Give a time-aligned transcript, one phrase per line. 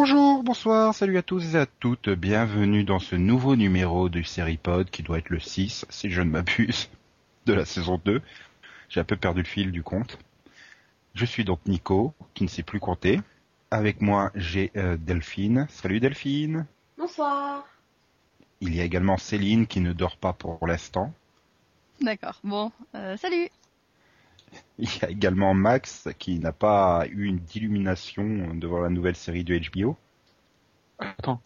[0.00, 4.88] Bonjour, bonsoir, salut à tous et à toutes, bienvenue dans ce nouveau numéro du Seripod
[4.90, 6.88] qui doit être le 6, si je ne m'abuse,
[7.46, 8.22] de la saison 2.
[8.88, 10.16] J'ai un peu perdu le fil du compte.
[11.14, 13.20] Je suis donc Nico, qui ne sait plus compter.
[13.72, 15.66] Avec moi, j'ai euh, Delphine.
[15.68, 16.64] Salut Delphine.
[16.96, 17.66] Bonsoir.
[18.60, 21.12] Il y a également Céline qui ne dort pas pour l'instant.
[22.00, 23.48] D'accord, bon, euh, salut
[24.78, 29.44] Il y a également Max qui n'a pas eu une d'illumination devant la nouvelle série
[29.44, 29.96] de HBO.
[30.98, 31.40] Attends.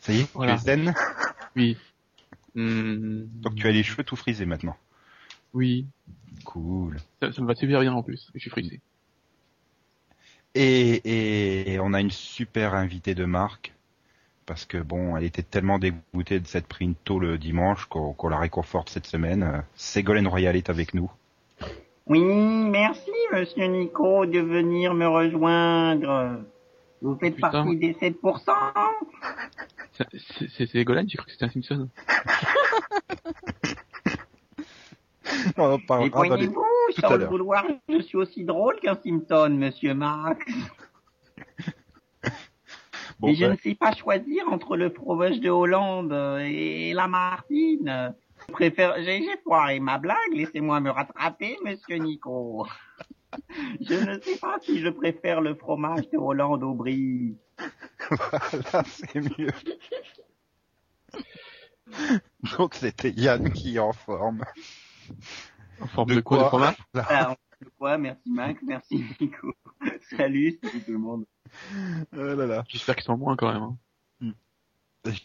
[0.00, 0.54] Ça y est, Voilà.
[0.54, 0.94] tu es zen
[1.56, 1.76] oui.
[2.54, 4.76] Hmm, Donc tu as les cheveux tout frisés maintenant.
[5.54, 5.86] Oui.
[6.44, 6.98] Cool.
[7.20, 8.30] Ça, ça me va super bien en plus.
[8.34, 8.80] Je suis frisé.
[10.54, 13.72] Et, et on a une super invitée de marque.
[14.52, 18.28] Parce que bon, elle était tellement dégoûtée de s'être pris une tôt le dimanche qu'on
[18.28, 19.64] la réconforte cette semaine.
[19.76, 21.10] Ségolène Royal est avec nous.
[22.06, 26.40] Oui, merci, monsieur Nico, de venir me rejoindre.
[27.00, 27.50] Vous faites Putain.
[27.50, 28.52] partie des 7%.
[29.94, 30.04] Ça-
[30.70, 31.88] C'est Golan, j'ai cru que c'était un Simpson?
[35.56, 38.44] On en parlera Et dans les- poignez-vous, tout sur à le boulevard, je suis aussi
[38.44, 40.44] drôle qu'un Simpson, monsieur Max.
[43.22, 48.16] Bon, Mais je ne sais pas choisir entre le fromage de Hollande et la Martine.
[48.48, 52.66] Je préfère, j'ai j'ai foiré ma blague, laissez-moi me rattraper, monsieur Nico.
[53.80, 57.36] Je ne sais pas si je préfère le fromage de Hollande au brie.
[58.10, 59.52] voilà, c'est mieux.
[62.58, 64.44] Donc c'était Yann qui est en forme.
[65.80, 67.36] En forme De de, quoi, quoi de fromage
[67.78, 69.52] Quoi, merci Max, merci Nico.
[70.16, 71.24] Salut, salut tout le monde.
[72.12, 72.64] Oh là là.
[72.68, 73.62] J'espère qu'ils sont moins quand même.
[73.62, 73.76] hein.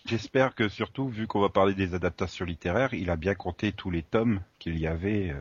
[0.05, 3.91] J'espère que surtout, vu qu'on va parler des adaptations littéraires, il a bien compté tous
[3.91, 5.39] les tomes qu'il y avait euh,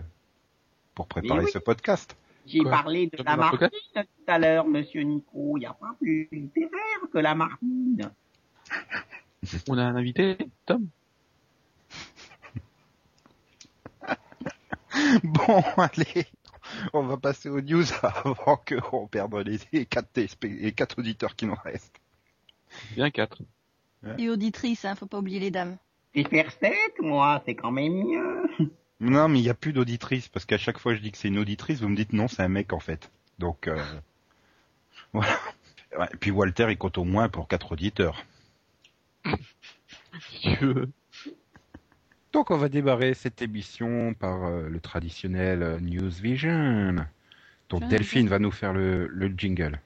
[0.95, 1.51] pour préparer oui.
[1.51, 2.19] ce podcast.
[2.45, 5.57] J'ai Quoi parlé de la Martine tout à l'heure, monsieur Nico.
[5.57, 8.11] Il n'y a pas plus littéraire que la Martine.
[9.71, 10.37] On a un invité,
[10.67, 10.87] Tom
[15.25, 16.27] Bon, allez,
[16.93, 21.37] on va passer aux news avant qu'on perde les, les quatre, TSP les quatre auditeurs
[21.37, 22.01] qui nous restent.
[22.95, 23.43] Bien 4.
[24.19, 25.77] Et auditrice, hein, faut pas oublier les dames.
[26.15, 28.49] C'est faire 7, moi, c'est quand même mieux.
[28.99, 31.29] Non, mais il n'y a plus d'auditrice, parce qu'à chaque fois je dis que c'est
[31.29, 33.11] une auditrice, vous me dites non, c'est un mec en fait.
[33.39, 33.77] Donc, euh,
[35.13, 35.39] voilà.
[36.15, 38.25] Et puis Walter, il compte au moins pour quatre auditeurs.
[40.31, 40.91] Si tu veux.
[42.37, 46.97] Donc on va démarrer cette émission par euh, le traditionnel euh, News Vision.
[47.71, 49.81] Donc Delphine va nous faire le, le jingle.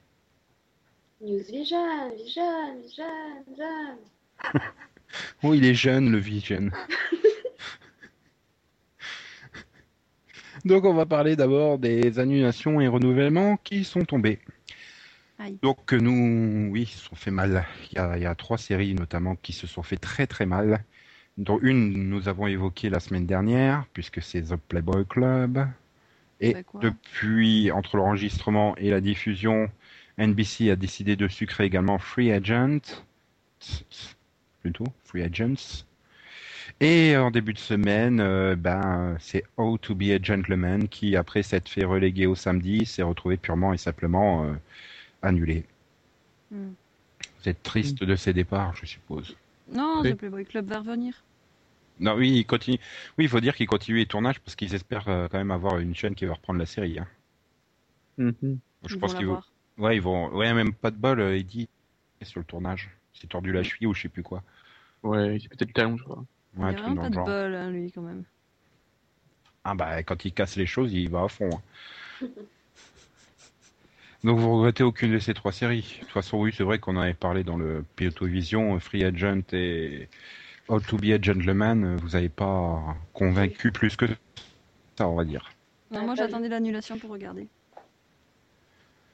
[1.21, 3.05] News Vision, Vision, Vision,
[3.47, 3.97] Vision.
[5.43, 6.71] Oh, il est jeune, le Vision.
[10.65, 14.39] Donc on va parler d'abord des annulations et renouvellements qui sont tombés.
[15.39, 15.57] Aïe.
[15.61, 17.65] Donc nous, oui, ils se sont fait mal.
[17.93, 20.45] Il y, a, il y a trois séries notamment qui se sont fait très très
[20.45, 20.83] mal.
[21.37, 25.67] Dont une nous avons évoquée la semaine dernière, puisque c'est The Playboy Club.
[26.39, 29.69] Et depuis, entre l'enregistrement et la diffusion,
[30.17, 33.03] NBC a décidé de sucrer également Free Agent.
[34.61, 35.85] Plutôt, Free Agents.
[36.79, 41.43] Et en début de semaine, euh, ben, c'est How to be a Gentleman qui, après
[41.43, 44.53] s'être fait reléguer au samedi, s'est retrouvé purement et simplement euh,
[45.21, 45.63] annulé.
[46.49, 46.71] Hmm.
[47.39, 49.35] Vous êtes triste de ces départs, je suppose.
[49.71, 50.11] Non, Oui.
[50.11, 51.23] The Playboy Club va revenir.
[52.01, 52.79] Non, oui, il continue.
[53.17, 55.77] Oui, il faut dire qu'ils continuent les tournages parce qu'ils espèrent euh, quand même avoir
[55.79, 56.99] une chaîne qui va reprendre la série.
[56.99, 57.07] hein.
[58.17, 58.59] Mhm.
[58.85, 59.39] Je Ils pense vont qu'ils vont.
[59.77, 60.29] Ouais, ils vont.
[60.35, 61.69] Ouais, même pas de bol, euh, il dit
[62.21, 62.89] sur le tournage.
[63.13, 64.43] C'est tordu la cheville ou je sais plus quoi.
[65.03, 66.25] Ouais, c'est peut-être le talon, je crois.
[66.57, 67.25] Il Ouais, un a truc vraiment pas de genre.
[67.25, 68.25] bol, hein, lui, quand même.
[69.63, 71.49] Ah bah quand il casse les choses, il va à fond.
[71.51, 71.61] hein.
[74.23, 75.95] Donc vous regrettez aucune de ces trois séries?
[75.99, 79.03] De toute façon, oui, c'est vrai qu'on en avait parlé dans le Piloto Vision, Free
[79.03, 80.09] Agent et
[80.67, 81.95] How to be a Gentleman.
[81.97, 84.05] Vous n'avez pas convaincu plus que
[84.95, 85.51] ça, on va dire.
[85.89, 87.47] Non, moi, j'attendais l'annulation pour regarder.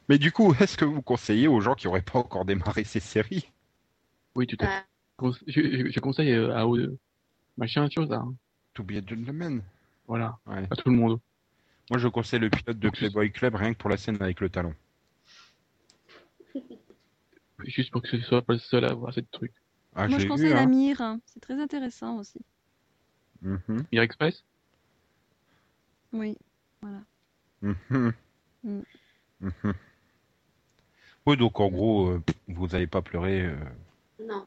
[0.09, 2.99] Mais du coup, est-ce que vous conseillez aux gens qui n'auraient pas encore démarré ces
[2.99, 3.49] séries?
[4.35, 4.83] Oui, tout à fait.
[5.47, 6.77] Je, je- je conseille euh, à haut
[7.57, 8.17] machin, chose là.
[8.17, 8.33] hein.
[8.75, 9.61] To be a Gentleman
[10.07, 10.37] Voilà.
[10.45, 10.67] Ouais.
[10.69, 11.19] À tout le monde.
[11.89, 14.49] Moi, je conseille le pilote de Playboy Club rien que pour la scène avec le
[14.49, 14.73] talon.
[17.65, 19.51] Juste pour que je sois pas le seul à voir cette truc.
[19.95, 20.67] Ah, moi, je conseille vu, la hein.
[20.67, 21.01] mire.
[21.01, 21.19] hein.
[21.25, 22.39] C'est très intéressant aussi.
[23.41, 24.43] Mhm, Mir Express?
[26.13, 26.37] Oui,
[26.81, 26.99] voilà.
[27.61, 28.13] mhm.
[28.63, 28.79] Mm.
[29.41, 29.73] Mhm.
[31.25, 33.41] Oui, donc en gros, euh, vous n'allez pas pleurer.
[33.45, 33.55] euh,
[34.23, 34.45] non.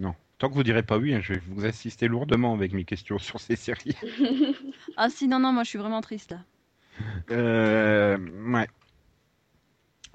[0.00, 0.14] Non.
[0.38, 3.18] Tant que vous direz pas oui, hein, je vais vous assister lourdement avec mes questions
[3.18, 3.96] sur ces séries.
[4.96, 6.44] Ah si, non, non, moi, je suis vraiment triste, là.
[7.30, 8.16] Euh,
[8.52, 8.68] ouais.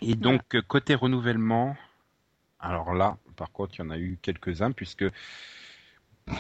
[0.01, 1.75] Et donc, côté renouvellement,
[2.59, 5.06] alors là, par contre, il y en a eu quelques-uns, puisque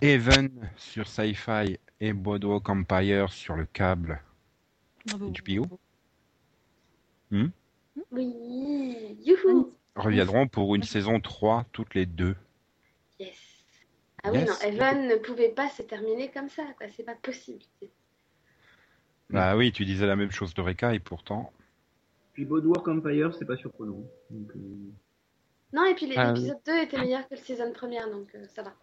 [0.01, 4.21] Even sur Sci-Fi et Boardwalk Empire sur le câble
[5.05, 5.31] Bravo.
[5.31, 5.79] HBO
[8.11, 9.73] Oui, youhou.
[9.95, 12.35] reviendront pour une saison 3 toutes les deux.
[13.19, 13.37] Yes.
[14.23, 16.87] Ah oui, non, Evan ne pouvait pas se terminer comme ça, quoi.
[16.95, 17.63] C'est pas possible.
[19.29, 21.51] Bah oui, tu disais la même chose de Reka et pourtant.
[22.33, 24.03] Puis Boardwalk Empire, c'est pas surprenant.
[24.29, 24.59] Donc, euh,
[25.73, 28.45] Non, et puis les- Ah, l'épisode 2 était meilleur que le saison première, donc euh,
[28.49, 28.73] ça va.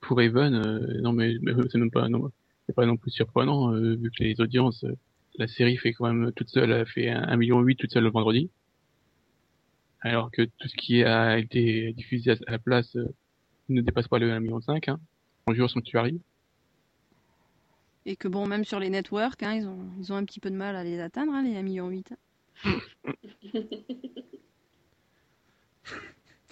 [0.00, 2.30] Pour Even, euh, non mais, mais c'est même pas, non,
[2.66, 4.92] c'est pas non plus surprenant euh, vu que les audiences, euh,
[5.36, 8.04] la série fait quand même toute seule, elle a fait un million huit toute seule
[8.04, 8.50] le vendredi,
[10.00, 13.06] alors que tout ce qui a été diffusé à à la place euh,
[13.68, 14.88] ne dépasse pas le 1 million cinq.
[14.88, 14.98] Hein.
[15.46, 16.20] Bonjour Sanctuary.
[18.04, 20.50] Et que bon, même sur les networks, hein, ils, ont, ils ont un petit peu
[20.50, 21.90] de mal à les atteindre, hein, les 1,8 million.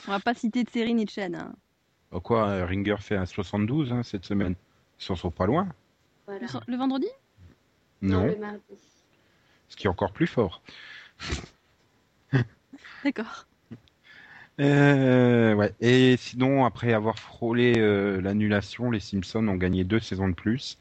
[0.06, 1.34] On va pas citer de série ni de chaîne.
[1.34, 1.54] Hein.
[2.10, 4.54] Oh quoi, Ringer fait un 72 hein, cette semaine.
[4.98, 5.68] Ils s'en sont pas loin.
[6.26, 6.40] Voilà.
[6.40, 7.06] Le, le vendredi?
[8.02, 8.60] Non, le mardi.
[9.68, 10.62] ce qui est encore plus fort.
[13.04, 13.46] D'accord.
[14.60, 15.74] Euh, ouais.
[15.80, 20.78] Et sinon, après avoir frôlé euh, l'annulation, les Simpsons ont gagné deux saisons de plus,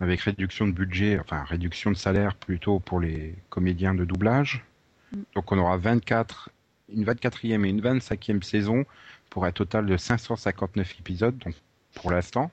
[0.00, 4.64] avec réduction de budget, enfin réduction de salaire plutôt pour les comédiens de doublage.
[5.12, 5.22] Mm.
[5.34, 6.50] Donc on aura 24,
[6.92, 8.84] une 24e et une 25e saison
[9.30, 11.54] pour un total de 559 épisodes, donc
[11.94, 12.50] pour l'instant.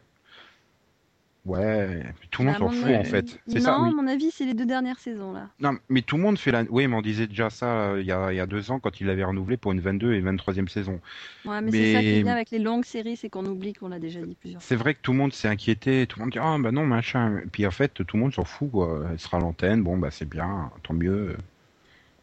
[1.45, 3.37] Ouais, tout le monde s'en fout avis- en fait.
[3.47, 3.93] C'est non, ça, oui.
[3.93, 5.49] mon avis, c'est les deux dernières saisons là.
[5.59, 6.63] Non, mais tout le monde fait la.
[6.69, 8.79] Oui, mais on disait déjà ça euh, il y, a, il y a deux ans
[8.79, 11.01] quand il l'avait renouvelé pour une 22 et 23e saison.
[11.43, 13.89] Ouais, mais, c'est ça qui est bien avec les longues séries, c'est qu'on oublie qu'on
[13.89, 14.65] l'a déjà dit plusieurs fois.
[14.65, 16.85] C'est vrai que tout le monde s'est inquiété, tout le monde dit ah bah non
[16.85, 17.39] machin.
[17.39, 19.05] Et puis en fait tout le monde s'en fout quoi.
[19.11, 21.35] Elle sera à l'antenne, bon bah c'est bien, tant mieux.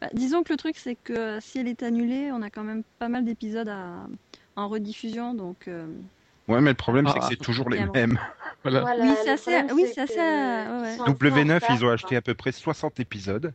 [0.01, 2.63] Bah, disons que le truc, c'est que euh, si elle est annulée, on a quand
[2.63, 4.07] même pas mal d'épisodes à...
[4.55, 5.67] en rediffusion, donc.
[5.67, 5.85] euh,
[6.47, 8.17] Ouais mais le problème c'est Ah, que c'est toujours les mêmes.
[8.63, 8.81] Voilà.
[8.81, 10.93] Voilà, Oui, c'est assez- oui, c'est que assez, ouais, ouais.
[10.93, 12.17] ils sont un peu en W9 retard, ils ont acheté quoi.
[12.17, 13.53] à peu près 60 épisodes.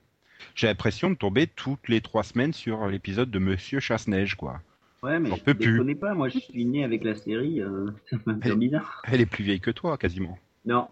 [0.55, 4.61] J'ai l'impression de tomber toutes les trois semaines sur l'épisode de Monsieur Chasse-Neige quoi.
[5.03, 5.55] ouais, mais je plus.
[5.79, 6.15] déconne pas.
[6.15, 7.61] Moi, je suis né avec la série.
[7.61, 9.03] Euh, ça m'a Elle- bizarre.
[9.05, 10.39] Elle est plus vieille que toi quasiment.
[10.65, 10.89] Non.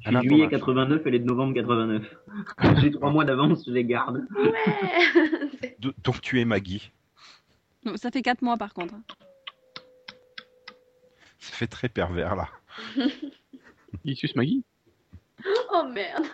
[0.00, 0.50] Je suis ton juillet âge.
[0.50, 2.02] 89, elle est de novembre 89.
[2.80, 4.24] J'ai trois mois d'avance, je les garde.
[4.36, 5.76] Ouais.
[5.80, 6.90] Do- Donc tu es Maggie.
[7.84, 8.94] non, Ça fait 4 mois par contre.
[11.40, 12.48] Ça fait très pervers là.
[14.04, 14.64] Il suce Maggie.
[15.72, 16.24] oh merde.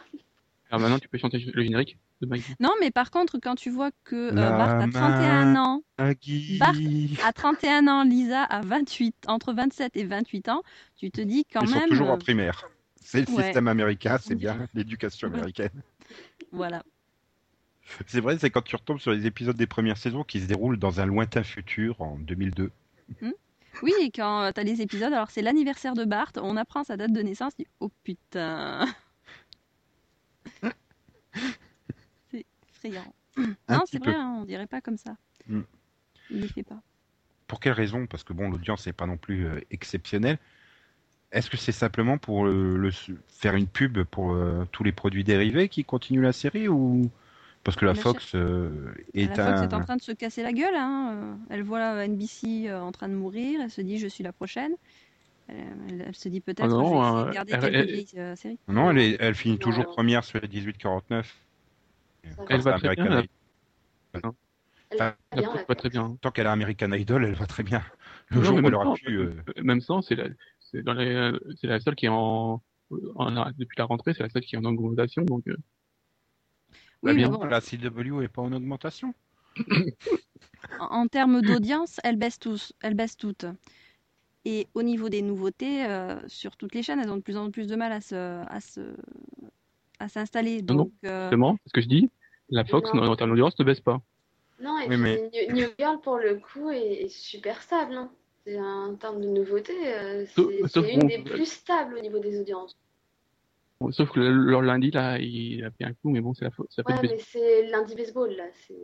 [0.71, 2.55] Alors maintenant tu peux chanter le générique de Maggie.
[2.59, 6.59] Non, mais par contre, quand tu vois que euh, Bart a 31 ans, Maggie.
[6.59, 6.75] Bart
[7.25, 10.63] à 31 ans, Lisa a 28, entre 27 et 28 ans,
[10.97, 11.89] tu te dis quand Ils sont même.
[11.89, 12.69] toujours en euh, primaire.
[12.97, 13.45] C'est le ouais.
[13.45, 15.83] système américain, c'est bien l'éducation américaine.
[16.53, 16.83] Voilà.
[18.07, 20.79] C'est vrai, c'est quand tu retombes sur les épisodes des premières saisons qui se déroulent
[20.79, 22.71] dans un lointain futur en 2002.
[23.83, 26.97] Oui, et quand tu as les épisodes, alors c'est l'anniversaire de Bart, on apprend sa
[26.97, 28.87] date de naissance, dit oh putain.
[32.31, 33.15] c'est effrayant.
[33.37, 35.17] Un non, c'est vrai, hein, on dirait pas comme ça.
[35.49, 35.61] Mm.
[36.31, 36.81] Il ne fait pas.
[37.47, 38.07] Pour quelle raison?
[38.07, 40.39] Parce que bon, l'audience n'est pas non plus euh, exceptionnelle.
[41.33, 42.91] Est-ce que c'est simplement pour euh, le,
[43.27, 47.11] faire une pub pour euh, tous les produits dérivés qui continuent la série ou
[47.65, 50.13] parce que la La Fox euh, est la Fox un est en train de se
[50.13, 50.75] casser la gueule.
[50.77, 51.13] Hein.
[51.15, 53.61] euh, Elle voit NBC euh, en train de mourir.
[53.63, 54.75] Elle se dit je suis la prochaine.
[55.49, 55.57] Elle,
[56.07, 58.21] elle- se dit peut-être Ah non, je vais essayer euh, de garder elle- quelques elle-
[58.21, 58.59] euh, séries.
[58.69, 61.25] non, elle, est- elle finit toujours première sur les 18-49.
[62.49, 63.23] Elle va très bien,
[64.97, 66.17] Pas, très bien.
[66.21, 67.83] Tant qu'elle a American Idol, elle va très bien.
[68.29, 69.17] Le Non, jour où même elle aura pu.
[69.17, 70.25] euh, euh, Même temps, c'est la,
[70.61, 72.63] c'est dans les, euh, c'est la seule qui est en,
[73.17, 75.57] en- depuis la rentrée, c'est la seule qui est en augmentation, donc euh,
[77.05, 77.29] Bah, bien.
[77.29, 79.15] bon, La CW est pas en augmentation.
[80.81, 83.47] en, en termes d'audience, elles baissent tous, elles baissent toutes.
[84.47, 87.51] Et au niveau des nouveautés, euh, sur toutes les chaînes, elles ont de plus en
[87.51, 88.15] plus de mal à se,
[88.47, 88.81] à se,
[89.99, 90.61] à s'installer.
[90.63, 90.83] Non, non.
[90.85, 92.11] Donc, euh, justement, ce que je dis,
[92.51, 93.03] la Fox, Non.
[93.05, 94.01] en termes d'audience, ne baisse pas.
[94.61, 97.95] Non, et Oui, puis mais- New, Girl, pour le coup, est, est super stable.
[97.95, 98.11] Hein.
[98.47, 102.19] C'est En termes de nouveauté, euh, Sauf- c'est une bon, des plus stables au niveau
[102.19, 102.77] des audiences.
[103.81, 106.45] Bon, sauf que le- leur lundi, là, il a fait un coup, mais bon, c'est
[106.45, 108.45] la faute, la Ouais, faute mais c'est lundi baseball, là.
[108.67, 108.75] C'est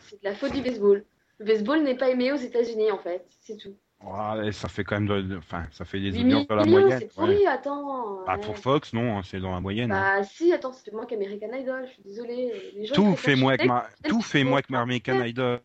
[0.00, 1.04] c'est de la faute du baseball.
[1.38, 3.24] Le baseball n'est pas aimé aux États-Unis, en fait.
[3.40, 3.76] C'est tout.
[4.02, 6.98] Ouais, ça fait quand même, de- enfin, ça fait des 8 audiences dans la moyenne.
[6.98, 7.10] c'est ouais.
[7.34, 8.24] pourri, attends.
[8.26, 8.40] Ah, ouais.
[8.40, 9.92] pour Fox, non, hein, c'est dans la moyenne.
[9.92, 10.18] hein.
[10.20, 12.52] Bah si, attends, ça fait moins qu'American Idol, je suis désolée.
[12.74, 13.86] Les gens, Tout fait moins que ma...
[14.08, 15.60] tout fait moins que American Idol.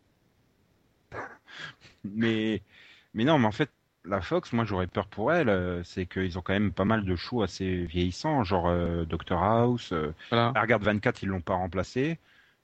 [2.03, 2.61] Mais
[3.13, 3.69] mais non, mais en fait,
[4.05, 7.05] la Fox, moi j'aurais peur pour elle, euh, c'est qu'ils ont quand même pas mal
[7.05, 9.91] de shows assez vieillissants, genre euh, Doctor House.
[9.93, 10.51] euh, Voilà.
[10.55, 12.19] Ah, regarde 24, ils l'ont pas remplacé.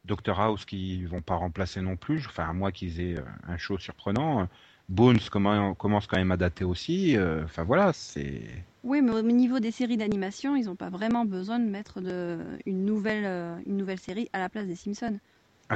[0.05, 2.25] Doctor House qui vont pas remplacer non plus.
[2.27, 4.48] Enfin, à moins qu'ils aient euh, un show surprenant.
[4.89, 7.15] Bones commence quand même à dater aussi.
[7.17, 8.41] euh, Enfin voilà, c'est.
[8.84, 12.39] Oui, mais au niveau des séries d'animation, ils n'ont pas vraiment besoin de mettre de,
[12.65, 13.25] une, nouvelle,
[13.65, 15.19] une nouvelle série à la place des Simpsons.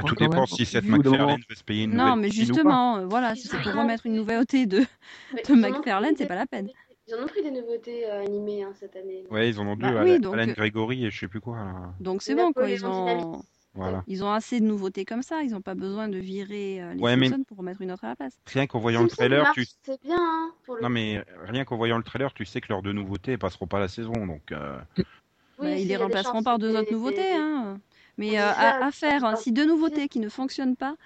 [0.02, 0.46] Tout dépend même.
[0.46, 2.34] si cette McFarlane veut se payer une Non, nouvelle mais ou pas.
[2.36, 4.84] justement, euh, voilà, si c'est pour remettre une nouveauté de,
[5.34, 6.68] Mais de McFarlane, c'est pas la peine.
[7.06, 9.24] Ils en ont pris des nouveautés euh, animées hein, cette année.
[9.30, 9.82] Ouais, ils en ont deux.
[9.92, 11.56] Bah Alan, oui, donc, Alan euh, Gregory et je sais plus quoi.
[11.56, 11.74] là.
[12.00, 12.68] Donc c'est bon, quoi.
[12.68, 13.42] Ils ont.
[13.76, 14.04] Voilà.
[14.06, 15.42] ils ont assez de nouveautés comme ça.
[15.42, 18.08] Ils n'ont pas besoin de virer euh, les Ouais, mais- pour remettre une autre à
[18.10, 18.38] la place.
[18.46, 19.66] Rien qu'en voyant le trailer, marche, tu.
[19.82, 22.68] C'est bien, hein, pour le Non mais rien qu'en voyant le trailer, tu sais que
[22.68, 24.52] leurs deux nouveautés passeront pas la saison, donc.
[24.52, 25.04] euh, Oui,
[25.58, 27.32] Bah, ils les remplaceront par deux autres nouveautés.
[27.32, 27.80] Hein.
[28.18, 30.96] Mais euh, à, faire, hein, si deux nouveautés qui ne fonctionnent pas,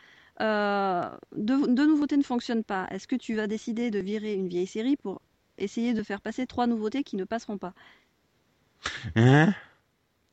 [0.41, 4.49] euh, deux, deux nouveautés ne fonctionnent pas, est-ce que tu vas décider de virer une
[4.49, 5.21] vieille série pour
[5.57, 7.75] essayer de faire passer trois nouveautés qui ne passeront pas?
[9.17, 9.55] Hein?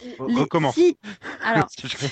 [0.01, 0.75] Les- Recommence.
[0.75, 0.97] Si,
[1.43, 1.67] alors,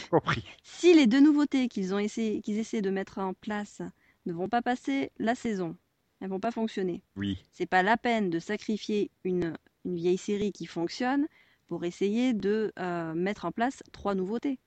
[0.09, 0.43] compris.
[0.63, 3.81] si les deux nouveautés qu'ils ont essayé, qu'ils essaient de mettre en place
[4.25, 5.75] ne vont pas passer la saison,
[6.21, 7.01] elles vont pas fonctionner.
[7.17, 7.43] Oui.
[7.51, 9.53] C'est pas la peine de sacrifier une,
[9.85, 11.27] une vieille série qui fonctionne
[11.67, 14.59] pour essayer de euh, mettre en place trois nouveautés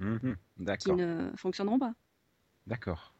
[0.00, 0.36] Mhm.
[0.78, 1.94] qui ne fonctionneront pas.
[2.66, 3.14] D'accord.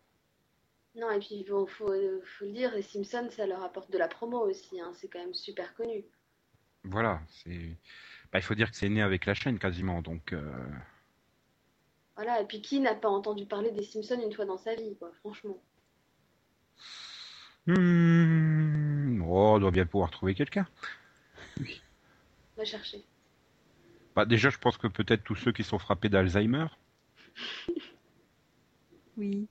[0.96, 1.92] Non, et puis il faut, faut,
[2.24, 4.80] faut le dire, les Simpsons, ça leur apporte de la promo aussi.
[4.80, 6.04] hein, C'est quand même super connu.
[6.84, 7.20] Voilà.
[7.28, 7.76] C'est.
[8.32, 10.32] Bah, il faut dire que c'est né avec la chaîne quasiment, donc.
[10.32, 10.68] euh,
[12.16, 14.96] Voilà, et puis qui n'a pas entendu parler des Simpsons une fois dans sa vie,
[14.98, 15.62] quoi, franchement.
[17.66, 20.66] hmm, Oh, on doit bien pouvoir trouver quelqu'un.
[22.56, 23.04] Va chercher.
[24.16, 26.66] Bah, déjà, je pense que peut-être tous ceux qui sont frappés d'Alzheimer.
[29.18, 29.46] Oui.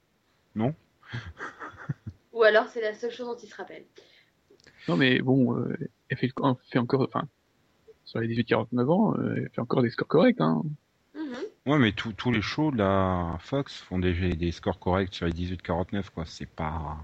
[2.34, 3.86] Ou alors c'est la seule chose dont ils se rappellent.
[4.88, 5.78] Non, mais bon, euh,
[6.10, 7.28] elle fait, elle fait encore, enfin,
[8.04, 10.64] sur les 18-49 ans, euh, elle fait encore des scores corrects, hein.
[11.16, 11.72] Mhm.
[11.72, 15.28] Ouais, mais tous tous les shows de la Fox font des, des scores corrects sur
[15.28, 16.26] les 18-49, quoi.
[16.26, 16.98] C'est pas.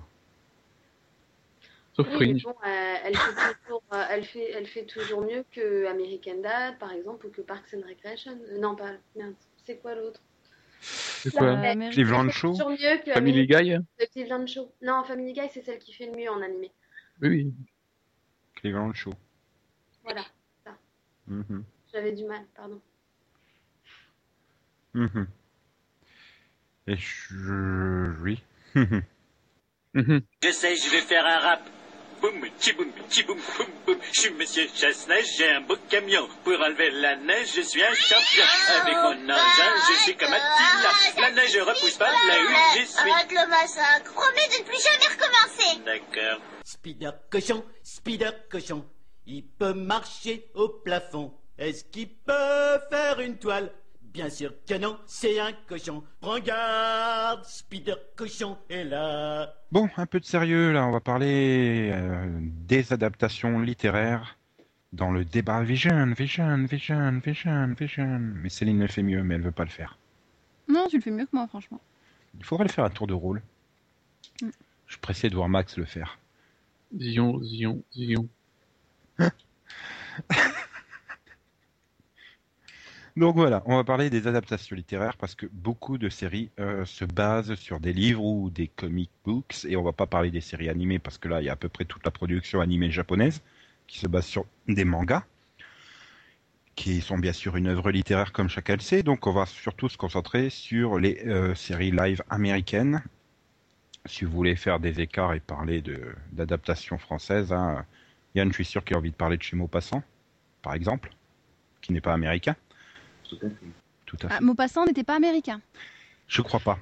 [1.93, 2.43] Sauf Oui, mais Fringe.
[2.43, 6.77] bon, euh, elle, fait toujours, euh, elle, fait, elle fait toujours mieux que American Dad,
[6.79, 8.39] par exemple, ou que Parks and Recreation.
[8.49, 8.91] Euh, non, pas.
[9.15, 10.21] Merde, c'est quoi l'autre?
[10.79, 12.51] C'est La- quoi Amérique- Cleveland Show?
[12.53, 13.77] toujours mieux que Family Guy?
[14.13, 14.71] Cleveland Show.
[14.81, 16.71] Non, Family Guy, c'est celle qui fait le mieux en animé.
[17.21, 17.53] Oui, oui.
[18.55, 19.13] Cleveland Show.
[20.03, 20.23] Voilà,
[21.27, 21.63] Mhm.
[21.93, 22.81] j'avais du mal, pardon.
[24.93, 25.27] Mhm.
[26.87, 28.11] Et je.
[28.21, 28.41] Oui.
[28.73, 28.81] Je
[30.51, 31.69] sais, je vais faire un rap.
[32.21, 33.97] Boum, tchiboum, tchiboum, boum, boum.
[34.11, 36.27] Je suis monsieur Chasse-Neige, j'ai un beau camion.
[36.43, 38.43] Pour enlever la neige, je suis un champion.
[38.79, 41.19] Avec mon engin, je suis comme Attila.
[41.19, 43.09] La neige repousse pas, là où je suis.
[43.09, 44.13] Arrête le massacre.
[44.13, 45.81] Promets de ne plus jamais recommencer.
[45.83, 46.41] D'accord.
[46.63, 48.85] Spider cochon, Spider cochon.
[49.25, 51.33] Il peut marcher au plafond.
[51.57, 53.71] Est-ce qu'il peut faire une toile?
[54.13, 56.03] Bien sûr que non, c'est un cochon.
[56.19, 59.53] Prends garde, Spider cochon est là.
[59.71, 64.37] Bon, un peu de sérieux là, on va parler euh, des adaptations littéraires
[64.91, 68.19] dans le débat Vision, Vision, Vision, Vision, Vision.
[68.19, 69.97] Mais Céline le fait mieux, mais elle veut pas le faire.
[70.67, 71.79] Non, tu le fais mieux que moi, franchement.
[72.37, 73.41] Il faudrait le faire à tour de rôle.
[74.41, 74.49] Mm.
[74.87, 76.19] Je suis pressé de voir Max le faire.
[76.97, 78.27] Zion, Zion, Zion.
[83.17, 87.03] Donc voilà, on va parler des adaptations littéraires parce que beaucoup de séries euh, se
[87.03, 90.69] basent sur des livres ou des comic books et on va pas parler des séries
[90.69, 93.41] animées parce que là il y a à peu près toute la production animée japonaise
[93.87, 95.25] qui se base sur des mangas
[96.75, 99.03] qui sont bien sûr une œuvre littéraire comme chacun le sait.
[99.03, 103.03] Donc on va surtout se concentrer sur les euh, séries live américaines.
[104.05, 107.85] Si vous voulez faire des écarts et parler de d'adaptation française, hein,
[108.35, 110.01] Yann, je suis sûr qu'il a envie de parler de chez Maupassant,
[110.61, 111.11] par exemple,
[111.81, 112.55] qui n'est pas américain.
[113.31, 113.55] Tout à fait.
[114.05, 114.35] Tout à fait.
[114.37, 115.61] Ah, Maupassant n'était pas américain.
[116.27, 116.77] Je crois pas.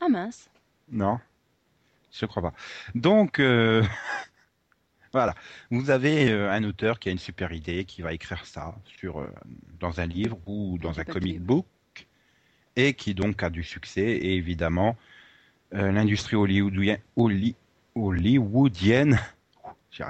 [0.00, 0.48] Ah mince.
[0.90, 1.18] Non,
[2.12, 2.52] je crois pas.
[2.94, 3.82] Donc, euh,
[5.12, 5.34] voilà,
[5.70, 9.18] vous avez euh, un auteur qui a une super idée, qui va écrire ça sur
[9.20, 9.28] euh,
[9.80, 11.66] dans un livre ou dans un comic book,
[12.76, 14.02] et qui donc a du succès.
[14.02, 14.96] Et évidemment,
[15.74, 17.56] euh, l'industrie hollywoodienne, holly-
[17.94, 19.18] hollywoodienne,
[19.90, 20.02] j'y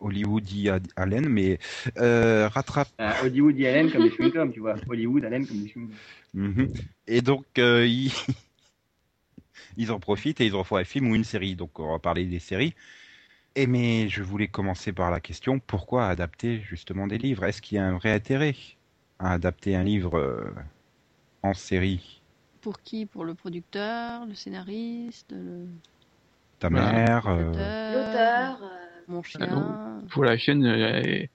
[0.00, 1.58] arrive, hollywoodienne, mais
[1.98, 4.76] euh, rattrape Euh, Hollywood et Allen comme des chewing-gums, tu vois.
[4.88, 5.94] Hollywood, Allen comme des chewing-gums.
[6.34, 6.68] Mhm.
[7.06, 8.12] Et donc, euh, ils...
[9.76, 11.56] ils en profitent et ils en font un film ou une série.
[11.56, 12.74] Donc, on va parler des séries.
[13.54, 17.44] Et mais je voulais commencer par la question pourquoi adapter justement des livres?
[17.44, 18.54] Est-ce qu'il y a un vrai intérêt
[19.18, 20.52] à adapter un livre euh,
[21.42, 22.20] en série?
[22.60, 23.06] Pour qui?
[23.06, 25.66] Pour le producteur, le scénariste, le
[26.58, 27.54] Ta mère l'auteur,
[27.92, 30.02] L'auteur, euh, mon Ah chien.
[30.10, 31.28] Pour la chaîne, euh, elle,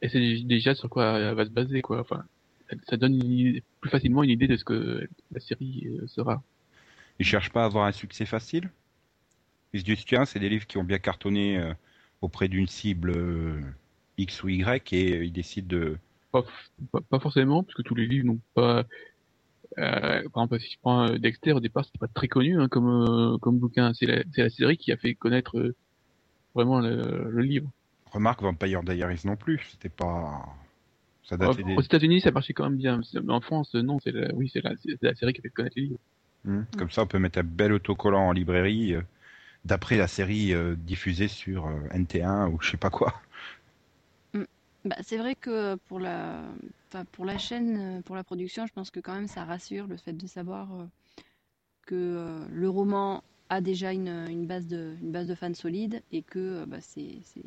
[0.00, 2.00] elle sait déjà sur quoi elle va se baser, quoi.
[2.00, 2.24] Enfin,
[2.88, 6.42] ça, donne une plus facilement une idée de ce que la série euh, sera.
[7.18, 8.70] Ils cherchent pas à avoir un succès facile?
[9.72, 11.72] Ils se disent tiens, c'est des livres qui ont bien cartonné euh,
[12.22, 13.60] auprès d'une cible euh,
[14.16, 15.98] X ou Y et ils décident de.
[16.32, 16.44] Pas,
[16.92, 18.84] pas, pas forcément, parce que tous les livres n'ont pas.
[19.78, 22.88] Euh, par exemple, si je prends Dexter, au départ, c'était pas très connu hein, comme
[22.88, 23.92] euh, comme bouquin.
[23.94, 25.74] C'est la, série qui a fait connaître euh,
[26.54, 27.70] vraiment le, le livre.
[28.06, 30.44] Remarque Vampire Diaries non plus, c'était pas.
[31.22, 31.76] Ça Euh, datait des.
[31.76, 33.00] Aux États-Unis, ça marchait quand même bien.
[33.14, 34.76] Mais En France, non, c'est la, oui, c'est la,
[35.14, 36.00] série qui a fait connaître les livres.
[36.44, 36.62] Hmm.
[36.76, 39.02] Comme ça, on peut mettre un bel autocollant en librairie euh,
[39.64, 43.14] d'après la série euh, diffusée sur euh, NT1 ou je sais pas quoi.
[44.84, 46.42] Bah, c'est vrai que pour la,
[46.88, 49.96] enfin, pour la chaîne, pour la production, je pense que quand même ça rassure le
[49.96, 50.86] fait de savoir euh,
[51.86, 56.02] que euh, le roman a déjà une, une base de, une base de fans solide
[56.12, 57.44] et que euh, bah, c'est, c'est,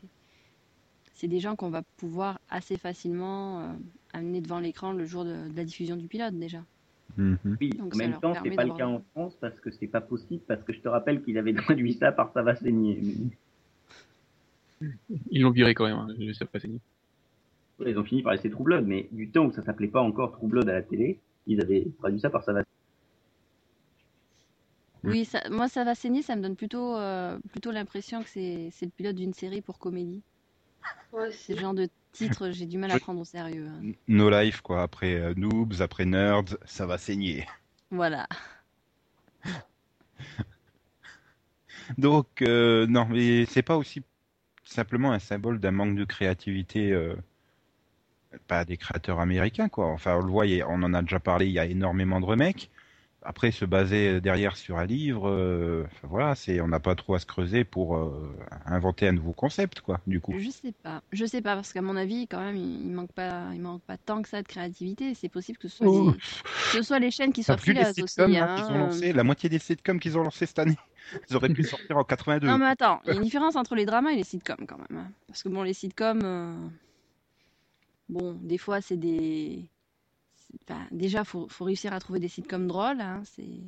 [1.14, 3.74] c'est des gens qu'on va pouvoir assez facilement euh,
[4.14, 6.64] amener devant l'écran le jour de, de la diffusion du pilote déjà.
[7.18, 7.58] Mhm.
[7.60, 10.02] Oui, Donc en même temps, c'est pas le cas en France parce que c'est pas
[10.02, 13.00] possible, parce que je te rappelle qu'il avait traduit ça par ça va saigner.
[15.30, 15.98] Ils l'ont viré quand même.
[15.98, 16.80] Hein, je sais pas saigner.
[17.86, 20.32] Ils ont fini par laisser True Blood, mais du temps où ça s'appelait pas encore
[20.34, 22.64] True Blood à la télé, ils avaient traduit ça par ça va.
[25.04, 28.70] Oui, ça, moi ça va saigner, ça me donne plutôt, euh, plutôt l'impression que c'est,
[28.82, 30.24] le pilote d'une série pour comédie.
[31.12, 33.00] Ouais, C'est le genre de titre, j'ai du mal à Oui.
[33.00, 33.68] prendre au sérieux.
[33.68, 33.88] hein.
[34.08, 34.82] No Life, quoi.
[34.84, 37.48] Après euh, Noobs, après Nerds, ça va saigner.
[37.92, 38.28] Voilà.
[41.98, 44.04] Donc, euh, non, mais c'est pas aussi
[44.66, 47.16] simplement un symbole d'un manque de créativité, euh,
[48.48, 49.88] pas des créateurs américains, quoi.
[49.88, 52.70] Enfin, on le voit, on en a déjà parlé, il y a énormément de remakes.
[53.24, 57.20] Après, se baser derrière sur un livre, euh, voilà, c'est, on n'a pas trop à
[57.20, 60.34] se creuser pour euh, inventer un nouveau concept, quoi, du coup.
[60.40, 61.04] Je sais pas.
[61.12, 63.84] Je sais pas parce qu'à mon avis, quand même, il, il manque pas, il manque
[63.84, 65.14] pas tant que ça de créativité.
[65.14, 66.22] C'est possible que ce soit, Oh, les, que
[66.78, 68.20] ce soit les chaînes qui soient frileuses aussi.
[68.22, 68.90] hein, hein.
[68.90, 70.78] ont la moitié des sitcoms qu'ils ont lancés cette année.
[71.30, 72.48] Ils auraient pu sortir en 82.
[72.48, 74.78] Non mais attends, il y a une différence entre les dramas et les sitcoms quand
[74.78, 74.98] même.
[75.00, 75.12] hein.
[75.28, 76.56] Parce que bon, les sitcoms, euh,
[78.10, 79.66] bon, des fois c'est des,
[80.64, 83.02] enfin, déjà faut, faut réussir à trouver des sitcoms drôles.
[83.02, 83.22] hein.
[83.26, 83.62] C'est,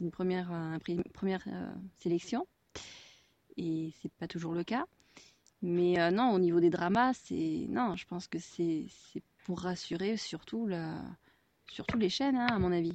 [0.00, 2.46] une première, euh, un pri- première euh, sélection.
[3.56, 4.84] Et c'est pas toujours le cas.
[5.62, 8.86] Mais euh, non, au niveau des dramas, c'est non, je pense que c'est
[9.44, 11.02] pour rassurer surtout la,
[11.66, 12.92] surtout les chaînes, hein, à mon avis.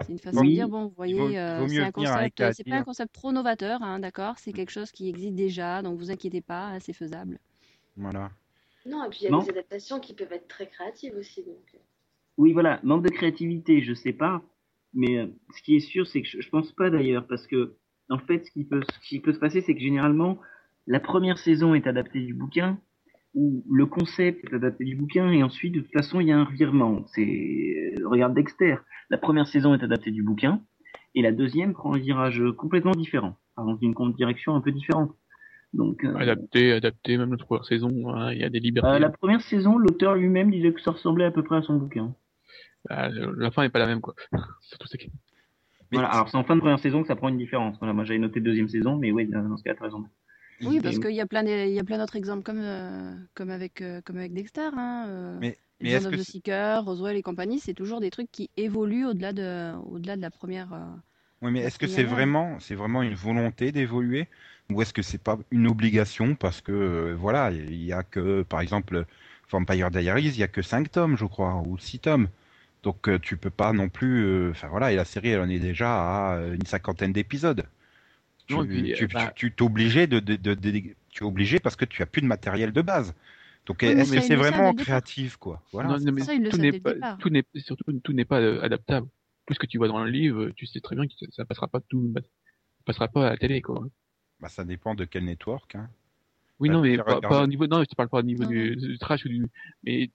[0.00, 3.82] C'est une façon de dire bon, vous voyez, euh, c'est pas un concept trop novateur,
[3.82, 4.38] hein, d'accord.
[4.38, 7.38] C'est quelque chose qui existe déjà, donc vous inquiétez pas, hein, c'est faisable.
[7.96, 8.30] Voilà.
[8.86, 9.42] Non, et puis il y a Non.
[9.42, 11.42] des adaptations qui peuvent être très créatives aussi.
[11.42, 11.76] Donc...
[12.36, 14.42] Oui, voilà, manque de créativité, je sais pas.
[14.92, 17.76] Mais euh, ce qui est sûr, c'est que je, je pense pas d'ailleurs, parce que
[18.10, 20.38] en fait, ce qui peut, ce qui peut se passer, c'est que généralement,
[20.86, 22.78] la première saison est adaptée du bouquin,
[23.34, 26.38] ou le concept est adapté du bouquin, et ensuite, de toute façon, il y a
[26.38, 27.04] un revirement.
[27.08, 28.76] C'est, euh, regarde Dexter,
[29.10, 30.60] la première saison est adaptée du bouquin,
[31.14, 35.12] et la deuxième prend un virage complètement différent, dans une direction un peu différente.
[35.72, 38.88] Donc, euh, Adapté, adapté, même la première saison, hein, il y a des libertés.
[38.88, 41.74] euh, la première saison, l'auteur lui-même disait que ça ressemblait à peu près à son
[41.76, 42.14] bouquin.
[42.88, 44.14] Bah, la fin n'est pas la même, quoi.
[44.32, 47.76] Mais Voilà, alors c'est en fin de première saison que ça prend une différence.
[47.78, 50.04] Voilà, moi j'avais noté deuxième saison, mais oui, dans ce cas, t'as raison.
[50.62, 54.32] Oui, parce qu'il y a plein d'autres exemples comme, euh, comme avec, euh, comme avec
[54.32, 58.30] Dexter, hein, euh, Mais, mais est-ce que Seeker, Roswell et compagnie, c'est toujours des trucs
[58.30, 60.72] qui évoluent au-delà de, au-delà de la première.
[60.72, 60.78] euh,
[61.42, 64.28] Oui, mais est-ce que c'est vraiment, c'est vraiment une volonté d'évoluer?
[64.70, 68.42] Ou est-ce que c'est pas une obligation parce que euh, voilà, il y a que
[68.42, 69.04] par exemple
[69.50, 72.28] Vampire Diaries, il y a que 5 tomes, je crois, ou 6 tomes.
[72.84, 75.48] Donc euh, tu peux pas non plus euh, enfin voilà, et la série elle en
[75.48, 75.90] est déjà
[76.32, 77.64] à euh, une cinquantaine d'épisodes.
[78.46, 81.60] Tu, puis, tu, bah- tu- tu t'es obligé de, de, de- de- tu es obligé
[81.60, 83.14] parce que tu as plus de matériel de base.
[83.66, 85.88] Donc Oui, est-ce ça, que ils c'est vraiment créatif quoi Voilà.
[85.90, 87.18] Non, non, mais Ça, tout n'est pas, départ.
[87.18, 89.08] tout n'est, surtout, tout n'est pas euh, adaptable.
[89.46, 91.44] Tout ce que tu vois dans le livre, tu sais très bien que ça, ça
[91.46, 92.20] passera pas tout, ça
[92.84, 93.86] passera pas à la télé, quoi.
[94.40, 95.74] Bah, ça dépend de quel network.
[95.74, 95.88] Hein.
[96.60, 98.44] Oui, Bah, non, mais pas, pas au niveau, non, je te parle pas au niveau
[98.44, 99.46] Non, du, du trash ou du,
[99.82, 100.10] mais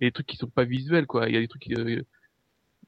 [0.00, 1.28] il y a des trucs qui sont pas visuels, quoi.
[1.28, 2.02] Il y a des trucs, euh,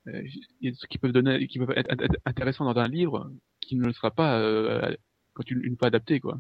[0.09, 2.81] euh, il y a des trucs qui peuvent donner, qui peuvent être int- intéressants dans
[2.81, 4.95] un livre, qui ne le sera pas euh,
[5.35, 6.39] quand tu une fois adapté, quoi.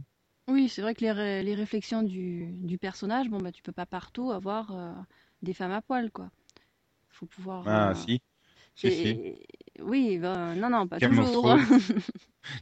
[0.49, 3.73] Oui, c'est vrai que les, ré- les réflexions du, du personnage, bon, bah, tu peux
[3.73, 4.93] pas partout avoir euh,
[5.43, 6.31] des femmes à poil, quoi.
[7.11, 7.67] Faut pouvoir.
[7.67, 8.21] Ah euh, si.
[8.81, 9.09] Si, si.
[9.09, 9.47] et-
[9.83, 11.57] Oui, ben, non, non, pas Game of toujours.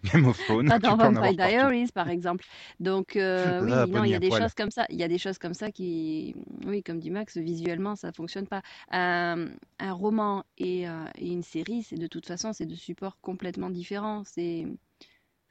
[0.05, 0.69] Game of Thrones.
[0.69, 1.37] Pas dans Vampire partout.
[1.37, 2.45] Diaries, par exemple.
[2.81, 4.43] Donc, euh, oui, Ah, non, Bonnie il y a des poil.
[4.43, 4.87] choses comme ça.
[4.91, 6.35] Il y a des choses comme ça qui,
[6.67, 8.63] oui, comme dit Max, visuellement, ça fonctionne pas.
[8.91, 13.19] Un, un roman et, euh, et une série, c'est de toute façon, c'est de supports
[13.21, 14.23] complètement différents.
[14.25, 14.67] C'est,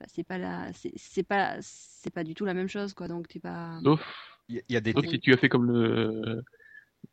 [0.08, 3.08] c'est pas la, c'est pas, c'est pas du tout la même chose, quoi.
[3.08, 3.80] Donc, t'es pas.
[3.84, 4.02] Sauf,
[4.50, 6.44] Il y a- il y a des sauf si tu as fait comme le,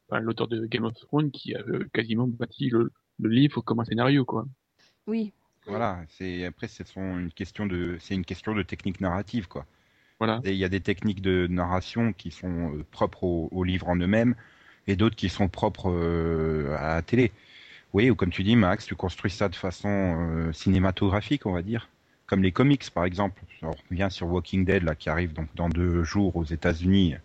[0.09, 3.81] enfin, l'auteur de Game of Thrones qui a euh, quasiment bâti le, le livre comme
[3.81, 4.47] un scénario, quoi.
[5.07, 5.33] Oui,
[5.67, 9.67] Voilà, c'est après c'est son- une question de c'est une question de technique narrative quoi.
[10.21, 10.41] Voilà.
[10.45, 13.89] Et il y a des techniques de narration qui sont euh, propres au, au livre
[13.89, 14.35] en eux-mêmes
[14.87, 17.33] et d'autres qui sont propres euh, à la télé.
[17.95, 21.63] Oui, ou comme tu dis Max, tu construis ça de façon euh, cinématographique, on va
[21.63, 21.89] dire,
[22.27, 23.43] comme les comics par exemple.
[23.63, 27.17] On revient sur Walking Dead là qui arrive donc dans deux jours aux États-Unis.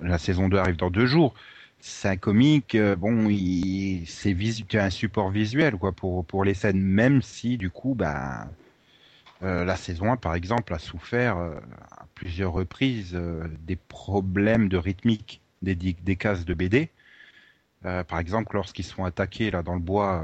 [0.00, 1.34] La saison 2 arrive dans deux jours.
[1.82, 4.34] C'est un comique, euh, bon, il, c'est
[4.74, 8.48] un support visuel quoi pour pour les scènes, même si du coup bah
[9.42, 11.58] euh, la saison 1, par exemple, a souffert euh,
[11.90, 16.90] à plusieurs reprises euh, des problèmes de rythmique des, des cases de BD.
[17.82, 20.22] Par exemple, lorsqu'ils sont attaqués là dans le bois,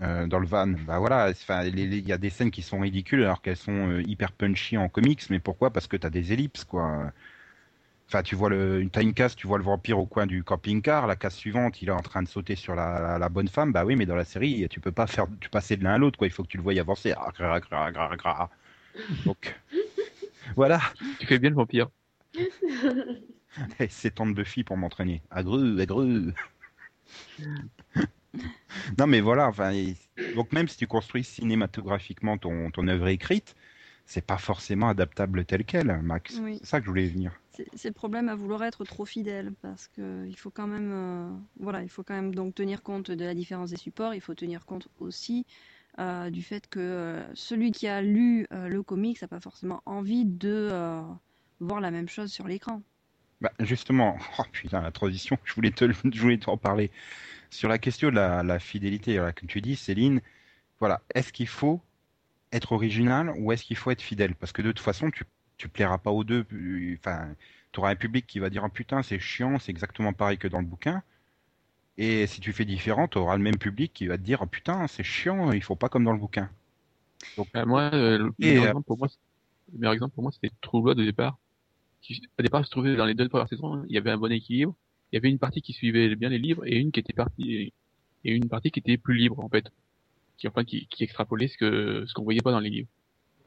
[0.00, 1.32] dans le van, bah voilà,
[1.66, 5.28] il y a des scènes qui sont ridicules alors qu'elles sont hyper punchy en comics.
[5.30, 5.72] Mais pourquoi?
[5.72, 7.12] Parce que t'as des ellipses, quoi.
[8.08, 11.06] Enfin, tu vois le, une time case, tu vois le vampire au coin du camping-car.
[11.06, 13.70] La case suivante, il est en train de sauter sur la, la, la bonne femme.
[13.70, 15.98] Bah oui, mais dans la série, tu peux pas faire, tu passer de l'un à
[15.98, 16.26] l'autre, quoi.
[16.26, 17.12] Il faut que tu le voyes avancer.
[17.16, 18.50] Ah, gra, gra, gra, gra.
[19.26, 19.54] Donc,
[20.56, 20.80] voilà.
[21.18, 21.88] Tu fais bien le vampire.
[23.90, 25.20] C'est tant de filles pour m'entraîner.
[25.30, 26.32] Agreux, agreux.
[28.98, 29.48] non, mais voilà.
[29.48, 29.72] Enfin,
[30.34, 33.54] donc même si tu construis cinématographiquement ton, ton œuvre écrite,
[34.06, 36.38] c'est pas forcément adaptable tel quel, Max.
[36.42, 36.58] Oui.
[36.60, 37.32] C'est ça que je voulais venir.
[37.74, 41.30] C'est le problème à vouloir être trop fidèle parce que il faut quand même, euh,
[41.58, 44.14] voilà, il faut quand même donc tenir compte de la différence des supports.
[44.14, 45.46] Il faut tenir compte aussi
[45.98, 49.82] euh, du fait que euh, celui qui a lu euh, le comics n'a pas forcément
[49.84, 51.02] envie de euh,
[51.58, 52.82] voir la même chose sur l'écran.
[53.40, 56.90] Bah, justement, oh, la transition, je voulais te, je voulais t'en parler.
[57.50, 60.20] Sur la question de la, fidélité, voilà, comme tu dis, Céline,
[60.78, 61.80] voilà, est-ce qu'il faut
[62.52, 64.34] être original ou est-ce qu'il faut être fidèle?
[64.34, 65.24] Parce que de toute façon, tu,
[65.58, 66.46] tu plairas pas aux deux.
[66.98, 67.34] Enfin,
[67.72, 70.48] tu auras un public qui va dire, ah, putain, c'est chiant, c'est exactement pareil que
[70.48, 71.02] dans le bouquin.
[71.98, 74.46] Et si tu fais différent, tu auras le même public qui va te dire, oh,
[74.46, 76.50] putain, c'est chiant, il faut pas comme dans le bouquin.
[77.56, 79.18] Euh, moi, euh, le, Et, meilleur euh, exemple pour moi, c'est-
[79.72, 81.38] le meilleur exemple pour moi, c'était True Blood au départ.
[82.02, 84.32] Qui, au départ, se trouvait dans les deux premières saisons, il y avait un bon
[84.32, 84.76] équilibre.
[85.12, 87.74] Il y avait une partie qui suivait bien les livres et une qui était partie
[88.24, 89.66] et une partie qui était plus libre en fait,
[90.38, 92.88] qui enfin qui, qui extrapolait ce que ce qu'on voyait pas dans les livres.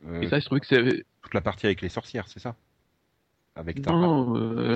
[0.06, 2.56] Euh, Et ça, je trouvais que c'est toute la partie avec les sorcières, c'est ça?
[3.56, 4.76] Avec non, non, euh,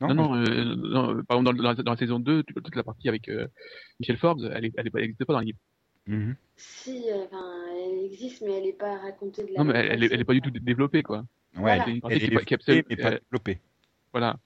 [0.00, 0.08] Non.
[0.08, 3.08] non, non, euh, non, par exemple dans, dans, dans la saison 2, toute la partie
[3.08, 3.46] avec euh,
[4.00, 5.58] Michel Forbes, elle, est pas- elle n'existait pas dans les livres.
[6.06, 6.34] Mhm.
[6.56, 10.04] Si, enfin, elle existe, mais elle n'est pas racontée de la Non, mais elle, elle,
[10.04, 11.18] est- elle est pas du tout développée quoi.
[11.18, 11.24] Ouais,
[11.62, 11.84] Voilà.
[11.84, 13.60] C'est une elle est qui, est pas- est développée, absolue- mais pas euh, développée.
[14.12, 14.36] Voilà.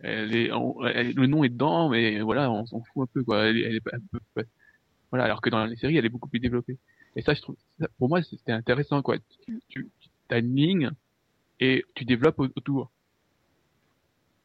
[0.00, 3.24] Elle est, on- elle- le nom est dedans, mais voilà, on s'en fout un peu,
[3.24, 3.46] quoi.
[3.46, 4.44] Elle, elle est peu-
[5.10, 6.76] voilà, alors que dans les séries, elle est beaucoup plus développée.
[7.18, 9.16] Et ça, je trouve, ça, pour moi, c'était intéressant, quoi.
[9.44, 9.90] Tu, tu
[10.30, 10.90] as une ligne
[11.58, 12.92] et tu développes au- autour.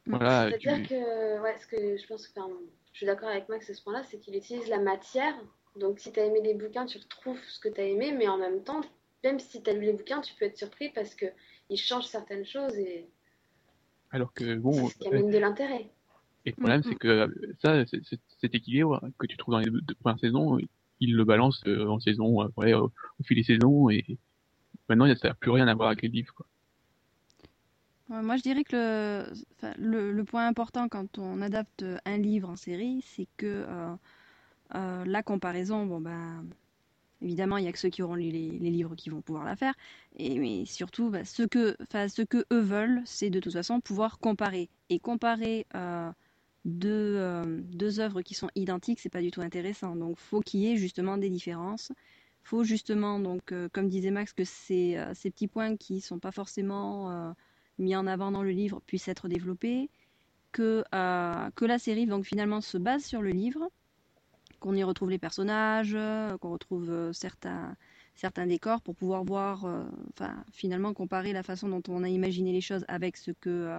[0.06, 2.50] Voilà, tu, C'est-à-dire que, ouais, ce que je pense que, enfin,
[2.92, 5.36] je suis d'accord avec Max à ce point-là, c'est qu'il utilise la matière.
[5.76, 8.26] Donc, si tu as aimé les bouquins, tu retrouves ce que tu as aimé, mais
[8.26, 8.80] en même temps,
[9.22, 11.26] même si tu as lu les bouquins, tu peux être surpris parce que
[11.70, 13.08] ils changent certaines choses et
[14.10, 15.90] alors que c'est bon, ce qui euh, amène de l'intérêt.
[16.44, 17.28] et le problème, Mm, c'est que euh,
[17.62, 20.58] ça, c'est- c'est- cet équilibre que tu trouves dans les deux premières saisons,
[21.00, 22.92] il le balance euh, en saison, euh, ouais, au,
[23.24, 24.04] fil des saisons, et
[24.88, 26.34] maintenant, ça n'a plus rien à voir avec les livres,
[28.08, 29.24] Moi, je dirais que
[29.78, 33.64] le, point important quand on adapte un livre en série, c'est que
[34.74, 36.44] euh, la comparaison, bon ben,
[37.22, 39.56] évidemment, il y a que ceux qui auront lu les, livres qui vont pouvoir la
[39.56, 39.74] faire,
[40.16, 44.18] et mais surtout, bah, ce que, ce que eux veulent, c'est de toute façon pouvoir
[44.18, 45.66] comparer et comparer
[46.64, 49.96] deux, euh, deux œuvres qui sont identiques, c'est pas du tout intéressant.
[49.96, 51.92] Donc, faut qu'il y ait justement des différences.
[52.42, 56.18] Faut justement, donc, euh, comme disait Max, que ces, euh, ces petits points qui sont
[56.18, 57.34] pas forcément
[57.78, 59.90] mis en avant dans le livre puisse être développé,
[60.52, 63.68] que, la série donc finalement se base sur le livre,
[64.60, 65.96] qu'on y retrouve les personnages,
[66.40, 67.76] qu'on retrouve certains,
[68.14, 69.64] certains décors pour pouvoir voir,
[70.12, 73.76] enfin finalement comparer la façon dont on a imaginé les choses avec ce que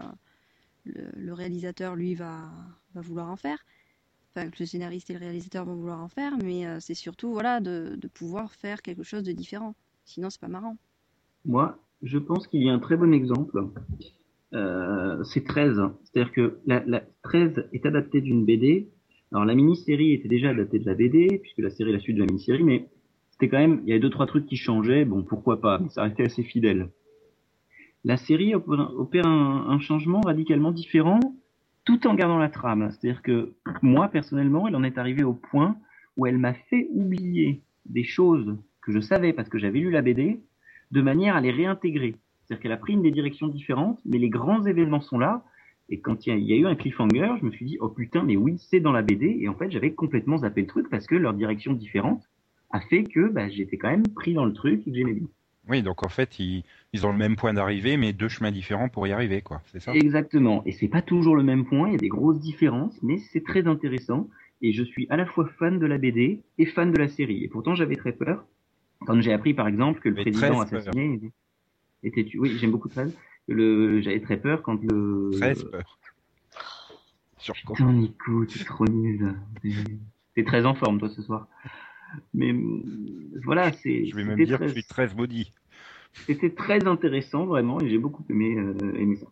[0.86, 2.50] le, réalisateur lui va,
[2.95, 3.58] vouloir en faire.
[4.32, 7.32] Enfin, que le scénariste et le réalisateur vont vouloir en faire, mais euh, c'est surtout
[7.32, 9.76] voilà de, pouvoir faire quelque chose de différent.
[10.04, 10.78] Sinon, c'est pas marrant.
[11.45, 13.69] Moi, je pense qu'il y a un très bon exemple.
[14.54, 15.82] Euh, c'est 13.
[16.04, 18.89] C'est-à-dire que la 13 est adaptée d'une BD.
[19.32, 22.15] Alors la mini-série était déjà adaptée de la BD, puisque la série est la suite
[22.15, 22.88] de la mini-série, mais
[23.32, 25.04] c'était quand même, il y avait deux trois trucs qui changeaient.
[25.04, 26.89] Bon, pourquoi pas, mais ça restait assez fidèle.
[28.08, 31.20] La série opère, un, changement radicalement différent,
[31.86, 32.91] tout en gardant la trame.
[32.91, 35.76] C'est-à-dire que moi personnellement, elle en est arrivée au point
[36.15, 40.04] où elle m'a fait oublier des choses que je savais parce que j'avais lu la
[40.04, 40.39] BD,
[40.91, 42.15] de manière à les réintégrer.
[42.44, 45.44] C'est-à-dire qu'elle a pris une des directions différentes, mais les grands événements sont là,
[45.89, 47.78] Et quand il y, a, il y a eu un cliffhanger, je me suis dit,
[47.82, 49.39] oh putain, mais oui, c'est dans la BD.
[49.41, 52.24] Et en fait, j'avais complètement zappé le truc parce que leur direction différente
[52.70, 55.28] a fait que bah, j'étais quand même pris dans le truc et que j'aimais bien.
[55.67, 58.89] Oui, donc en fait, ils, ils ont le même point d'arrivée, mais deux chemins différents
[58.89, 59.62] pour y arriver, quoi.
[59.71, 59.93] C'est ça?
[59.93, 60.63] Exactement.
[60.65, 63.43] Et c'est pas toujours le même point, il y a des grosses différences, mais c'est
[63.43, 64.30] très intéressant.
[64.62, 67.43] Et je suis à la fois fan de la BD et fan de la série.
[67.43, 68.45] Et pourtant, j'avais très peur
[69.06, 71.19] quand j'ai appris, par exemple, que le Mais président très assassiné
[72.04, 72.39] était tué.
[72.39, 73.15] Oui, j'aime beaucoup 13.
[73.47, 74.01] Le...
[74.01, 75.32] J'avais très peur quand le...
[75.34, 75.99] 13 peurs.
[77.38, 77.75] Sur quoi?
[77.75, 79.36] Putain, Nico, t'es trop nul.
[80.36, 81.47] T'es très en forme, toi, ce soir.
[82.34, 82.82] Mais euh,
[83.43, 84.06] voilà, c'est.
[84.06, 85.51] Je vais même dire que très- je suis 13 maudit.
[86.28, 89.28] C'était très intéressant, vraiment, et j'ai beaucoup aimé, euh, aimé ça.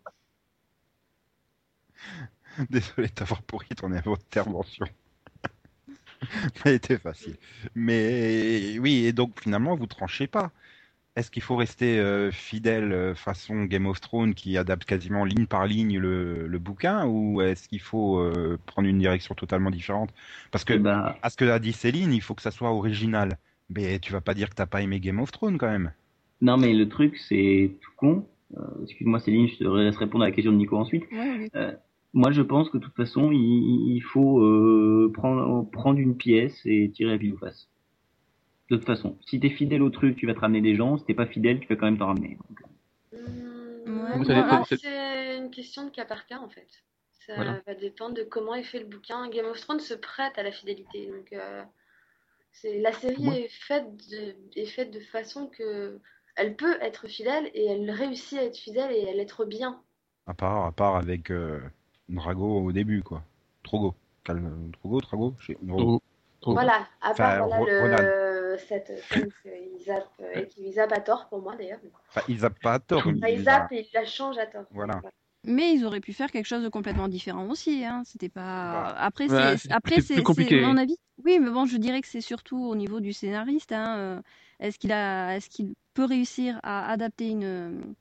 [2.70, 4.86] Désolé de t'avoir pourri ton intervention.
[6.64, 7.36] Elle était facile.
[7.74, 10.52] Mais oui, et donc finalement, vous tranchez pas.
[11.16, 15.46] Est-ce qu'il faut rester euh, fidèle euh, façon Game of Thrones qui adapte quasiment ligne
[15.46, 20.12] par ligne le, le bouquin ou est-ce qu'il faut euh, prendre une direction totalement différente?
[20.50, 22.72] Parce que Eh ben, à ce que a dit Céline, il faut que ça soit
[22.72, 23.38] original.
[23.70, 25.92] Mais tu vas pas dire que t'as pas aimé Game of Thrones quand même.
[26.40, 28.28] non, mais le truc, c'est tout con.
[28.56, 31.04] Euh, Excuse-moi, Céline, je te laisse répondre à la question de Nico ensuite.
[31.10, 31.50] Ouais, oui.
[32.12, 36.60] Moi, je pense que de toute façon, il, il faut euh, prendre, prendre une pièce
[36.64, 37.68] et tirer la pile ou face.
[38.70, 40.96] De toute façon, si t'es fidèle au truc, tu vas te ramener des gens.
[40.96, 42.38] Si t'es pas fidèle, tu vas quand même t'en ramener.
[42.48, 42.60] Donc,
[43.12, 46.66] Mmh, Ouais, dépend- ça- c'est une question de cas par cas en fait.
[47.26, 47.60] Ça Voilà.
[47.66, 49.28] va dépendre de comment est fait le bouquin.
[49.28, 51.06] Game of Thrones se prête à la fidélité.
[51.06, 51.62] Donc, euh,
[52.52, 53.42] c'est la série Ouais.
[53.42, 55.98] est faite de, est faite de façon que
[56.36, 59.80] elle peut être fidèle et elle réussit à être fidèle et à l'être bien.
[60.26, 61.60] À part, à part avec euh,
[62.08, 63.22] Drago au début, quoi.
[63.62, 63.94] Trogo.
[64.24, 65.34] Calme- Trogo, Trago
[66.40, 66.52] trop.
[66.52, 67.80] Voilà, à part Enfin, voilà, Ro- le,
[68.58, 71.80] cette scène qu'ils zappent, euh, et qu'ils zappent à tort pour moi d'ailleurs.
[72.08, 73.02] Enfin, ils zappent pas à tort.
[73.06, 74.64] Enfin, ils zappent et ils la changent à tort.
[74.70, 75.00] Voilà.
[75.46, 77.84] Mais ils auraient pu faire quelque chose de complètement différent aussi.
[77.84, 78.02] Hein.
[78.06, 78.72] C'était pas.
[78.72, 80.60] Bah, Après, ouais, c'est après c'est compliqué.
[80.62, 80.96] mon avis.
[81.22, 83.72] Oui, mais bon, je dirais que c'est surtout au niveau du scénariste.
[83.72, 83.96] Hein.
[83.98, 84.22] euh,
[84.58, 87.94] Est-ce qu'il a, est-ce qu'il peut réussir à adapter une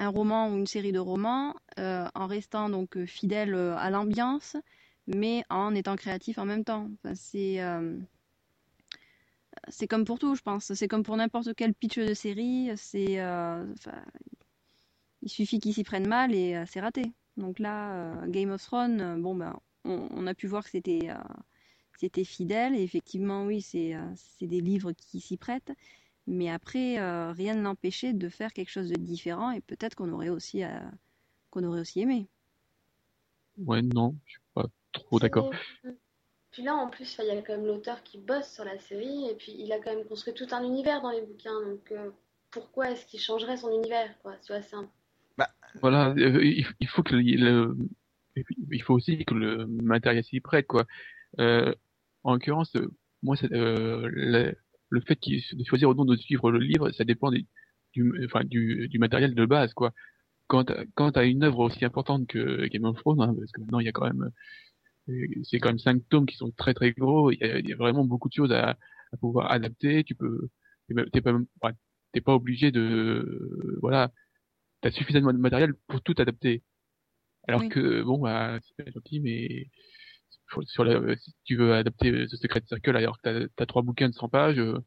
[0.00, 3.90] un roman ou une série de romans euh, en restant donc euh, fidèle euh, à
[3.90, 4.56] l'ambiance,
[5.08, 6.88] mais en étant créatif en même temps?
[7.02, 7.96] Enfin, c'est euh,
[9.70, 10.72] c'est comme pour tout, je pense.
[10.74, 12.70] C'est comme pour n'importe quel pitch de série.
[12.76, 13.64] C'est euh,
[15.22, 17.12] il suffit qu'ils s'y prennent mal et euh, c'est raté.
[17.36, 20.70] Donc là, euh, Game of Thrones, euh, bon ben, on, on a pu voir que
[20.70, 21.14] c'était euh,
[21.98, 25.72] c'était fidèle et effectivement, oui, c'est euh, c'est des livres qui s'y prêtent.
[26.26, 30.12] Mais après, euh, rien ne l'empêchait de faire quelque chose de différent et peut-être qu'on
[30.12, 30.78] aurait aussi euh,
[31.50, 32.28] qu'on aurait aussi aimé.
[33.56, 35.50] Ouais, non, je suis pas trop d'accord.
[36.58, 39.30] Puis là, en plus, il y a quand même l'auteur qui bosse sur la série,
[39.30, 41.54] et puis il a quand même construit tout un univers dans les bouquins.
[41.64, 42.10] Donc, euh,
[42.50, 44.34] pourquoi est-ce qu'il changerait son univers, quoi?
[44.44, 44.90] Tu vois, c'est un...
[45.80, 47.76] Voilà, euh, il faut que le,
[48.72, 50.84] il faut aussi que le matériel s'y prête, quoi.
[51.38, 51.72] Euh,
[52.24, 52.72] en l'occurrence,
[53.22, 54.56] moi, euh, le,
[54.88, 57.46] le fait de choisir au nom de suivre le livre, ça dépend des-
[57.92, 59.92] du, enfin, du, du matériel de base, quoi.
[60.48, 63.78] Quand quand t'as une œuvre aussi importante que Game of Thrones, hein, parce que maintenant
[63.78, 64.30] il y a quand même, euh,
[65.44, 67.72] c'est quand même cinq tomes qui sont très très gros, il y a, il y
[67.72, 70.04] a vraiment beaucoup de choses à, à pouvoir adapter.
[70.04, 70.48] Tu peux,
[71.12, 71.72] t'es pas,
[72.12, 74.12] t'es pas obligé de, voilà,
[74.82, 76.64] t'as suffisamment de matériel pour tout adapter.
[77.48, 77.68] Alors Oui.
[77.68, 79.70] que bon, bah, c'est gentil, mais
[80.50, 83.82] sur sur la, si tu veux adapter The Secret Circle, alors que t'as as trois
[83.82, 84.78] bouquins de 100 pages, euh,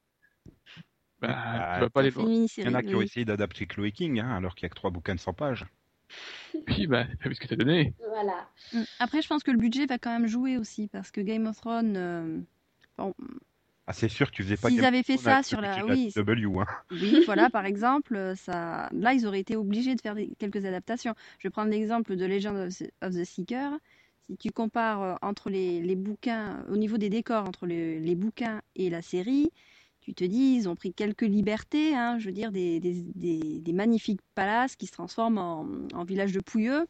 [1.22, 2.10] bah, Bah, tu vas pas les
[2.58, 4.70] Il y en a qui ont essayé d'adapter Chloe King, hein, alors qu'il y a
[4.70, 5.66] que trois bouquins de 100 pages.
[6.66, 7.94] Puis, bah, t'as vu ce que ça donnait.
[8.10, 8.48] Voilà.
[8.74, 8.84] Mm.
[9.00, 11.58] Après, je pense que le budget va quand même jouer aussi parce que Game of
[11.58, 12.40] Thrones, euh,
[12.98, 13.14] bon,
[13.88, 15.60] Ah, c'est sûr que tu faisais pas S'ils Game of avaient fait Thrones ça sur
[15.62, 16.66] le la- oui, la W, hein.
[16.92, 21.16] Oui, voilà, par exemple, ça, là, ils auraient été obligés de faire des- quelques adaptations.
[21.40, 23.72] Je vais prendre l'exemple de Legend of the, of the Seeker.
[24.28, 28.16] Si tu compares euh, entre les, les bouquins, au niveau des décors, entre les, les
[28.16, 29.52] bouquins et la série,
[30.02, 33.60] tu te dis, ils ont pris quelques libertés, hein, je veux dire, des, des, des-
[33.60, 36.86] des magnifiques palaces qui se transforment en, en village de pouilleux.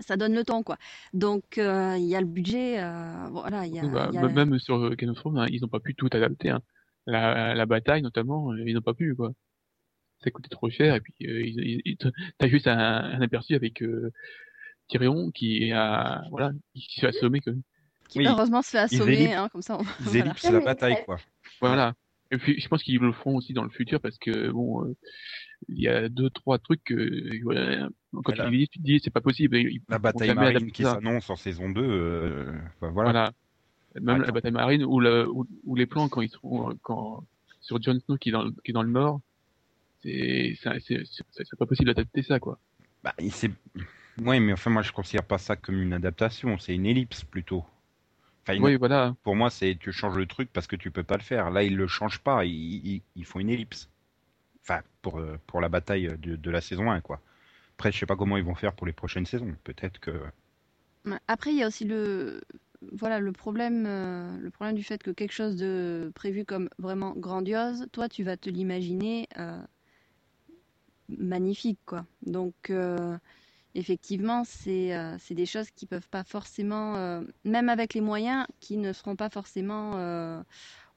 [0.00, 0.76] Ça donne le ton, quoi.
[1.12, 4.28] Donc, euh, il y a le budget, euh, voilà, il y a, Bah, y a-
[4.28, 6.50] Même sur Game of Thrones, hein, ils n'ont pas pu tout adapter.
[6.50, 6.60] Hein.
[7.06, 9.32] La, la bataille, notamment, euh, ils n'ont pas pu, quoi.
[10.22, 14.10] Ça coûtait trop cher, et puis euh, t'as juste un, un aperçu avec euh,
[14.88, 17.52] Tyrion qui a, voilà, qui se fait assommer, quoi.
[18.08, 19.78] qui Oui, heureusement se fait ils assommer, hein, comme ça.
[19.78, 20.58] on- Ils voilà.
[20.58, 21.16] la bataille, quoi.
[21.60, 21.94] Voilà.
[22.34, 24.96] Et puis, je pense qu'ils le feront aussi dans le futur parce que, bon, euh,
[25.68, 28.44] il y a deux, trois trucs que, voilà, quand Voilà.
[28.46, 29.56] tu les dis, tu te dis, c'est pas possible.
[29.56, 30.94] ils La bataille marine qui ça.
[30.94, 33.10] s'annonce en saison 2, euh, enfin, voilà.
[33.12, 33.32] Voilà.
[34.00, 37.24] Même la bataille marine ou, le, ou, ou les plans quand ils sont, quand,
[37.60, 39.20] sur Jon Snow qui est dans, le- qui est dans le nord,
[40.02, 40.56] c'est,
[41.58, 42.58] pas possible d'adapter ça, quoi.
[43.04, 43.14] Bah,
[44.24, 47.64] Ouais, mais enfin, moi, je considère pas ça comme une adaptation, c'est une ellipse plutôt.
[48.44, 49.16] Enfin, une- Oui, voilà.
[49.22, 51.50] Pour moi, c'est tu changes le truc parce que tu peux pas le faire.
[51.50, 52.52] Là, ils le changent pas, ils,
[52.86, 53.88] ils, ils font une ellipse.
[54.62, 57.20] Enfin, pour, euh, pour la bataille de, de la saison 1, quoi.
[57.76, 59.54] Après, je sais pas comment ils vont faire pour les prochaines saisons.
[59.64, 60.12] Peut-être que.
[61.28, 62.40] Après, il y a aussi le,
[62.92, 67.12] voilà, le problème, euh, le problème du fait que quelque chose de prévu comme vraiment
[67.14, 69.62] grandiose, toi, tu vas te l'imaginer euh,
[71.18, 72.06] magnifique, quoi.
[72.26, 73.16] Donc, euh,
[73.74, 78.46] effectivement, c'est euh, c'est des choses qui peuvent pas forcément, euh, même avec les moyens,
[78.60, 80.42] qui ne seront pas forcément euh,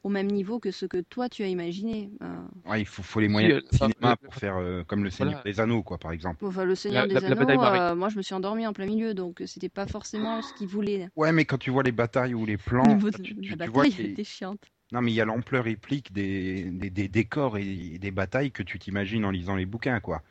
[0.04, 2.12] au même niveau que ce que toi tu as imaginé.
[2.24, 5.36] Euh, Ouais, il faut, faut les moyens de cinéma pour faire euh, comme le Seigneur
[5.36, 5.44] Voilà.
[5.52, 6.44] des Anneaux, quoi, par exemple.
[6.46, 8.74] Enfin, le Seigneur La- des la- la Anneaux, euh, moi je me suis endormie en
[8.74, 11.08] plein milieu, donc c'était pas forcément ce qu'ils voulaient.
[11.16, 13.52] Ouais, mais quand tu vois les batailles ou les Au plans, niveau de tu, tu-
[13.52, 14.60] la tu vois bataille, chiante.
[14.92, 18.64] Non, mais il y a l'ampleur réplique des, des, des décors et des batailles que
[18.64, 20.22] tu t'imagines en lisant les bouquins, quoi.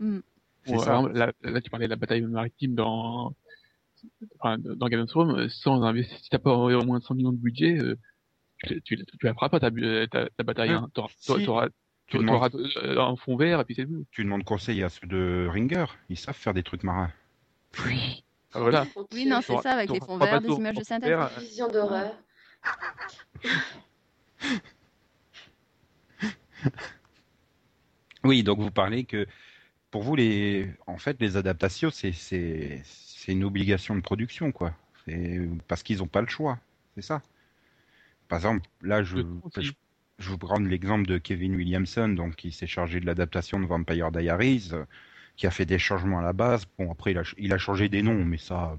[0.00, 0.20] Mm.
[0.66, 1.02] Ça.
[1.12, 3.34] là, là, tu parlais de la bataille maritime dans,
[4.40, 7.32] enfin, dans Game of Thrones, euh, sans investir, si t'as pas au moins 100 millions
[7.32, 7.96] de budget, euh,
[8.64, 10.76] tu, tu, tu la feras pas ta, ta bataille, Ouais.
[10.76, 10.88] hein.
[11.18, 11.44] Si.
[11.44, 11.68] t'auras,
[12.06, 14.06] Tu demandes, euh, un fond vert et puis c'est tout.
[14.10, 15.86] tu demandes conseil à ceux de Ringer.
[16.08, 17.10] Ils savent faire des trucs marins.
[17.84, 18.24] Oui.
[18.52, 18.86] Ah, voilà.
[19.12, 21.10] Oui, non, c'est ça, avec les fonds verts, de des images de vert, synthèse.
[21.10, 22.12] euh, Vision d'horreur.
[28.24, 29.26] Oui, donc vous parlez que
[29.94, 32.82] pour vous, les, en fait, les adaptations, c'est,
[33.28, 34.74] une obligation de production, quoi.
[35.04, 36.58] C'est parce qu'ils n'ont pas le choix.
[36.96, 37.22] C'est ça.
[38.26, 39.18] Par exemple, là, je,
[40.18, 44.10] Je vous prends l'exemple de Kevin Williamson, donc qui s'est chargé de l'adaptation de Vampire
[44.10, 44.84] Diaries, euh,
[45.36, 46.66] qui a fait des changements à la base.
[46.76, 48.76] Bon, après, il a, il a changé des noms, mais ça,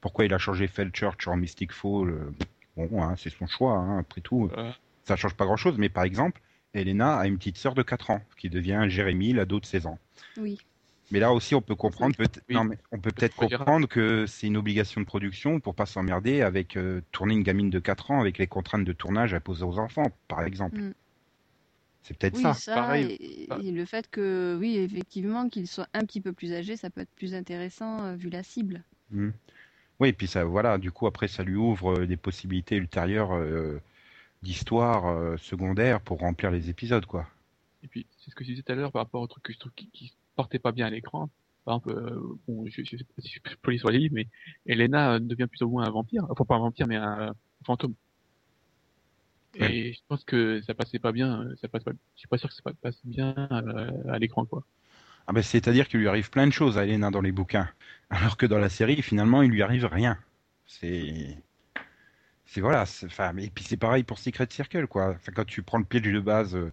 [0.00, 2.30] pourquoi il a changé Felchurch en Mystic Fall euh,
[2.78, 4.50] Bon, hein, c'est son choix, hein, après tout.
[4.56, 4.72] Euh,
[5.02, 6.40] Ça change pas grand-chose, mais par exemple,
[6.74, 9.98] Elena a une petite sœur de 4 ans, qui devient Jérémy, l'ado de 16 ans.
[10.36, 10.58] Oui.
[11.10, 12.54] Mais là aussi, on peut comprendre, peut Oui.
[12.54, 16.40] non, mais on peut peut-être comprendre que c'est une obligation de production pour pas s'emmerder
[16.40, 19.78] avec euh, tourner une gamine de 4 ans avec les contraintes de tournage imposées aux
[19.78, 20.78] enfants, par exemple.
[20.80, 20.94] Mm.
[22.02, 22.54] C'est peut-être Oui, ça.
[22.54, 23.12] ça, pareil.
[23.20, 26.90] et, et le fait que, oui, effectivement, qu'il soit un petit peu plus âgé, ça
[26.90, 28.82] peut être plus intéressant euh, vu la cible.
[29.10, 29.30] Mm.
[30.00, 33.34] Oui, et puis ça, voilà, du coup, après, ça lui ouvre euh, des possibilités ultérieures
[33.34, 33.80] euh,
[34.44, 37.26] d'histoire euh, secondaire pour remplir les épisodes, quoi.
[37.82, 39.52] Et puis, c'est ce que je disais tout à l'heure par rapport au truc que
[39.52, 41.30] je trouve qui, portait pas bien à l'écran.
[41.64, 44.14] Par exemple, euh, bon, je, je sais pas si je peux aller sur les livres,
[44.14, 44.28] mais
[44.66, 46.26] Elena euh, devient plus ou moins un vampire.
[46.28, 47.94] Enfin, pas un vampire, mais un, fantôme.
[49.54, 52.48] Et je pense que ça passait pas bien, ça passe pas, je suis pas sûr
[52.48, 53.34] que ça passe bien
[54.08, 54.64] à l'écran, quoi.
[55.26, 57.68] Ah ben, c'est-à-dire qu'il lui arrive plein de choses à Elena dans les bouquins,
[58.10, 60.18] alors que dans la série, finalement, il lui arrive rien.
[60.66, 61.38] C'est,
[62.46, 62.82] c'est voilà.
[62.82, 65.10] Enfin, et puis c'est pareil pour Secret Circle, quoi.
[65.10, 66.72] Enfin, quand tu prends le pitch de base euh,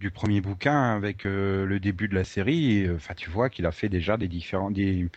[0.00, 3.66] du premier bouquin avec euh, le début de la série, euh, enfin, tu vois qu'il
[3.66, 5.08] a fait déjà des différents, des,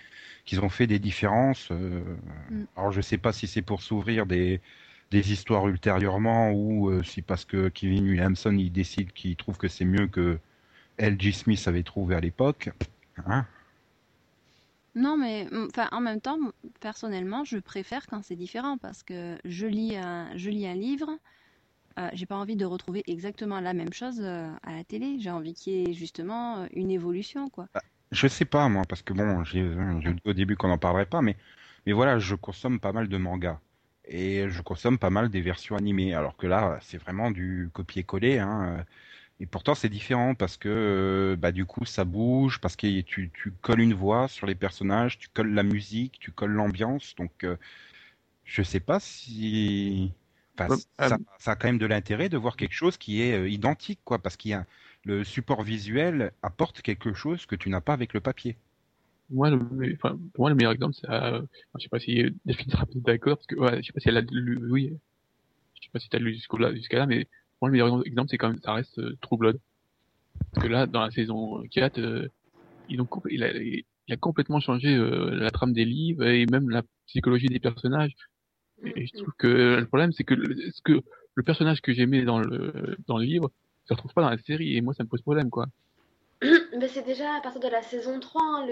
[0.46, 1.70] qu'ils ont fait des différences.
[1.72, 2.66] Mm.
[2.78, 4.62] Alors, je sais pas si c'est pour s'ouvrir des
[5.12, 9.86] des histoires ultérieurement ou si parce que Kevin Williamson il décide qu'il trouve que c'est
[9.86, 10.40] mieux que
[10.98, 11.34] L.G.
[11.34, 12.72] Smith avait trouvé à l'époque.
[13.28, 13.46] Hein
[14.96, 16.38] Non, mais mm, en même temps,
[16.80, 21.10] personnellement, je préfère quand c'est différent parce que je lis un, je lis un livre,
[22.00, 25.18] euh, j'ai pas envie de retrouver exactement la même chose euh, à la télé.
[25.20, 27.68] J'ai envie qu'il y ait justement euh, une évolution, quoi.
[28.12, 29.68] Je sais pas moi, parce que bon, j'ai
[30.02, 31.36] j'ai dit au début qu'on n'en parlerait pas, mais
[31.86, 33.60] mais voilà, je consomme pas mal de mangas
[34.06, 38.40] et je consomme pas mal des versions animées, alors que là, c'est vraiment du copier-coller.
[38.40, 38.86] Hein.
[39.40, 43.32] Et pourtant, c'est différent parce que euh, bah du coup, ça bouge, parce que tu
[43.34, 47.44] tu colles une voix sur les personnages, tu colles la musique, tu colles l'ambiance, donc
[47.44, 47.58] euh,
[48.46, 50.14] je sais pas si
[50.58, 53.22] enfin, Ouais, ça, euh, ça a quand même de l'intérêt de voir quelque chose qui
[53.22, 54.66] est euh, identique, quoi, parce qu'il y a
[55.06, 58.58] le support visuel apporte quelque chose que tu n'as pas avec le papier.
[59.30, 61.42] Moi, le, enfin, pour moi, le meilleur exemple, c'est, euh,
[61.78, 64.18] je sais pas si Delphine sera d'accord, parce que, ouais, je sais pas si elle
[64.18, 64.92] a lu, oui,
[65.76, 67.28] je sais pas si t'as lu jusqu'au là, jusqu'à là, mais
[67.68, 69.60] le meilleur exemple, c'est quand même, ça reste euh, True Blood.
[70.54, 72.28] Parce que là, dans la saison 4, euh,
[72.90, 78.14] il a, complètement changé euh, la trame des livres et même la psychologie des personnages.
[78.84, 81.02] Et je trouve que le problème, c'est que ce que
[81.36, 83.50] le personnage que j'aimais dans le dans le livre
[83.86, 85.68] se retrouve pas dans la série, et moi, ça me pose problème, quoi.
[86.42, 88.68] Mais c'est déjà à partir de la saison 3, hein,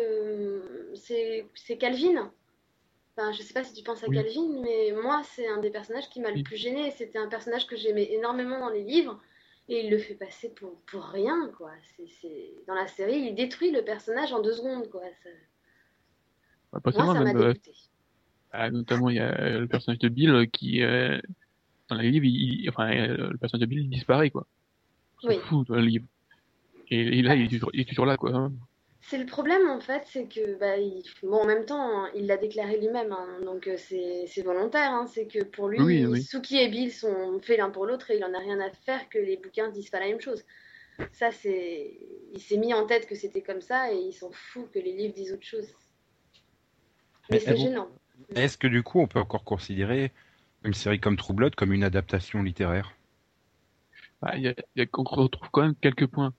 [0.95, 2.31] c'est Calvin.
[3.18, 4.16] Enfin, je sais pas si tu penses à Oui.
[4.16, 6.91] Calvin, mais moi, c'est un des personnages qui m'a le plus gêné.
[6.91, 9.22] C'était un personnage que j'aimais énormément dans les livres,
[9.68, 11.72] et il le fait passer pour, pour rien, quoi.
[12.22, 12.53] C'est.
[12.68, 15.01] Dans la série, il détruit le personnage en deux secondes, quoi.
[15.24, 15.30] Ça-
[16.72, 17.74] Enfin, pas Moi, ça m'a même, euh, dégoûté.
[18.51, 21.20] Ah, notamment, il y a euh, le personnage de Bill euh, qui, euh,
[21.89, 24.47] dans les livres, il, il- enfin, le personnage de Bill il disparaît, quoi.
[25.24, 25.38] Oui.
[25.39, 26.05] fout dans le livre.
[26.89, 28.49] Et, et là, il est, toujours, il est toujours là, quoi.
[29.03, 29.07] Hein.
[29.09, 32.37] C'est le problème en fait, c'est que bah, il- bon en même temps il l'a
[32.37, 36.27] déclaré lui-même, hein, donc euh, c'est c'est volontaire, hein, c'est que pour lui Oui, oui.
[36.29, 39.09] Suki et Bill sont faits l'un pour l'autre et il en a rien à faire
[39.09, 40.43] que les bouquins disent pas la même chose.
[41.13, 41.99] Ça c'est,
[42.33, 44.93] il s'est mis en tête que c'était comme ça et il s'en fout que les
[44.93, 45.67] livres disent autre chose.
[47.29, 47.89] Mais Mais c'est gênant.
[48.35, 50.11] Est-ce que du coup, on peut encore considérer
[50.63, 52.93] une série comme True Blood comme une adaptation littéraire?
[54.21, 56.33] Bah, il y a, il y a- on retrouve quand même quelques points.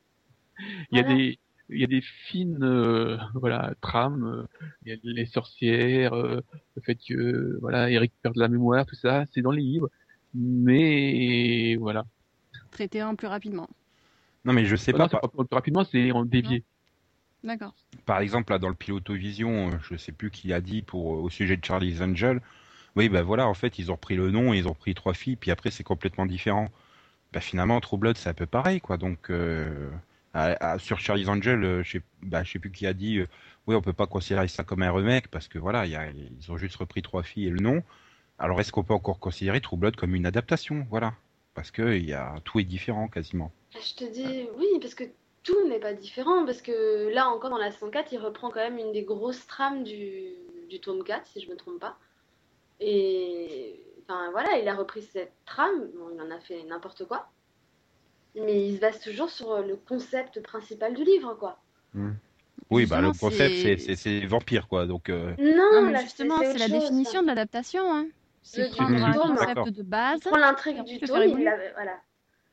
[0.92, 4.24] Il y a des, il y a des fines, euh, voilà, trames.
[4.24, 6.40] euh, Il y a les sorcières, euh,
[6.76, 9.88] le fait que, voilà, Eric perd la mémoire, tout ça, c'est dans les livres.
[10.34, 12.04] Mais voilà.
[12.70, 13.68] Traité un plus rapidement.
[14.44, 15.08] Non, mais je sais Non, pas.
[15.08, 16.64] Par, pas- plus rapidement, c'est en dévié.
[17.44, 17.74] D'accord.
[18.06, 21.56] par exemple, là, dans le Pilotovision, je sais plus qui a dit pour au sujet
[21.56, 22.40] de Charlie's Angel.
[22.96, 25.36] Oui, ben voilà, en fait, ils ont repris le nom, ils ont pris trois filles,
[25.36, 26.68] puis après, c'est complètement différent.
[27.32, 28.96] Bah, finalement, True Blood, c'est un peu pareil, quoi.
[28.98, 29.90] Donc, euh,
[30.34, 33.26] à- sur Charlie's Angel, euh, je sais, bah, sais plus qui a dit, euh,
[33.66, 36.76] oui, on peut pas considérer ça comme un remake parce que voilà, ils ont juste
[36.76, 37.82] repris trois filles et le nom.
[38.38, 41.14] Alors, est-ce qu'on peut encore considérer True comme une adaptation, voilà,
[41.54, 43.52] parce que y a tout est différent quasiment.
[43.72, 45.04] Je te dis oui parce que
[45.42, 48.60] tout n'est pas différent parce que là encore dans la saison 4 il reprend quand
[48.60, 50.28] même une des grosses trames du,
[50.68, 51.98] du tome 4 si je me trompe pas.
[52.80, 57.28] Et enfin voilà, il a repris cette trame, bon, il en a fait n'importe quoi.
[58.34, 61.58] Mais il se base toujours sur le concept principal du livre quoi.
[62.70, 63.54] Oui, bah le concept,
[63.96, 64.86] c'est- vampire, quoi.
[64.86, 67.22] Donc, euh, Non, Non, mais là, justement, c'est la chose, définition ça.
[67.22, 67.92] de l'adaptation.
[67.92, 68.06] Hein.
[68.42, 70.20] C'est Le- prendre un concept de base.
[70.24, 72.00] Il prend l'intrigue du tome, il la- voilà.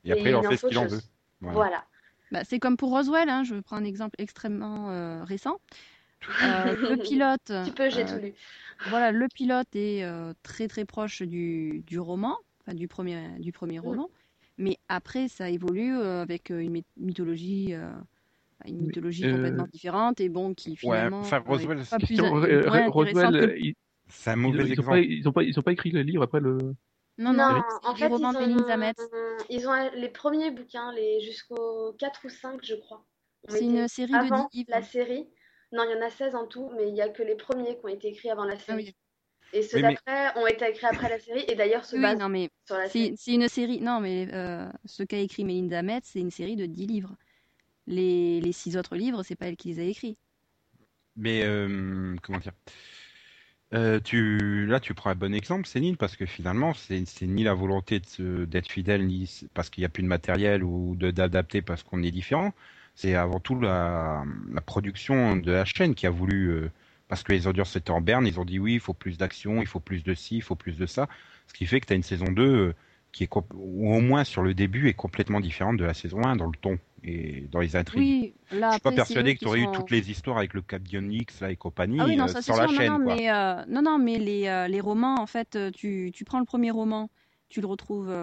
[0.04, 1.00] et après, il en fait ce qu'il en veut.
[1.42, 1.56] Voilà.
[1.56, 1.84] Voilà.
[2.32, 3.44] Bah, c'est comme pour Roswell, hein.
[3.44, 5.58] je prends un exemple extrêmement euh, récent.
[6.44, 8.34] Euh, le pilote, Tu peux, j'ai euh, tout lu.
[8.90, 13.54] voilà, le pilote est euh, très très proche du, du roman, enfin du premier du
[13.54, 13.84] premier Mm.
[13.84, 14.10] roman,
[14.60, 17.90] mais après ça évolue euh, avec euh, une myth- mythologie, euh,
[18.68, 22.06] une mythologie euh, complètement différente et bon qui finalement enfin, euh, est Roswell, pas c'est-
[22.06, 23.74] plus, Roswell, que- ils,
[24.08, 24.90] C'est un ils, mauvais ils ont exemple.
[24.90, 26.58] pas, ils ont pas, ils ont pas écrit le livre après le.
[27.18, 27.44] Non non,
[27.84, 28.10] en fait, ils
[28.56, 28.94] de ont, Zamet.
[29.50, 33.06] ils ont les premiers bouquins, les jusqu'au 4 ou 5, je crois.
[33.50, 34.70] C'est une série de avant 10 livres.
[34.72, 35.28] la série.
[35.72, 37.78] Non, il y en a 16 en tout, mais il y a que les premiers
[37.78, 38.86] qui ont été écrits avant la Ah série.
[38.86, 38.96] oui.
[39.54, 42.02] Et ceux Oui, mais- d'après ont été écrits après la série, et d'ailleurs se Oui,
[42.02, 43.16] basent non mais sur la C'est série.
[43.18, 43.82] c'est une série.
[43.82, 47.16] Non, mais euh, ce qu'a écrit Melinda Metz, c'est une série de 10 livres.
[47.88, 50.18] Les, les six autres livres, c'est pas elle qui les a écrits.
[51.16, 52.54] Mais euh, comment dire?
[53.74, 57.54] Euh, tu, là, tu prends un bon exemple, Céline, parce que finalement, c'est ni la
[57.54, 62.02] volonté d'être fidèle, ni parce qu'il n'y a plus de matériel ou d'adapter parce qu'on
[62.02, 62.54] est différent.
[62.96, 66.72] C'est avant tout la, la production de la chaîne qui a voulu, euh,
[67.10, 69.62] parce que les audiences étaient en berne, ils ont dit oui, il faut plus d'action,
[69.62, 71.10] il faut plus de ci, il faut plus de ça.
[71.48, 72.74] Ce qui fait que tu as une saison 2 euh,
[73.12, 76.36] qui est, ou au moins sur le début, est complètement différente de la saison 1
[76.36, 78.00] dans le ton et dans les intrigues.
[78.00, 80.54] Oui, là Je suis pas persuadé que tu aurais sont- eu toutes les histoires avec
[80.54, 82.78] le Cap X là et compagnie Ah oui, non, euh, ça sur la sûr.
[82.78, 82.92] chaîne.
[82.92, 83.16] non, non, quoi.
[83.16, 86.46] mais, euh, non, non, mais les, euh, les romans, en fait, tu, tu prends le
[86.46, 87.10] premier roman,
[87.50, 88.14] tu le retrouves,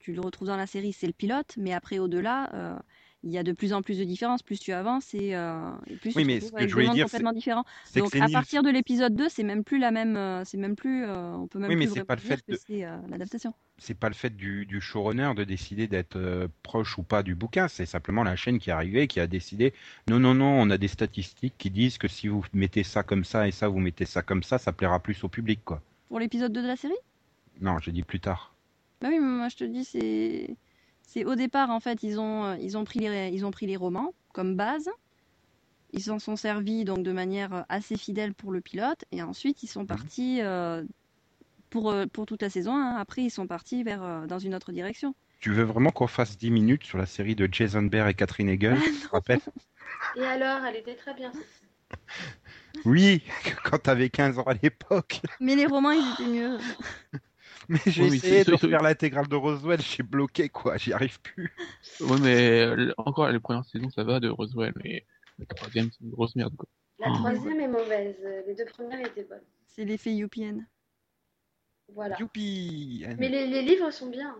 [0.00, 2.80] tu le retrouves dans la série, c'est le pilote, mais après, au-delà,
[3.24, 4.42] il y a de plus en plus de différences.
[4.42, 7.04] Plus tu avances et, euh, et plus Oui, tu mais ce que je voulais dire,
[7.04, 7.64] complètement différents.
[7.96, 11.04] Donc, à partir de l'épisode 2, c'est même plus la même, euh, c'est même plus,
[11.04, 12.60] euh, on peut même Oui, mais plus c'est vraiment pas le dire fait que de-
[12.66, 13.52] c'est euh, l'adaptation.
[13.78, 17.68] c'est pas le fait du, du showrunner de décider d'être proche ou pas du bouquin,
[17.68, 19.72] c'est simplement la chaîne qui est arrivée, qui a décidé
[20.08, 23.24] non, non, non, on a des statistiques qui disent que si vous mettez ça comme
[23.24, 25.80] ça et ça, vous mettez ça comme ça, ça plaira plus au public, quoi.
[26.08, 26.94] Pour l'épisode 2 de la série?
[27.60, 28.54] Non, j'ai dit plus tard.
[29.00, 30.56] Bah oui, mais moi je te dis, c'est
[31.10, 33.66] c'est au départ en fait, ils ont euh, ils ont pris les ils ont pris
[33.66, 34.90] les romans comme base.
[35.92, 39.62] Ils s'en sont servis donc de manière euh, assez fidèle pour le pilote et ensuite
[39.62, 40.84] ils sont partis euh,
[41.70, 42.76] pour pour toute la saison.
[42.76, 42.96] hein.
[42.98, 45.14] Après ils sont partis vers dans une autre direction.
[45.40, 48.48] Tu veux vraiment qu'on fasse 10 minutes sur la série de Jason Bear et Catherine
[48.50, 49.40] Hegel Ah, tu te rappelles?
[50.16, 51.32] Et alors, elle était très bien.
[52.84, 53.22] Oui,
[53.64, 55.20] quand t'avais 15 ans à l'époque.
[55.40, 56.58] Mais les romans ils étaient mieux.
[57.70, 61.20] Mais j'ai Oui, mais essayé de refaire l'intégrale de Roswell, j'ai bloqué, quoi, j'y arrive
[61.20, 61.52] plus.
[62.00, 65.04] Ouais, mais euh, encore les premières saisons, ça va de Roswell, mais
[65.38, 66.68] la troisième, c'est une grosse merde, quoi.
[66.98, 68.16] La troisième est mauvaise.
[68.46, 69.44] Les deux premières étaient bonnes.
[69.66, 70.66] C'est l'effet UPN.
[71.94, 72.16] Voilà.
[72.18, 74.34] Youpi Mais les, les livres sont bien.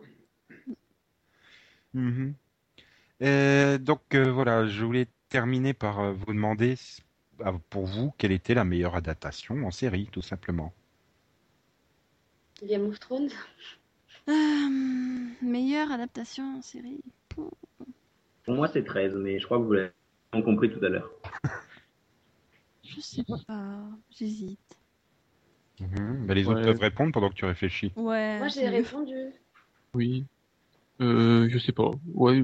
[1.95, 2.35] Mhm.
[3.23, 6.77] Euh, donc euh, voilà, je voulais terminer par euh, vous demander
[7.45, 10.73] ah, pour vous quelle était la meilleure adaptation en série, tout simplement?
[12.63, 13.31] Game of Thrones.
[14.29, 14.33] Euh,
[15.43, 17.01] meilleure adaptation en série.
[17.35, 19.93] Pour moi, c'est 13, mais je crois que vous l'avez
[20.45, 21.11] compris tout à l'heure.
[22.85, 24.79] Je sais pas, j'hésite.
[25.81, 27.93] Bah, les autres peuvent répondre pendant que tu réfléchis.
[27.97, 28.39] Ouais.
[28.39, 29.15] Moi, j'ai répondu.
[29.95, 30.25] Oui.
[31.01, 31.91] Euh, je sais pas.
[32.15, 32.43] Ouais.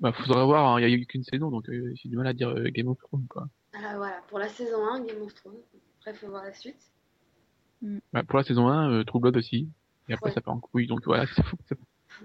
[0.00, 2.26] Bah, faudrait voir, hein, il y a eu qu'une saison, donc euh, j'ai du mal
[2.26, 3.48] à dire euh, Game of Thrones, quoi.
[3.74, 5.60] Ah, voilà, pour la saison 1, Game of Thrones.
[6.00, 6.90] Après, faut voir la suite.
[8.12, 9.68] Bah, pour la saison 1, euh, True Blood aussi.
[10.08, 10.34] Et après, Ouais.
[10.34, 11.56] ça part en couille, donc voilà, c'est fou.
[11.68, 11.76] ça-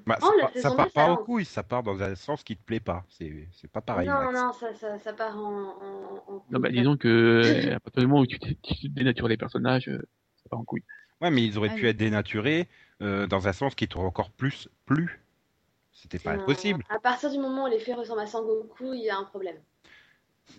[0.06, 1.18] Bah, Oh, part- ça part deux, pas va.
[1.18, 3.06] couilles, ça part dans un sens qui te plaît pas.
[3.10, 4.08] C'est pas pareil.
[4.10, 4.34] non, Max.
[4.34, 5.70] non, ça, ça, ça part en.
[5.70, 6.78] en, en Non, bah, couille.
[6.80, 10.00] disons que, à partir du moment où tu, tu tu dénatures les personnages, euh,
[10.44, 10.84] ça part en couille.
[11.22, 11.90] Ouais, mais ils auraient Ah pu oui.
[11.90, 12.68] être dénaturés
[13.02, 15.22] euh, dans un sens qui t'aurait encore plus plu.
[15.94, 16.84] C'était pas impossible.
[16.90, 19.56] À partir du moment où les fées ressemblent à Sangoku, il y a un problème.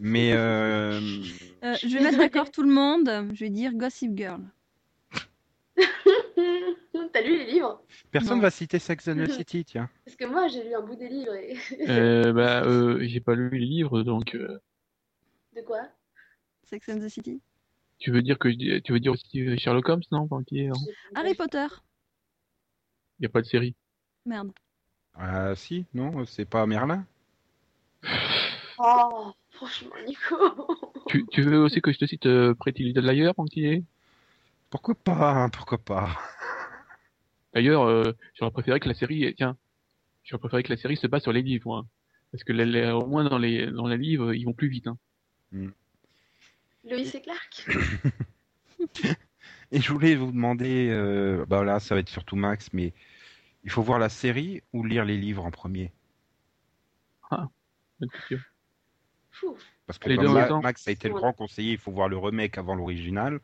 [0.01, 0.99] Mais euh,
[1.63, 3.11] Euh, je vais mettre d'accord tout le monde.
[3.35, 4.41] Je vais dire Gossip Girl.
[7.17, 8.43] T'as lu les livres personne Non.
[8.43, 9.89] va citer Sex and the City, tiens.
[10.05, 11.57] Parce que moi, j'ai lu un bout des livres et.
[11.89, 14.59] Euh, bah, euh, j'ai pas lu les livres, donc, euh,
[15.55, 15.81] De quoi
[16.65, 17.41] Sex and the City.
[17.99, 20.29] tu veux dire que, je- tu veux dire aussi Sherlock Holmes, non?
[20.29, 20.75] Pas qui est, hein
[21.15, 21.67] Harry Potter.
[23.19, 23.75] Il y a pas de série.
[24.27, 24.53] Merde.
[25.15, 27.07] Ah si, non, c'est pas Merlin?
[28.79, 30.37] Oh, franchement, Nico.
[31.09, 33.85] Tu, tu veux aussi que je te cite euh, Pretty Little Liars, Panquier
[34.69, 36.19] Pourquoi pas hein, Pourquoi pas?
[37.57, 39.57] D'ailleurs, euh, j'aurais préféré que la série, tiens,
[40.25, 41.87] j'aurais préféré que la série se base sur les livres.
[42.31, 44.89] Parce que les- les- au moins dans les dans les livres, ils vont plus vite.
[44.89, 44.99] Hein.
[46.85, 47.67] Loïs et Clark
[49.73, 52.93] Et je voulais vous demander, euh, bah là, ça va être surtout Max, mais
[53.65, 55.93] il faut voir la série ou lire les livres en premier?
[57.31, 58.39] Bonne question.
[59.31, 59.57] Fou.
[59.87, 60.61] Parce que Les comme deux en Ma-.
[60.61, 61.21] Max a été le Ouais.
[61.21, 63.41] grand conseiller, il faut voir le remake avant l'original.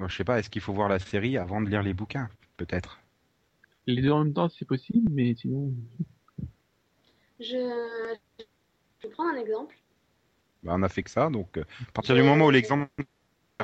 [0.00, 2.28] Je sais pas, est-ce qu'il faut voir la série avant de lire les bouquins?
[2.56, 2.98] Peut-être.
[3.86, 5.72] Les deux en même temps, c'est possible, mais sinon,
[7.40, 8.16] Je...
[9.00, 9.76] je vais prendre un exemple.
[10.62, 12.88] Bah, on a fait que ça, donc euh, à partir Je- du moment où l'exemple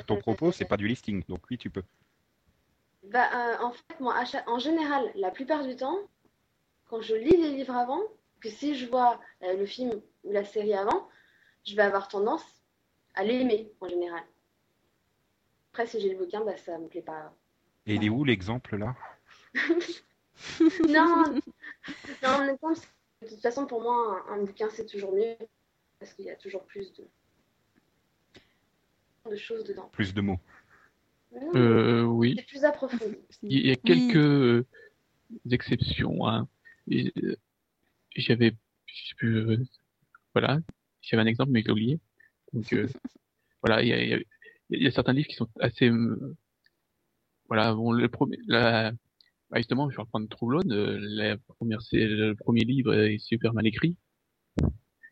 [0.07, 1.83] ton propos, c'est pas du listing, donc oui, tu peux.
[3.05, 4.15] Bah, euh, en fait, moi,
[4.47, 5.99] en général, la plupart du temps,
[6.87, 8.01] quand je lis les livres avant,
[8.41, 11.09] que si je vois euh, le film ou la série avant,
[11.67, 12.45] je vais avoir tendance
[13.15, 14.25] à l'aimer en général.
[15.73, 17.35] Après, si j'ai le bouquin, bah, ça me plaît pas.
[17.89, 18.95] Et il est où l'exemple là?
[20.89, 21.25] Non,
[22.23, 22.87] non, en même temps, c'est-
[23.23, 25.35] de toute façon, pour moi, un, un bouquin, c'est toujours mieux
[25.99, 27.05] parce qu'il y a toujours plus de,
[29.31, 29.89] de choses dedans.
[29.93, 30.39] Plus de mots.
[31.33, 32.35] Non, euh, oui.
[32.39, 33.17] C'est plus approfondi.
[33.43, 34.67] Il y a quelques euh,
[35.51, 36.27] exceptions.
[36.29, 36.47] Hein.
[36.93, 37.37] Euh,
[38.17, 38.55] J'avais,
[38.87, 39.65] je sais plus, euh,
[40.35, 40.61] voilà,
[41.03, 42.01] j'avais un exemple mais je l'ai oublié.
[42.53, 42.87] Donc euh,
[43.63, 44.19] voilà, il y a,
[44.71, 46.37] il y certains livres qui sont assez, euh,
[47.49, 48.93] voilà, bon le premier, la,
[49.51, 53.19] bah, justement, je vais reprendre True Blood, euh, la première, c'est le premier livre est
[53.19, 53.97] super mal écrit,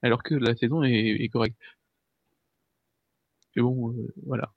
[0.03, 1.57] alors que la saison est, est correcte.
[3.57, 4.53] Et bon, euh, voilà.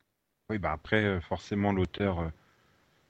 [0.49, 2.31] Oui, bah après, euh, forcément, l'auteur,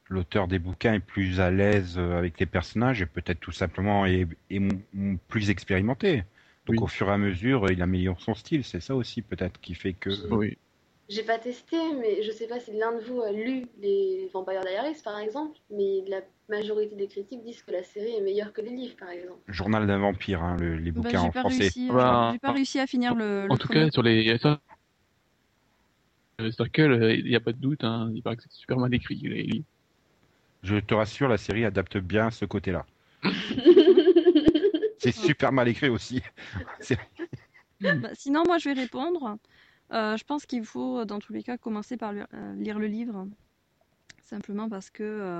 [0.09, 4.27] l'auteur des bouquins est plus à l'aise avec les personnages et peut-être tout simplement est,
[5.27, 6.23] plus expérimenté.
[6.67, 6.79] Donc Oui.
[6.81, 8.63] au fur et à mesure, il améliore son style.
[8.63, 10.11] C'est ça aussi peut-être qui fait que.
[10.31, 10.57] Oui.
[11.09, 14.61] J'ai pas testé, mais je sais pas si l'un de vous a lu les Vampire
[14.61, 18.61] Diaries par exemple, mais la majorité des critiques disent que la série est meilleure que
[18.61, 19.41] les livres par exemple.
[19.47, 21.71] Journal d'un vampire, hein, le- les Bah, bouquins en français.
[21.71, 21.89] réussi.
[21.89, 23.45] euh, Bah, j'ai pas réussi à finir le.
[23.49, 23.85] En le tout premier.
[23.85, 24.37] cas, sur les
[26.41, 28.77] euh, Circle, euh, il n'y a pas de doute, hein, il paraît que c'est super
[28.77, 29.15] mal écrit.
[29.23, 29.65] les livres.
[30.63, 32.85] Je te rassure, la série adapte bien ce côté-là.
[34.97, 36.21] C'est super mal écrit aussi.
[38.01, 39.37] Bah, sinon, moi, je vais répondre.
[39.91, 42.87] Euh, je pense qu'il faut, dans tous les cas, commencer par lire, euh, lire le
[42.87, 43.27] livre.
[44.23, 45.39] Simplement parce que euh,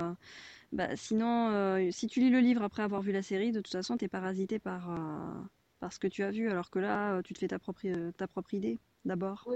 [0.72, 3.72] bah, sinon, euh, si tu lis le livre après avoir vu la série, de toute
[3.72, 5.42] façon, tu es parasité par, euh,
[5.80, 6.50] par ce que tu as vu.
[6.50, 9.48] Alors que là, euh, tu te fais ta propre, euh, ta propre idée d'abord.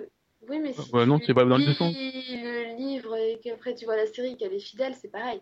[0.50, 1.96] Oui, mais si Ouais, non, tu c'est pas dans le lis sens.
[1.96, 5.42] le livre et qu'après tu vois la série qu'elle est fidèle, c'est pareil.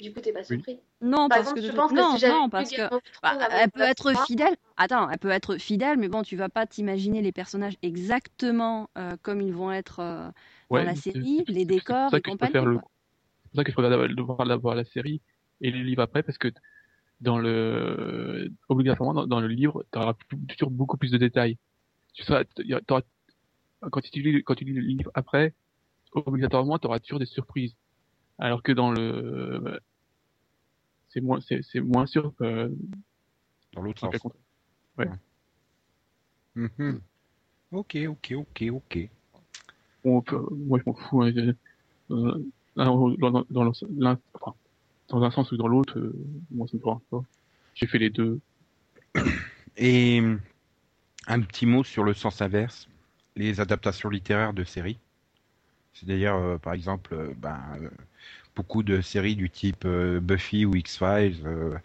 [0.00, 0.78] Du coup, t'es pas surpris.
[1.00, 2.88] Non, Par parce exemple, que je pense que non, si j'avais non, parce que
[3.22, 4.56] bah, elle peut la être fidèle.
[4.76, 9.16] Attends, elle peut être fidèle, mais bon, tu vas pas t'imaginer les personnages exactement euh,
[9.22, 10.30] comme ils vont être euh,
[10.70, 12.52] Ouais, dans la c'est- série, c'est- les c'est pour décors ça et que compagnie.
[12.52, 12.76] préfère le-.
[12.76, 15.20] C'est pour ça que je préfère devoir d'abord la série
[15.60, 16.48] et les livres après, parce que
[17.20, 20.14] dans le obligatoirement dans, dans le livre, tu auras
[20.48, 21.58] toujours beaucoup plus de détails.
[22.14, 22.44] Tu seras,
[22.86, 23.02] t'auras-
[23.90, 25.54] quand tu lis quand tu lis le livre après,
[26.12, 27.74] obligatoirement tu auras toujours des surprises.
[28.38, 29.80] Alors que dans le
[31.08, 32.72] c'est moins c'est c'est moins sûr que
[33.74, 34.14] Dans l'autre sens.
[34.96, 35.06] Ouais.
[36.54, 37.00] Mhm.
[37.70, 38.98] Ok, ok, ok, ok.
[40.04, 41.22] On peut- moi je m'en fous.
[41.22, 41.32] hein,
[42.10, 42.38] euh,
[42.76, 44.54] dans, dans, dans, le- l'un- enfin,
[45.08, 46.14] dans un sens ou dans l'autre, euh,
[46.50, 47.22] moi ça me dérange pas.
[47.74, 48.40] J'ai fait les deux.
[49.76, 50.20] Et
[51.26, 52.88] un petit mot sur le sens inverse,
[53.36, 54.98] les adaptations littéraires de séries.
[55.98, 57.90] C'est d'ailleurs, euh, par exemple, euh, ben, euh,
[58.54, 61.76] beaucoup de séries du type euh, Buffy ou X-Files euh,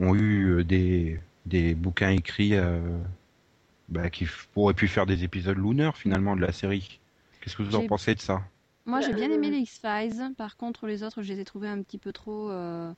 [0.00, 2.80] ont eu euh, des, des bouquins écrits euh,
[3.88, 4.26] bah, qui
[4.56, 6.98] auraient pu faire des épisodes Lunar finalement de la série.
[7.40, 8.42] Qu'est-ce que vous en pensez de ça?
[8.84, 10.34] Moi, j'ai bien aimé les X-Files.
[10.36, 12.92] Par contre, les autres, je les ai trouvés un petit peu trop euh,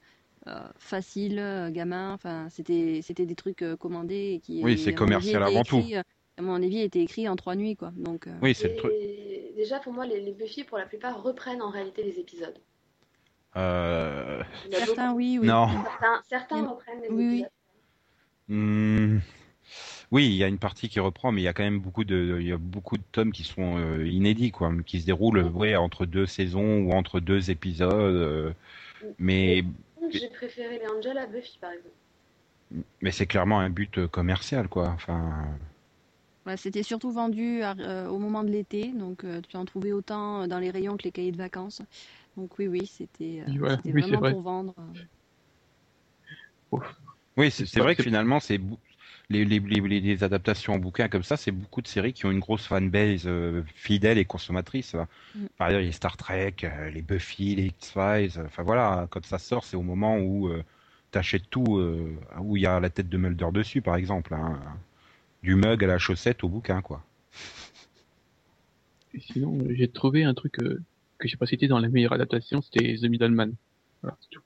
[0.47, 2.13] euh, faciles, euh, gamins.
[2.13, 4.63] Enfin, c'était c'était des trucs euh, commandés qui.
[4.65, 6.03] Oui, c'est commercial avant euh,
[6.39, 7.93] À mon avis, étaient écrits en trois nuits, quoi.
[7.97, 8.27] Donc.
[8.27, 8.93] euh, Oui, c'est le truc.
[9.59, 12.57] Déjà, pour moi, les, les Buffy, pour la plupart, reprennent en réalité les épisodes.
[13.57, 15.49] Euh, Certains, oui, oui.
[15.49, 15.69] Non.
[16.29, 17.33] Certains, reprennent les oui, oui.
[17.41, 17.51] épisodes.
[18.49, 19.19] Hmm,
[20.11, 22.05] Oui, il y a une partie qui reprend, mais il y a quand même beaucoup
[22.05, 25.41] de, il y a beaucoup de tomes qui sont euh, inédits, quoi, qui se déroulent,
[25.55, 27.93] ouais, entre deux saisons ou entre deux épisodes.
[27.93, 28.53] euh,
[29.19, 29.65] mais,
[30.11, 31.97] J'ai préféré les Angel à Buffy, par exemple.
[33.01, 34.89] mais c'est clairement un but commercial, quoi.
[34.91, 35.59] Enfin,
[36.57, 40.47] C'était surtout vendu à- euh, au moment de l'été, donc euh, tu en trouvais autant
[40.47, 41.83] dans les rayons que les cahiers de vacances.
[42.37, 44.33] Donc oui, oui, c'était euh, Oui, vraiment vrai.
[44.33, 44.75] pour vendre.
[46.73, 46.79] euh.
[47.37, 48.61] oui, c'est vrai que finalement, c'est
[49.31, 52.27] les, les, les, les- les adaptations en bouquin comme ça, c'est beaucoup de séries qui
[52.27, 54.95] ont une grosse fanbase euh, fidèle et consommatrice.
[54.95, 55.07] là.
[55.35, 55.47] Mm.
[55.59, 58.41] Par ailleurs, il y a Star Trek, euh, les Buffy, les X-Files.
[58.47, 60.63] Enfin voilà, quand ça sort, c'est au moment où euh,
[61.11, 64.35] t'achètes tout, euh, où il y a la tête de Mulder dessus, par exemple.
[64.35, 64.61] hein.
[65.49, 67.03] Du mug à la chaussette au bouquin, quoi.
[69.15, 70.83] Et sinon, euh, j'ai trouvé un truc euh,
[71.17, 73.55] que j'ai pas cité dans la meilleure adaptation, c'était The Middleman.
[74.03, 74.43] Voilà, c'est tout.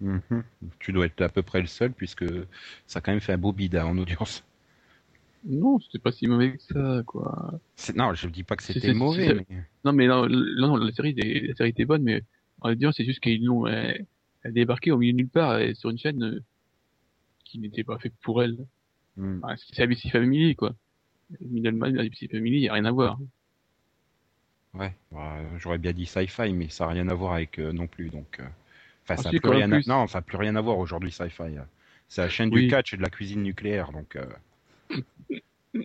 [0.00, 0.44] Mhm.
[0.78, 2.24] Tu dois être à peu près le seul, puisque
[2.86, 4.44] ça a quand même fait un beau bida en audience.
[5.44, 7.58] Non, c'était pas si mauvais que ça, quoi.
[7.96, 9.64] Non, je dis pas que c'était mauvais, mais...
[9.84, 10.26] Non, mais non,
[10.76, 12.22] la série, était- la série était bonne, mais
[12.62, 15.98] va dire, c'est juste qu'ils l'ont, a débarqué au milieu de nulle part sur une
[15.98, 16.44] chaîne euh,
[17.44, 18.56] qui n'était pas faite pour elle.
[19.18, 20.74] Enfin, c'est ABC Family, quoi.
[21.40, 23.18] Middleman, ABC Family, y a rien à voir.
[24.74, 27.86] Ouais, bah, j'aurais bien dit sci-fi, mais ça n'a rien à voir avec euh, non
[27.86, 28.40] plus, donc...
[28.40, 28.44] euh,
[29.04, 29.76] Enfin, Ah, ça a si, plus rien à...
[29.76, 29.86] plus.
[29.86, 31.42] Non, ça n'a plus rien à voir aujourd'hui, sci-fi.
[31.58, 31.62] euh.
[32.08, 34.16] C'est la chaîne du catch et de la cuisine nucléaire, donc...
[34.16, 34.26] euh.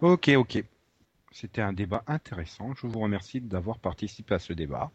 [0.00, 0.64] ok, ok.
[1.32, 2.74] C'était un débat intéressant.
[2.74, 4.90] Je vous remercie d'avoir participé à ce débat.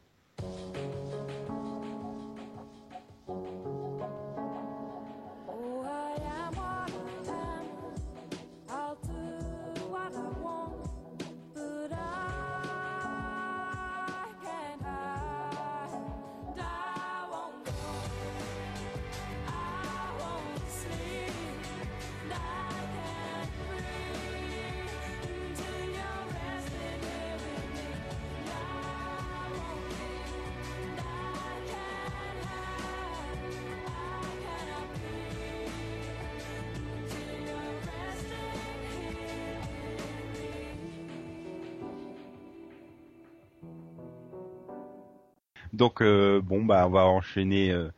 [45.76, 47.90] Donc, euh, bon, bah, on va enchaîner euh,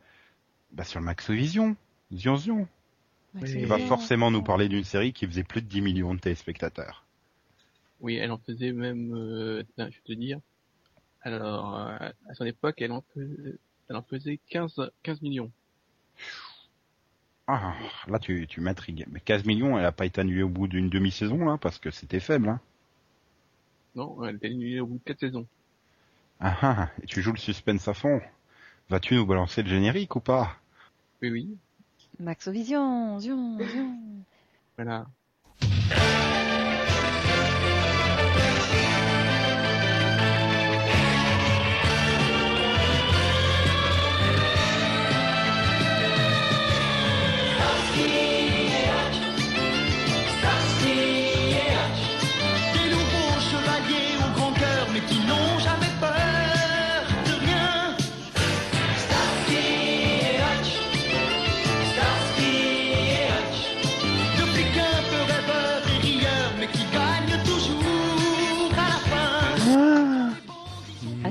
[0.72, 1.76] bah, sur le Maxovision.
[2.12, 2.68] Zion Zion.
[3.40, 7.04] Il va forcément nous parler d'une série qui faisait plus de 10 millions de téléspectateurs.
[8.00, 10.40] Oui, elle en faisait même, euh, je vais te dire.
[11.22, 13.54] Alors, euh, à son époque, elle en faisait,
[13.88, 15.52] elle en faisait 15, 15 millions.
[17.46, 17.74] Ah,
[18.08, 19.06] là, tu, tu m'intrigues.
[19.08, 21.90] Mais 15 millions, elle a pas été annulée au bout d'une demi-saison, là, parce que
[21.90, 22.60] c'était faible, hein.
[23.94, 25.46] Non, elle était annulée au bout de 4 saisons.
[26.40, 28.20] Ah, ah, et tu joues le suspense à fond.
[28.88, 30.56] Vas-tu nous balancer le générique ou pas?
[31.20, 31.56] Oui, oui,
[32.20, 33.96] Maxovision, zion, zion.
[34.76, 35.06] voilà.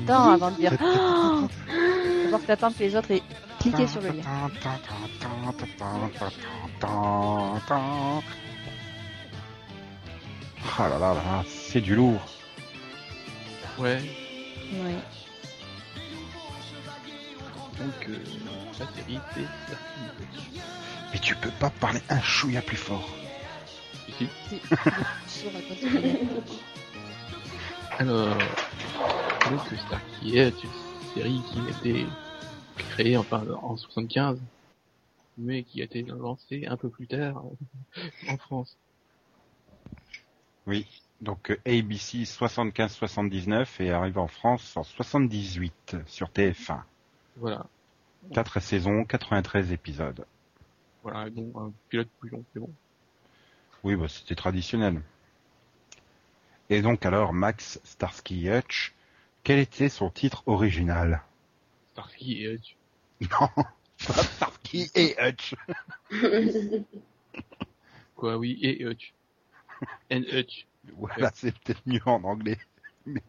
[0.08, 0.72] Avant de dire.
[0.80, 1.46] Oh
[2.24, 3.22] D'abord que t'attends que les autres aient
[3.60, 4.22] cliqué sur le lien.
[10.78, 12.20] Ah là là là, c'est du lourd.
[13.78, 14.00] Ouais,
[14.72, 14.94] Oui.
[17.78, 18.18] donc, euh.
[21.12, 23.08] Mais tu peux pas parler un chouïa plus fort.
[24.18, 24.28] Si,
[27.98, 28.28] Alors,
[29.50, 30.70] donc Starkey est une
[31.14, 32.06] série qui a été
[32.76, 34.38] créée enfin en 75,
[35.36, 37.42] mais qui a été lancée un peu plus tard
[38.28, 38.76] en France.
[40.68, 40.86] Oui.
[41.20, 46.82] Donc ABC 75-79 et arrive en France en 78 sur TF1.
[47.36, 47.66] Voilà.
[48.32, 50.24] 4 saisons, 93 épisodes.
[51.02, 52.70] Voilà, donc un pilote long, c'est bon.
[53.82, 55.02] Oui, bah, c'était traditionnel.
[56.70, 58.94] Et donc alors, Max Starsky Hutch,
[59.42, 61.22] quel était son titre original?
[61.92, 62.76] Starsky et Hutch.
[63.20, 63.48] Non,
[64.06, 65.54] pas Starsky et Hutch.
[68.14, 69.12] Quoi, oui, et Hutch.
[70.12, 70.66] And Hutch.
[70.96, 72.58] Voilà, c'est peut-être mieux en anglais.
[73.06, 73.22] Mais-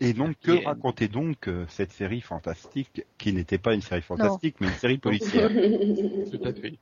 [0.00, 4.02] Et donc, que Et- racontait donc euh, cette série fantastique, qui n'était pas une série
[4.02, 5.48] fantastique, mais une série policière?
[5.50, 6.78] Tout à fait.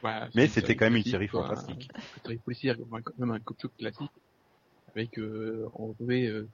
[0.00, 1.88] Voilà, Mais c'était quand même une série fantastique.
[2.16, 3.40] Une série policière, comme un, comme un
[3.78, 4.10] classique,
[4.94, 6.48] avec, euh, on retrouvait euh,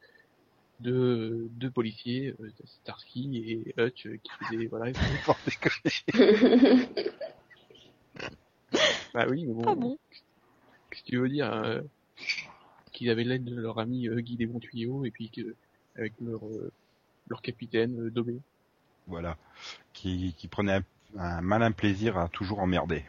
[0.81, 2.51] deux, deux policiers, euh,
[2.83, 4.93] Starsky et Hutch, euh, qui faisaient, voilà,
[9.15, 9.63] bah oui, mais bon.
[9.67, 9.99] Ah bon
[10.91, 11.81] Qu'est-ce que tu veux dire euh,
[12.93, 15.55] Qu'ils avaient l'aide de leur ami euh, Guy des Bons Tuyaux, et puis que,
[15.97, 16.73] avec leur, euh,
[17.29, 18.41] leur capitaine, euh, Dobé.
[19.07, 19.37] Voilà,
[19.93, 20.85] qui, qui prenait un,
[21.19, 23.05] un malin plaisir à toujours emmerder.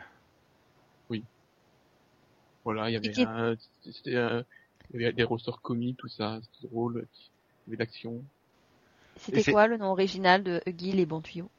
[2.63, 4.43] Voilà, il y avait qui- un, c'était un,
[4.94, 8.24] il y avait des ressorts comiques, tout ça, c'était drôle, il y avait de l'action.
[9.18, 11.50] C'était quoi le nom original de Huggy les bons tuyaux?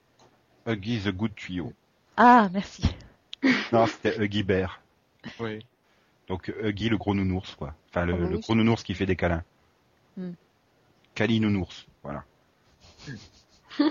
[0.66, 1.72] Huggy the Good Tuyau.
[2.16, 2.82] Ah, merci.
[3.72, 4.80] Non, c'était Huggy Bear.
[5.38, 5.60] Ouais.
[6.26, 7.74] Donc Huggy le gros nounours, quoi.
[7.90, 9.44] Enfin, le, Ah bah le oui, gros nounours qui fait des câlins.
[10.16, 10.32] Hmm.
[11.14, 12.24] Cali nounours, voilà.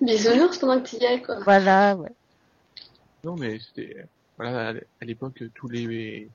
[0.00, 1.40] Bisounours pendant que tu y es, quoi.
[1.40, 2.12] Voilà, ouais.
[3.24, 4.06] Non, mais c'était,
[4.40, 6.28] voilà, à l'époque, tous les,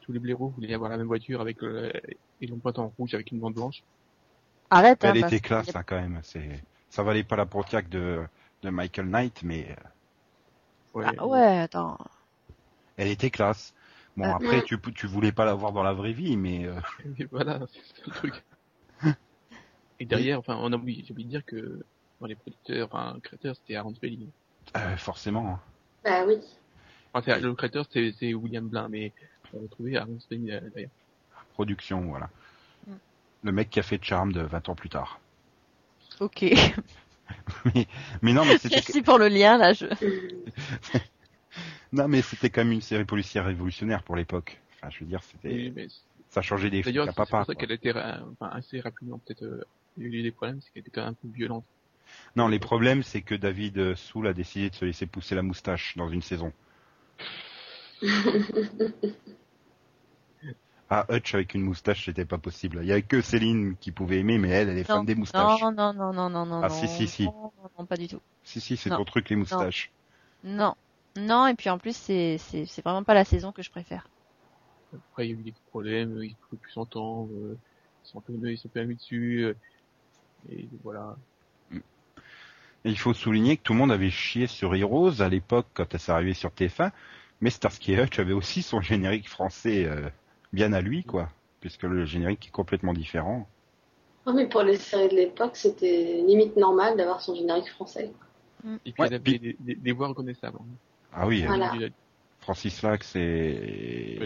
[0.00, 1.90] tous les blaireaux voulaient avoir la même voiture avec, euh,
[2.40, 3.82] et non pas en rouge avec une bande blanche.
[4.70, 6.20] Arrête, hein, Elle parce était que- classe, hein, quand même.
[6.22, 8.22] C'est, ça valait pas la Pontiac de,
[8.62, 9.74] de Michael Knight, mais euh,
[10.92, 11.06] Ouais.
[11.18, 11.98] Ah ouais, attends.
[12.96, 13.74] elle était classe.
[14.16, 14.36] Bon, Ah.
[14.36, 16.74] après, tu, tu voulais pas l'avoir dans la vraie vie, mais euh,
[17.18, 18.44] Et voilà, c'est le truc.
[20.00, 21.84] Et derrière, enfin, on a oublié, j'ai oublié de dire que,
[22.20, 24.28] dans les producteurs, enfin, créateurs, c'était Aaron Spelling.
[24.76, 25.48] euh, forcément.
[25.54, 25.60] hein.
[26.04, 26.38] Bah oui.
[27.12, 29.12] Enfin, c'est- le créateur, c'est, William Blin, mais
[29.52, 30.90] on a trouvé Aaron Spelling euh, derrière.
[31.54, 32.30] Production, voilà.
[32.86, 32.92] Mm.
[33.44, 35.20] Le mec qui a fait Charmed 20 ans plus tard.
[36.20, 36.42] Ok.
[36.42, 36.74] mais,
[38.22, 39.72] mais non, mais c'était, Merci pour le lien, là.
[39.72, 39.86] Je...
[41.92, 44.60] non, mais c'était quand même une série policière révolutionnaire pour l'époque.
[44.76, 45.88] Enfin, je veux dire, c'était, Oui, mais
[46.28, 49.64] ça changeait des D'ailleurs, c'est pour ça qu'elle était enfin, assez rapidement, peut-être, euh,
[49.98, 51.64] il y a eu des problèmes, c'est qu'elle était quand même un peu violente.
[52.36, 55.42] Non, les problèmes, c'est que David euh, Soul a décidé de se laisser pousser la
[55.42, 56.52] moustache dans une saison.
[60.92, 62.80] Ah, Hutch avec une moustache, c'était pas possible.
[62.82, 65.62] Il y avait que Céline qui pouvait aimer, mais elle, elle est fan des moustaches.
[65.62, 66.60] non, non, non, non, non, non.
[66.64, 66.74] Ah, non.
[66.74, 67.24] si, si, si.
[67.26, 68.20] Non, non, non, pas du tout.
[68.42, 68.96] Si, si, c'est Non.
[68.96, 69.92] ton truc, les moustaches.
[70.42, 70.74] Non.
[71.16, 74.08] Non, et puis en plus, c'est, c'est, c'est vraiment pas la saison que je préfère.
[74.92, 77.56] Après, il y a eu des problèmes, ils ne pouvaient plus s'entendre, euh,
[78.04, 79.54] ils sont un peu, ils sont dessus, euh,
[80.48, 81.16] et voilà.
[82.84, 85.92] Et il faut souligner que tout le monde avait chié sur Heroes à l'époque quand
[85.92, 86.90] elle s'est arrivée sur TF1,
[87.40, 90.08] mais Starsky et Hutch avait aussi son générique français euh,
[90.52, 91.28] bien à lui, quoi.
[91.60, 93.46] Puisque le générique est complètement différent.
[94.26, 98.10] Oh, mais pour les séries de l'époque, c'était limite normal d'avoir son générique français.
[98.86, 100.58] Et puis, Ouais, puis- des, des, des voix reconnaissables.
[100.60, 100.66] hein.
[101.12, 101.72] Ah oui, Voilà.
[101.74, 101.88] Il a-
[102.40, 104.18] Francis Lax et...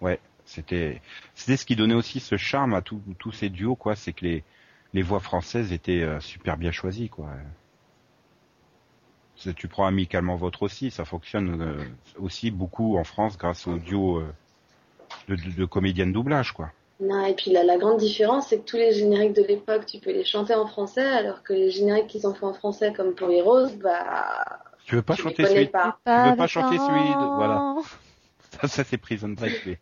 [0.00, 1.02] Ouais, c'était
[1.34, 4.24] c'était ce qui donnait aussi ce charme à tous tous ces duos quoi, c'est que
[4.24, 4.44] les
[4.92, 7.28] les voix françaises étaient euh, super bien choisies quoi.
[9.56, 11.84] Tu prends amicalement votre aussi, ça fonctionne euh,
[12.18, 14.26] aussi beaucoup en France grâce au duo euh,
[15.28, 16.70] de, de, de comédiens de doublage quoi.
[17.00, 20.00] Non, et puis la, la grande différence, c'est que tous les génériques de l'époque, tu
[20.00, 23.14] peux les chanter en français, alors que les génériques qu'ils ont fait en français, comme
[23.14, 25.98] pour Heroes, bah, Tu veux pas tu chanter les connais celui pas.
[26.16, 27.62] veux pas chanter celui de- voilà.
[28.60, 29.78] Ça, ça c'est Prison Break.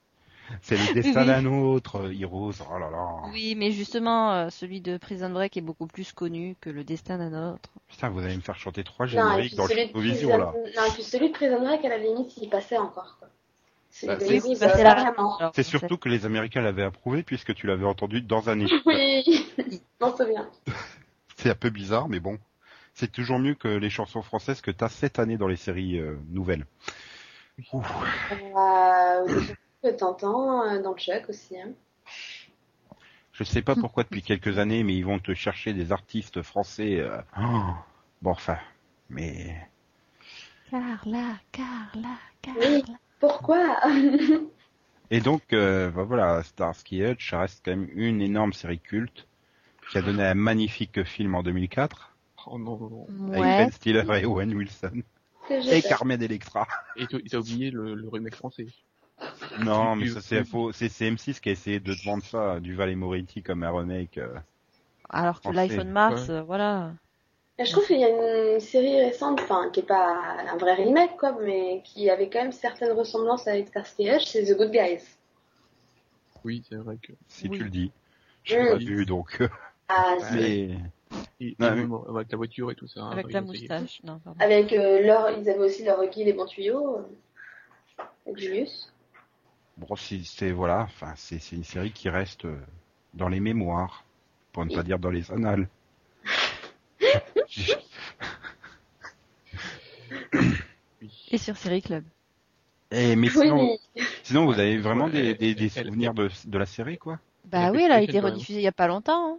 [0.62, 1.26] C'est le destin Oui.
[1.26, 2.53] d'un autre, euh, Heroes.
[2.70, 3.07] Oh là là.
[3.32, 7.18] Oui, mais justement, euh, celui de Prison Break est beaucoup plus connu que le destin
[7.18, 7.68] d'un autre.
[7.88, 10.38] Putain, vous allez me faire chanter trois génériques dans le de Vision Prison...
[10.38, 10.53] là.
[10.76, 13.28] non, et puis celui de Prison Break, à la limite, il passait encore, quoi.
[14.03, 15.62] Bah, c'est- bah, fait.
[15.62, 18.82] surtout que les Américains l'avaient approuvé puisque tu l'avais entendu dans un épisode.
[18.84, 19.47] Oui,
[20.01, 20.47] non, c'est bien.
[21.36, 22.38] C'est un peu bizarre, mais bon.
[22.92, 26.18] C'est toujours mieux que les chansons françaises que t'as cette année dans les séries euh,
[26.30, 26.66] nouvelles.
[27.74, 27.80] Euh,
[29.89, 31.59] t'entends euh, dans le Chuck aussi.
[31.61, 31.70] Hein.
[33.32, 36.99] Je sais pas pourquoi depuis quelques années, mais ils vont te chercher des artistes français.
[37.01, 37.74] euh, oh.
[38.22, 38.59] Bon, enfin,
[39.11, 39.55] mais
[40.70, 42.61] Carla, Carla, Carla.
[42.61, 42.82] Oui.
[43.20, 43.78] Pourquoi?
[45.11, 49.26] Et donc euh, bah voilà, Starsky Hutch, ça reste quand même une énorme série culte
[49.91, 52.12] qui a donné un magnifique film en 2004
[52.49, 53.32] Oh non, non, non.
[53.32, 53.43] avec.
[53.43, 55.03] Ben Stiller et Owen Wilson
[55.51, 56.66] et Carmen Electra.
[56.97, 58.66] Et tu as oublié le, le remake français.
[59.61, 60.72] Non, mais ça c'est faux.
[60.72, 63.70] C'est c'est M6 qui a essayé de te vendre ça, du et Moretti comme un
[63.70, 64.18] remake.
[64.18, 64.34] euh.
[65.09, 66.34] Alors que l'iPhone Mars, ouais.
[66.34, 66.92] euh, voilà.
[67.59, 68.09] Et je trouve qu'il y a
[68.54, 72.42] une série récente, enfin, qui est pas un vrai remake, quoi, mais qui avait quand
[72.42, 75.02] même certaines ressemblances avec Starsky Hutch, c'est The Good Guys.
[76.44, 77.12] Oui, c'est vrai que.
[77.28, 77.57] Si Oui.
[77.59, 77.90] tu le dis.
[78.44, 78.68] Je l'ai Mm.
[78.68, 79.40] pas vu, donc...
[79.40, 79.48] euh,
[79.88, 80.78] Ah, mais...
[81.40, 83.09] Et, même avec la voiture et tout ça.
[83.09, 83.68] Avec hein, la ont essayé.
[83.68, 84.00] moustache.
[84.04, 84.40] Non, pardon.
[84.40, 88.92] Avec euh, leur, ils avaient aussi leur Rocky les bons tuyaux, euh, avec Julius.
[89.76, 92.56] Bon, c'est, c'est- voilà, enfin, c'est, c'est une série qui reste euh,
[93.14, 94.04] dans les mémoires,
[94.52, 95.68] pour ne pas dire dans les annales.
[101.30, 102.04] Et sur Série Club.
[102.90, 104.02] Et mais sinon, Oui.
[104.22, 108.00] sinon vous avez vraiment des, souvenirs de, de la série, quoi Bah oui, elle a
[108.00, 109.34] été rediffusée il y a pas longtemps.
[109.34, 109.38] hein.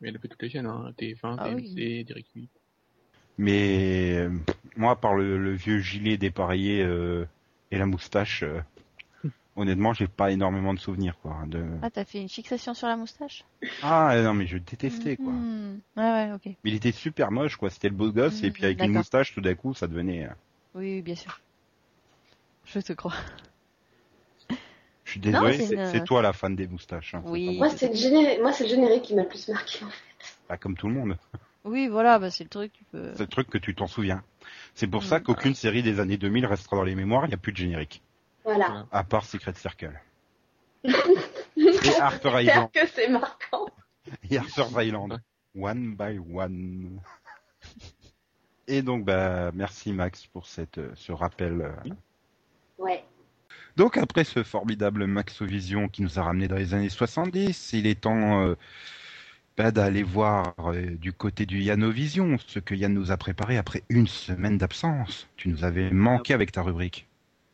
[0.00, 0.92] Mais elle a fait toutes les chaînes, hein.
[0.98, 1.74] TF1, Ah oui.
[1.74, 2.50] TMC, Direct 8.
[3.38, 4.30] Mais euh,
[4.76, 7.26] moi, par le, le vieux gilet dépareillé euh,
[7.70, 8.60] et la moustache, euh,
[9.60, 11.44] honnêtement, j'ai pas énormément de souvenirs, quoi.
[11.46, 11.64] De...
[11.82, 13.44] Ah, t'as fait une fixation sur la moustache?
[13.82, 15.32] Ah non, mais je détestais, quoi.
[15.32, 15.80] Mhm.
[15.96, 16.56] Ouais, ouais, ok.
[16.64, 17.68] Mais il était super moche, quoi.
[17.70, 20.24] C'était le beau gosse, et Mhm, puis avec une moustache, tout d'un coup, ça devenait.
[20.26, 20.32] euh,
[20.74, 21.38] Oui, oui, bien sûr.
[22.64, 23.14] Je te crois.
[25.04, 27.14] Je suis désolé, c'est une- c'est toi la fan des moustaches.
[27.14, 27.56] Hein, Oui.
[27.58, 27.68] moi.
[27.70, 29.84] C'est le générique, moi, c'est le générique qui m'a le plus marqué.
[29.84, 29.96] en fait.
[30.48, 31.16] Bah, comme tout le monde.
[31.64, 33.12] Oui, voilà, bah c'est le truc, tu peux.
[33.14, 34.22] C'est le truc que tu t'en souviens.
[34.74, 35.24] C'est pour ça Mhm.
[35.24, 38.02] qu'aucune série des années 2000 restera dans les mémoires, il n'y a plus de générique.
[38.44, 38.86] Voilà.
[38.90, 40.00] À part Secret Circle.
[40.84, 42.68] et Arthur Island.
[42.72, 43.66] J'espère que c'est marquant.
[44.30, 44.38] Et
[44.86, 45.20] Island.
[45.54, 47.00] One by one.
[48.66, 51.60] Et donc, bah, merci Max pour cette, euh, ce rappel.
[51.60, 51.90] euh.
[52.78, 53.04] Ouais.
[53.76, 58.00] Donc, après ce formidable Maxovision qui nous a ramené dans les années 70, il est
[58.00, 58.54] temps euh,
[59.56, 63.82] bah, d'aller voir euh, du côté du Yanovision, ce que Yann nous a préparé après
[63.88, 65.28] une semaine d'absence.
[65.36, 67.06] Tu nous avais manqué avec ta rubrique.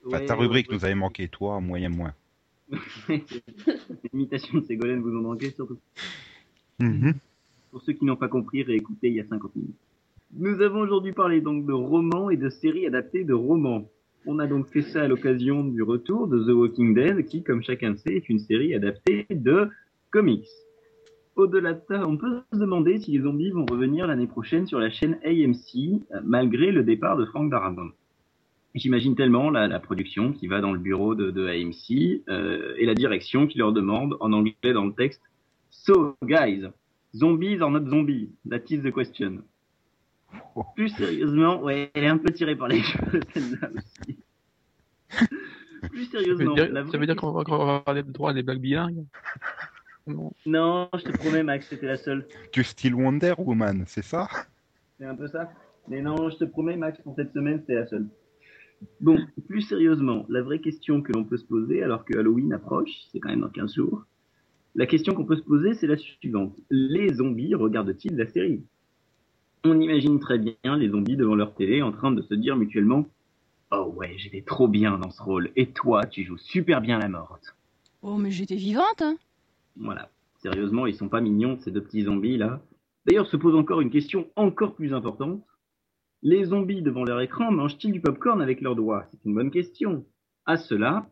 [0.07, 2.15] Enfin, Ouais, ta rubrique ouais, nous avait manqué, toi, moyen moins.
[4.13, 5.79] L'imitation de Ségolène vous en manquez surtout.
[6.79, 7.15] Mhm.
[7.71, 9.77] Pour ceux qui n'ont pas compris, réécoutez il y a 50 minutes.
[10.35, 13.89] Nous avons aujourd'hui parlé donc de romans et de séries adaptées de romans.
[14.27, 17.63] On a donc fait ça à l'occasion du retour de The Walking Dead, qui, comme
[17.63, 19.71] chacun le sait, est une série adaptée de
[20.11, 20.49] comics.
[21.37, 24.81] Au-delà de ça, on peut se demander si les zombies vont revenir l'année prochaine sur
[24.81, 27.93] la chaîne AMC, malgré le départ de Frank Darabont.
[28.77, 32.85] J'imagine tellement la, la production qui va dans le bureau de, de AMC euh, et
[32.85, 35.22] la direction qui leur demande, en anglais dans le texte,
[35.70, 36.62] So, guys,
[37.14, 39.43] zombies are not zombies, that is the question.
[40.74, 44.18] Plus sérieusement, ouais, elle est un peu tirée par les cheveux, celle-là aussi.
[45.91, 49.07] Plus sérieusement, ça veut dire qu'on va, va avoir droit à des blagues bilingues?
[50.07, 50.33] Non.
[50.45, 52.27] Non, je te promets, Max, c'était la seule.
[52.53, 54.29] Tu Still Wonder Woman, c'est ça?
[54.99, 55.51] C'est un peu ça.
[55.89, 58.07] Mais non, je te promets, Max, pour cette semaine, c'était la seule.
[59.01, 59.18] Bon,
[59.49, 63.20] plus sérieusement, la vraie question que l'on peut se poser, alors que Halloween approche, c'est
[63.20, 64.05] quand même dans 15 jours,
[64.74, 66.55] la question qu'on peut se poser, c'est la suivante.
[66.70, 68.62] Les zombies regardent-ils la série?
[69.64, 73.07] On imagine très bien les zombies devant leur télé en train de se dire mutuellement
[73.70, 77.09] Oh ouais, j'étais trop bien dans ce rôle, et toi, tu joues super bien la
[77.09, 77.57] morte.
[78.03, 79.16] Oh, mais j'étais vivante, hein.
[79.77, 80.11] Voilà.
[80.39, 82.61] Sérieusement, ils sont pas mignons, ces deux petits zombies là.
[83.07, 85.43] D'ailleurs, se pose encore une question encore plus importante.
[86.23, 89.07] Les zombies devant leur écran mangent-ils du popcorn avec leurs doigts?
[89.11, 90.05] C'est une bonne question.
[90.45, 91.07] À cela,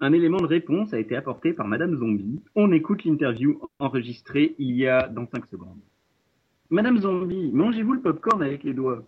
[0.00, 2.42] un élément de réponse a été apporté par Madame Zombie.
[2.54, 5.80] On écoute l'interview enregistrée il y a dans 5 secondes.
[6.70, 9.04] Madame Zombie, mangez-vous le popcorn avec les doigts?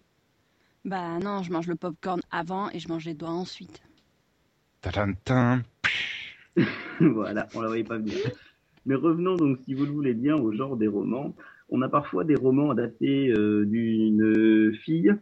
[0.84, 3.82] Bah non, je mange le popcorn avant et je mange les doigts ensuite.
[4.82, 5.62] Tadam-tam.
[7.00, 8.18] voilà, on la voyait pas venir.
[8.86, 11.34] Mais revenons donc, si vous le voulez bien, au genre des romans.
[11.76, 15.12] On a parfois des romans adaptés euh, d'une fille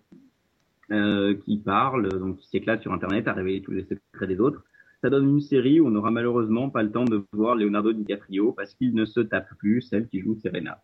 [0.91, 4.63] euh, qui parle, donc qui s'éclate sur Internet à révéler tous les secrets des autres.
[5.01, 8.53] Ça donne une série où on n'aura malheureusement pas le temps de voir Leonardo DiCaprio
[8.53, 10.83] parce qu'il ne se tape plus celle qui joue Serena.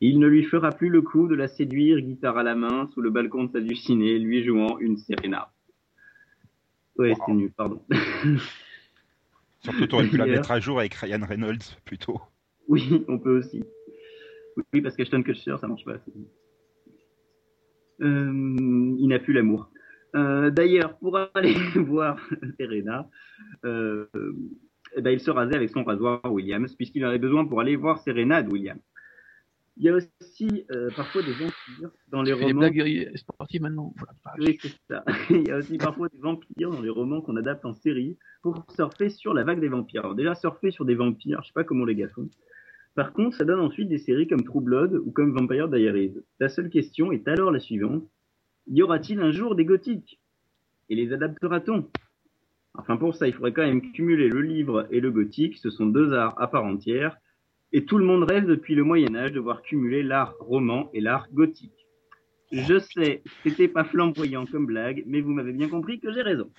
[0.00, 3.02] Il ne lui fera plus le coup de la séduire, guitare à la main, sous
[3.02, 5.52] le balcon de sa du ciné, lui jouant une Serena.
[6.96, 7.82] Ouais, c'est nul, pardon.
[9.60, 12.22] Surtout, t'aurais pu la mettre à jour avec Ryan Reynolds, plutôt.
[12.68, 13.62] Oui, on peut aussi.
[14.72, 15.96] Oui, parce qu'Ashton Kutcher, ça marche pas.
[18.02, 19.70] Euh, il n'a plus l'amour.
[20.16, 22.18] Euh, D'ailleurs, pour aller voir
[22.58, 23.08] Serena,
[23.64, 24.06] euh,
[24.96, 27.76] eh ben, il se rasait avec son rasoir Williams, puisqu'il en avait besoin pour aller
[27.76, 28.80] voir Serena de Williams.
[29.76, 32.68] Il y a aussi euh, parfois des vampires dans les romans.
[32.68, 33.94] blagues sportives maintenant.
[34.38, 35.04] Oui, c'est ça.
[35.30, 38.66] Il y a aussi parfois des vampires dans les romans qu'on adapte en série pour
[38.74, 40.02] surfer sur la vague des vampires.
[40.02, 42.28] Alors déjà, surfer sur des vampires, je sais pas comment les gars font.
[42.94, 46.14] Par contre, ça donne ensuite des séries comme True Blood ou comme Vampire Diaries.
[46.38, 48.04] La seule question est alors la suivante.
[48.66, 50.20] Y aura-t-il un jour des gothiques?
[50.88, 51.88] Et les adaptera-t-on?
[52.74, 55.58] Enfin, pour ça, il faudrait quand même cumuler le livre et le gothique.
[55.58, 57.16] Ce sont deux arts à part entière.
[57.72, 61.28] Et tout le monde rêve depuis le Moyen-Âge de voir cumuler l'art roman et l'art
[61.32, 61.86] gothique.
[62.50, 66.50] Je sais, c'était pas flamboyant comme blague, mais vous m'avez bien compris que j'ai raison.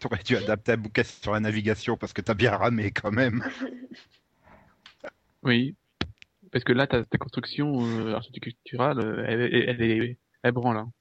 [0.00, 3.44] T'aurais dû adapter un bouquin sur la navigation parce que t'as bien ramé quand même.
[5.42, 5.76] Oui.
[6.52, 10.78] Parce que là, ta, ta construction euh, architecturale, euh, elle, elle, elle est elle branle.
[10.78, 10.92] Hein.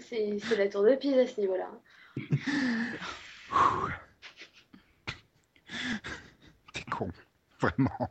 [0.00, 1.70] C'est c'est la tour de Pise à ce niveau-là.
[6.72, 7.10] T'es con.
[7.60, 8.10] Vraiment.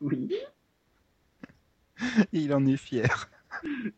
[0.00, 0.32] Oui.
[2.32, 3.28] Il en est fier.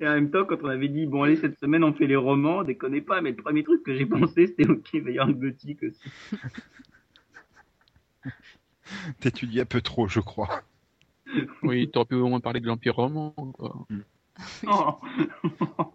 [0.00, 2.16] Et en même temps, quand on avait dit, bon, allez, cette semaine, on fait les
[2.16, 5.18] romans, déconnez pas, mais le premier truc que j'ai pensé, c'était, ok, il va y
[5.18, 6.10] avoir le gothique aussi.
[9.20, 10.62] T'étudies un peu trop, je crois.
[11.62, 13.86] Oui, t'aurais pu au moins parler de l'Empire roman, quoi.
[14.68, 15.00] Oh.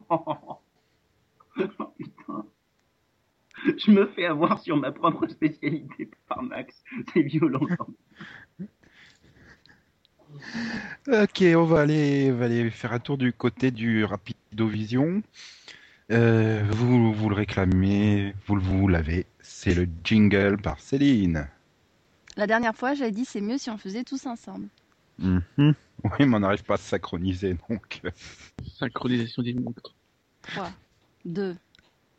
[0.09, 0.59] Oh,
[1.97, 2.45] putain.
[3.78, 6.84] Je me fais avoir sur ma propre spécialité par Max.
[7.14, 7.66] C'est violent.
[11.07, 15.21] Ok, on va aller, on va aller faire un tour du côté du Rapidovision.
[16.11, 19.25] Euh, vous, vous le réclamez, vous, le- vous l'avez.
[19.41, 21.47] C'est le jingle par Céline.
[22.36, 24.67] La dernière fois, j'avais dit c'est mieux si on faisait tous ensemble.
[25.19, 25.41] Mhm.
[25.57, 28.01] Oui, mais on n'arrive pas à se synchroniser, donc.
[28.79, 29.93] Synchronisation des montres.
[30.41, 30.71] 3,
[31.25, 31.55] 2,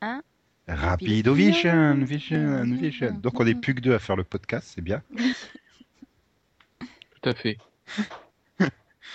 [0.01, 0.23] 1.
[0.67, 3.13] Rapidovision, vision, vision.
[3.21, 5.03] Donc on est plus que deux à faire le podcast, c'est bien.
[6.79, 7.59] Tout à fait.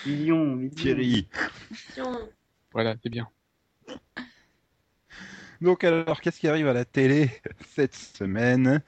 [0.06, 0.76] Vision, vision.
[0.76, 1.28] Thierry.
[2.72, 3.28] Voilà, c'est bien.
[5.62, 7.30] Donc alors, qu'est-ce qui arrive à la télé
[7.68, 8.82] cette semaine?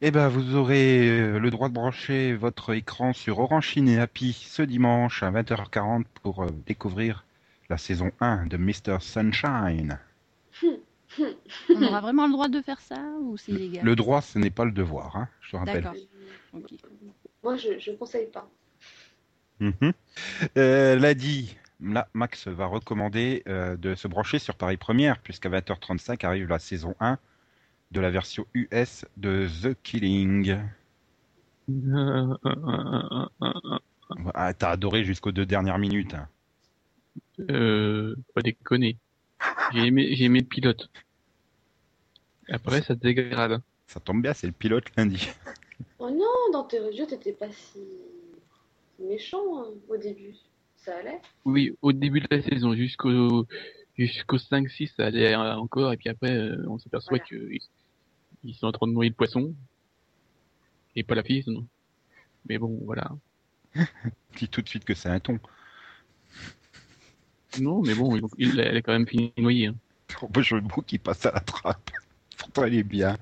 [0.00, 4.32] Eh ben, vous aurez euh, le droit de brancher votre écran sur Orange Ciné Happy
[4.32, 7.24] ce dimanche à 20h40 pour euh, découvrir
[7.70, 8.98] la saison 1 de Mr.
[9.00, 9.98] Sunshine.
[11.70, 13.84] On aura vraiment le droit de faire ça ou c'est illégal?
[13.84, 15.88] Le droit, ce n'est pas le devoir, hein, je te rappelle.
[17.42, 18.48] Moi, je je conseille pas.
[20.56, 25.48] Euh, l'a dit, là, Max va recommander euh, de se brancher sur Paris Première, puisqu'à
[25.48, 27.18] 20h35 arrive la saison 1
[27.92, 30.58] de la version US de The Killing.
[34.34, 36.12] Ah, T'as adoré jusqu'aux deux dernières minutes.
[36.14, 36.28] hein.
[37.50, 38.98] Euh, pas déconner.
[39.72, 40.90] J'ai aimé, j'ai aimé le pilote.
[42.50, 43.60] Après, ça se dégrade.
[43.86, 45.30] Ça tombe bien, c'est le pilote lundi.
[45.98, 47.80] Oh non, dans tes reviews, t'étais pas si
[48.98, 50.34] méchant hein, au début.
[50.76, 51.20] Ça allait.
[51.44, 53.46] Oui, au début de la saison, jusqu'au
[53.96, 57.24] jusqu'au 5-6, ça allait euh, encore, et puis après, euh, on s'aperçoit Voilà.
[57.24, 57.58] que
[58.42, 59.54] ils, sont en train de noyer le poisson.
[60.96, 61.64] Et pas la fille, non.
[62.48, 63.10] Mais bon, voilà.
[64.36, 65.38] Dis tout de suite que c'est un ton.
[67.60, 69.68] Non, mais bon, il, il- elle a quand même fini noyée.
[69.68, 69.76] Hein.
[70.08, 71.90] Trop beau jeu de mots qui passe à la trappe.
[72.38, 73.16] Pourtant, il est bien.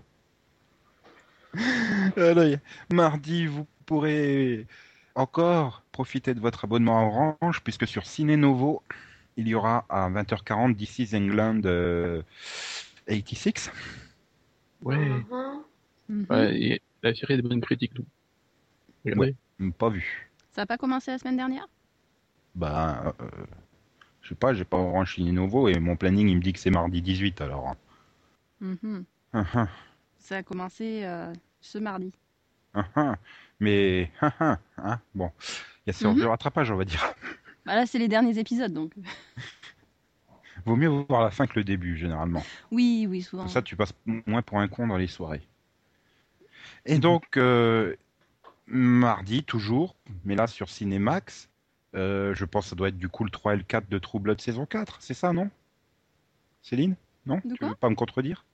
[2.16, 2.60] Alors, y a-
[2.90, 4.66] mardi, vous pourrez
[5.14, 8.82] encore profiter de votre abonnement Orange, puisque sur Ciné Novo,
[9.36, 12.22] il y aura à 20h40 This is England euh,
[13.06, 13.70] 86.
[14.82, 14.96] Ouais.
[14.96, 15.64] Mhm.
[16.08, 16.26] Mhm.
[16.30, 17.92] ouais et la série a des bonnes critiques.
[19.60, 20.30] Hum, Pas vu.
[20.52, 21.68] Ça n'a pas commencé la semaine dernière?
[22.54, 23.28] Bah, euh,
[24.22, 26.58] je sais pas, j'ai pas Orange Ciné Novo et mon planning il me dit que
[26.58, 27.76] c'est mardi 18 alors.
[28.60, 29.04] Mhm.
[29.34, 29.68] Hum, hum,
[30.18, 32.12] Ça a commencé euh, ce mardi.
[33.62, 36.22] Mais, hum, hum, hein, bon, il y a séance Mhm.
[36.22, 37.14] de rattrapage, on va dire.
[37.64, 38.92] Bah là, c'est les derniers épisodes, donc.
[40.66, 42.42] Vaut mieux voir la fin que le début, généralement.
[42.72, 43.44] Oui, oui, souvent.
[43.44, 43.94] Comme ça, tu passes
[44.26, 45.46] moins pour un con dans les soirées.
[46.86, 47.94] Et donc, euh,
[48.66, 49.94] mardi, toujours,
[50.24, 51.48] mais là sur Cinémax,
[51.94, 53.98] euh, je pense que ça doit être du coup le 3 et le 4 de
[53.98, 55.48] True Blood saison 4, c'est ça, non?
[56.62, 56.96] Céline?
[57.26, 57.40] Non?
[57.40, 58.44] Tu veux pas me contredire?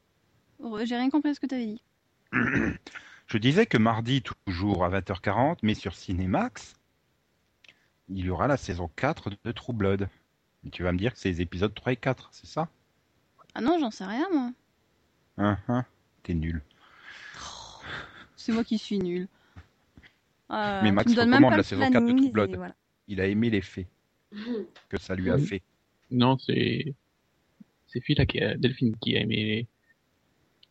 [0.58, 1.82] Oh, J'ai rien compris à ce que tu avais dit.
[3.28, 6.74] Je disais que mardi, toujours à 20h40, mais sur Cinémax,
[8.08, 10.08] il y aura la saison 4 de True Blood.
[10.66, 12.68] Et tu vas me dire que c'est les épisodes 3 et 4, c'est ça?
[13.54, 14.50] Ah non, j'en sais rien, moi.
[15.36, 15.84] Hein, hein
[16.22, 16.62] T'es nul.
[18.34, 19.28] C'est moi qui suis nul.
[20.50, 22.56] Euh, Mais Max recommande pas la saison 4 de True Blood.
[22.56, 22.74] voilà.
[23.08, 23.86] Il a aimé les faits
[24.32, 24.66] Mhm.
[24.90, 25.62] que ça lui a fait.
[26.10, 26.94] Non, c'est
[27.86, 29.66] c'est Phil qui a Delphine qui a aimé.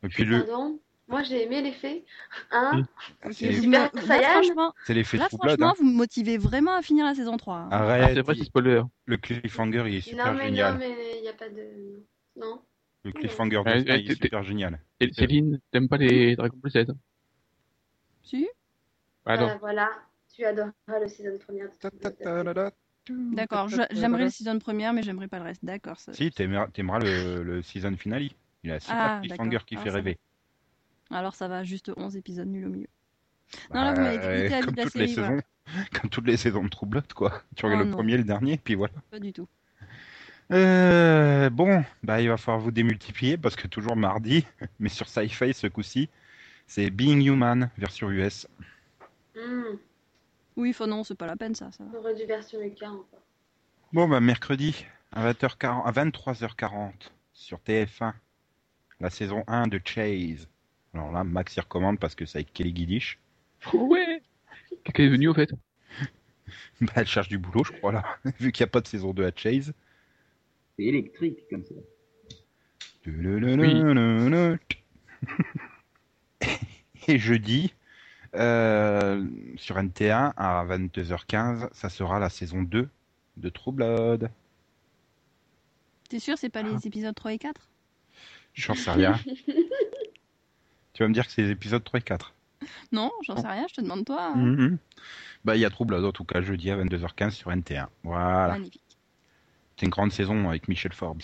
[0.03, 0.79] Et puis le, Pardon?
[1.07, 2.03] Moi, j'ai aimé l'effet.
[2.51, 2.83] Hein
[3.21, 4.41] Ah, Ok, c'est Super Saiyan.
[4.89, 5.73] l'effet là, franchement Hein.
[5.77, 7.55] vous me motivez vraiment à finir la saison 3.
[7.55, 7.69] hein.
[7.71, 8.81] Ah, Arrête, c'est vrai, c'est spoiler.
[9.05, 10.73] le cliffhanger il est super Non, mais génial.
[10.73, 12.03] non, mais il n'y a pas de.
[12.35, 12.61] Non
[13.03, 14.79] Le cliffhanger de Ouais, ouais, il est super génial.
[14.99, 16.91] Et Céline, t'aimes pas les Dragon Ball Z
[18.23, 18.47] Si
[19.25, 19.89] Alors, Euh, voilà,
[20.33, 22.71] tu adoreras le season première de
[23.33, 25.63] D'accord, j'aimerais le season première, mais j'aimerais pas le reste.
[25.63, 25.99] D'accord.
[25.99, 28.29] ça- Si, t'aimeras, le, le season finale.
[28.63, 30.17] Il a un super Ah, cliffhanger qui Ah, fait ça rêver.
[31.11, 32.87] Alors ça va, juste 11 épisodes nuls au milieu.
[33.73, 34.17] Non, là, vous m'avez
[34.53, 35.29] Euh, à comme la toutes les série, voilà.
[35.29, 35.41] saisons,
[36.01, 37.41] comme toutes les saisons de True Blood, quoi.
[37.55, 37.95] Tu regardes Oh, le non.
[37.95, 38.93] premier, le dernier, puis voilà.
[39.09, 39.47] Pas du tout.
[40.51, 44.45] Euh, bon, bah il va falloir vous démultiplier parce que toujours mardi,
[44.79, 46.09] mais sur Sci-Fi ce coup-ci,
[46.67, 48.47] c'est Being Human version US.
[49.35, 49.75] Hmm,
[50.55, 51.71] Oui, faut non, c'est pas la peine, ça.
[51.71, 51.83] ça.
[51.93, 53.05] on aurait dû version UK encore.
[53.93, 56.91] Bon, bah mercredi à 20h40, à 23h40
[57.33, 58.13] sur TF1,
[58.99, 60.47] la saison 1 de Chase.
[60.93, 63.19] Alors là, Max y recommande parce que c'est avec Kelly Guidish.
[63.73, 64.21] Ouais
[64.83, 65.51] Quelqu'un est venu au fait
[66.81, 68.03] Bah, elle cherche du boulot, je crois là,
[68.39, 69.73] vu qu'il n'y a pas de saison 2 à Chase.
[70.77, 71.73] C'est électrique comme ça.
[77.07, 77.73] Et jeudi,
[78.35, 79.25] euh,
[79.55, 82.89] sur NT1 à 22h15, ça sera la saison 2
[83.37, 84.29] de True Blood.
[86.09, 86.69] T'es sûr, c'est pas Ah.
[86.75, 87.69] les épisodes 3 et 4
[88.53, 89.19] J'en sais rien.
[90.97, 92.33] Tu vas me dire que c'est les épisodes 3 et 4.
[92.91, 94.31] Non, j'en sais rien, je te demande toi.
[94.33, 94.35] hein.
[94.35, 94.77] Mhm.
[95.45, 97.85] Bah, il y a Blood en tout cas jeudi à 22h15 sur NT1.
[98.03, 98.53] Voilà.
[98.53, 98.81] Magnifique.
[99.75, 101.21] C'est une grande saison avec Michel Forbes.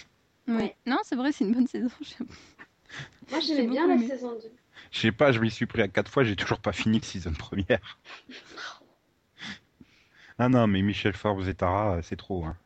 [0.48, 0.70] Oui.
[0.86, 1.90] Non, c'est vrai, c'est une bonne saison.
[3.32, 4.08] Moi, J'ai j'aimais bien la aimé.
[4.08, 4.52] saison 2.
[4.92, 7.04] Je sais pas, je m'y suis pris à quatre fois, j'ai toujours pas fini le
[7.04, 7.98] season première.
[10.40, 12.44] Ah non, mais Michel Forbes et Tara, c'est trop.
[12.46, 12.58] Hein.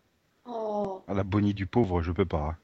[0.46, 2.56] Oh, la bonnie du pauvre, je peux pas.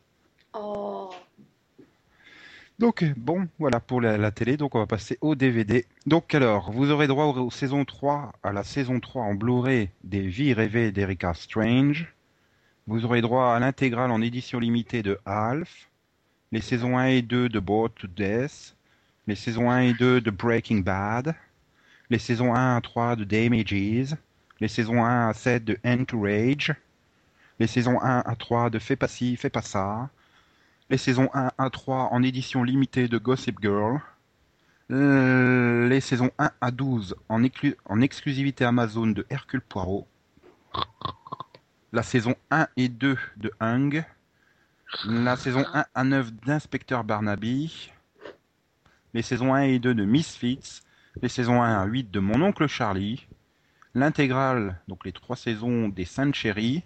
[2.79, 5.85] Donc bon, voilà pour la, la télé, donc on va passer au DVD.
[6.05, 9.89] Donc alors, vous aurez droit aux, aux saison 3, à la saison 3 en Blu-ray
[10.03, 12.13] des Vies rêvées d'Erika Strange.
[12.87, 15.89] Vous aurez droit à l'intégrale en édition limitée de Alf,
[16.51, 18.75] les saisons 1 et 2 de Bored to Death,
[19.27, 21.35] les saisons 1 et 2 de Breaking Bad,
[22.09, 24.15] les saisons 1 à 3 de Damages,
[24.59, 26.73] les saisons 1 à 7 de Entourage,
[27.59, 30.09] les saisons 1 à 3 de Fais pas ci, fais pas ça,
[30.89, 33.99] les saisons 1 à 3 en édition limitée de Gossip Girl,
[34.91, 40.07] euh, les saisons 1 à 12 en, exclu- en exclusivité Amazon de Hercule Poirot,
[41.91, 44.03] la saison 1 et 2 de Hung,
[45.05, 47.91] la saison 1 à 9 d'Inspecteur Barnaby,
[49.13, 50.81] les saisons 1 et 2 de Misfits,
[51.21, 53.27] les saisons 1 à 8 de Mon Oncle Charlie,
[53.95, 56.83] l'intégrale, donc les trois saisons des Saintes Chéries,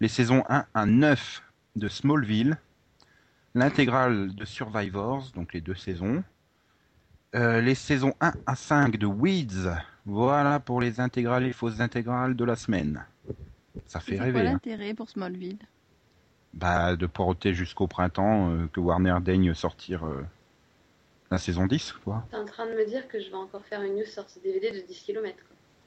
[0.00, 1.42] les saisons 1 à 9
[1.76, 2.58] de Smallville,
[3.54, 6.22] l'intégrale de Survivors, donc les deux saisons,
[7.34, 9.70] euh, les saisons 1 à 5 de Weeds,
[10.06, 13.04] voilà pour les intégrales et fausses intégrales de la semaine.
[13.86, 14.40] Ça fait quoi rêver.
[14.40, 14.44] hein.
[14.44, 15.58] l'intérêt pour Smallville?
[16.54, 20.22] Bah, de poireauter jusqu'au printemps, euh, que Warner daigne sortir euh,
[21.30, 22.26] la saison 10, quoi.
[22.30, 24.70] T'es en train de me dire que je vais encore faire une news sortie DVD
[24.70, 25.34] de 10 km.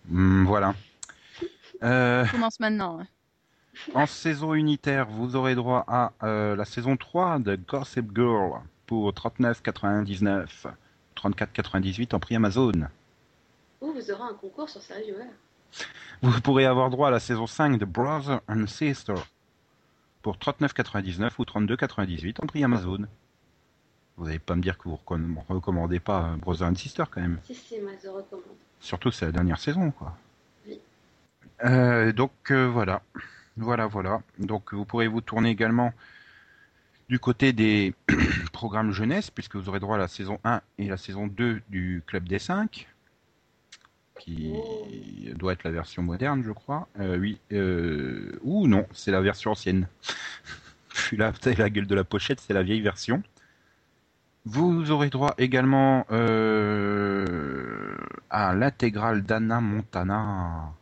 [0.08, 0.74] Hmm, voilà.
[1.84, 3.00] Euh, Commence maintenant.
[3.02, 3.08] hein.
[3.94, 9.12] En saison unitaire, vous aurez droit à euh, la saison 3 de Gossip Girl pour
[9.12, 10.48] 39,99,
[11.16, 12.72] 34,98 en prix Amazon.
[13.82, 15.26] Ou vous aurez un concours sur Série Viewer.
[16.22, 19.16] Vous pourrez avoir droit à la saison 5 de Brother and Sister
[20.22, 23.00] pour 39,99 ou 32,98 en prix Amazon.
[24.18, 27.20] Vous n'allez pas me dire que vous recomm- recommandez pas euh, Brother and Sister quand
[27.22, 27.40] même.
[27.44, 28.44] Si, si, moi je recommande.
[28.80, 30.16] Surtout c'est la dernière saison, quoi.
[30.66, 30.80] Oui.
[31.66, 33.02] Euh, donc euh, voilà,
[33.58, 34.22] voilà, voilà.
[34.40, 35.94] Donc vous pourrez vous tourner également
[37.10, 37.94] du côté des
[38.54, 42.04] programmes jeunesse, puisque vous aurez droit à la saison 1 et la saison 2 du
[42.06, 42.88] Club des 5,
[44.20, 44.54] qui
[45.36, 46.88] doit être la version moderne, je crois.
[47.00, 49.88] Euh, oui, euh, ou non, c'est la version ancienne.
[51.12, 53.22] Vu la, la gueule de la pochette, c'est la vieille version.
[54.46, 57.98] Vous aurez droit également euh,
[58.30, 60.74] à l'intégrale d'Anna Montana.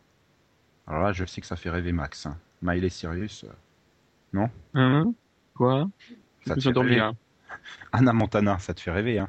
[0.86, 2.26] Alors là, je sais que ça fait rêver Max.
[2.26, 2.36] Hein.
[2.62, 3.52] Miley Cyrus, euh,
[4.32, 5.12] non Hein
[5.54, 5.88] Quoi
[6.46, 7.12] Ça te fait là.
[7.92, 9.28] Anna Montana, ça te fait rêver, hein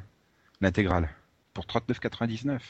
[0.60, 1.08] L'intégrale.
[1.54, 2.60] Pour 39,99.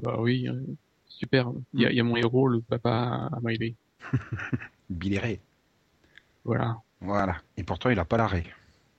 [0.00, 0.60] Bah oui, euh,
[1.06, 1.50] super.
[1.72, 3.74] Il y, a- il y a mon héros, le papa à Miley.
[4.90, 5.40] Billy Ray.
[6.44, 6.76] Voilà.
[7.00, 7.36] Voilà.
[7.56, 8.44] Et pourtant, il a pas l'arrêt.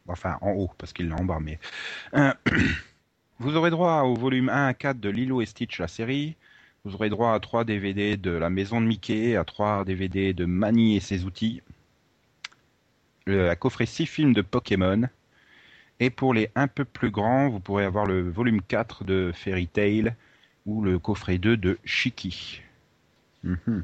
[0.07, 1.59] Enfin, en haut, parce qu'il l'a en bas, mais...
[2.13, 2.33] Euh,
[3.39, 6.35] vous aurez droit au volume 1 à 4 de Lilo et Stitch, la série.
[6.85, 10.45] Vous aurez droit à 3 DVD de La Maison de Mickey, à 3 DVD de
[10.45, 11.63] Manny et ses outils.
[13.25, 15.09] Le, à coffret 6 films de Pokémon.
[15.99, 19.65] Et pour les un peu plus grands, vous pourrez avoir le volume 4 de Fairy
[19.65, 20.13] Tail
[20.67, 22.61] ou le coffret 2 de Shiki.
[23.43, 23.83] Mhm.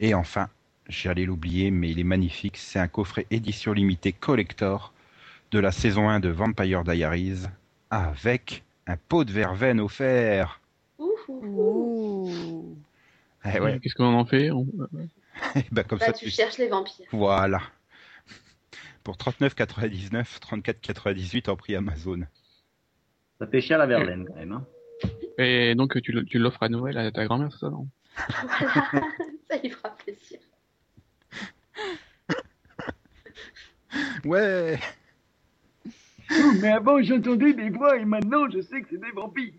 [0.00, 0.50] Et enfin,
[0.86, 2.58] j'allais l'oublier, mais il est magnifique.
[2.58, 4.92] C'est un coffret édition limitée collector
[5.50, 7.44] de la saison 1 de Vampire Diaries
[7.88, 10.60] avec un pot de verveine offert.
[11.28, 12.76] Ouh.
[13.44, 14.66] Eh ouais, Qu'est-ce qu'on en fait On-
[15.72, 17.06] ben comme Bah, ça tu tu cherches les vampires.
[17.12, 17.60] Voilà.
[19.04, 22.22] Pour 39,99, 34,98 en prix Amazon.
[23.38, 24.52] Ça fait cher la Verlaine quand même.
[24.52, 24.66] Hein.
[25.38, 27.86] Et donc tu l'offres à Noël à ta grand-mère, c'est ça non?
[28.28, 28.72] Voilà,
[29.50, 30.38] ça lui fera plaisir.
[34.24, 34.78] Ouais.
[36.32, 39.52] Oh, mais avant j'entendais des voix et maintenant je sais que c'est des vampires.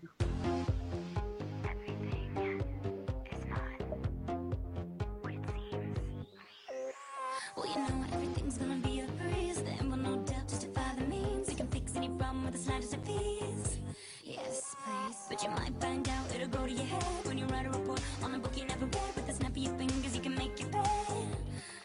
[12.82, 13.78] Slightest.
[14.24, 15.16] Yes, please.
[15.28, 18.00] But you might find out it'll go to your head when you write a report
[18.22, 19.14] on a book you never read.
[19.14, 20.84] With the snap of your fingers, you can make your bed.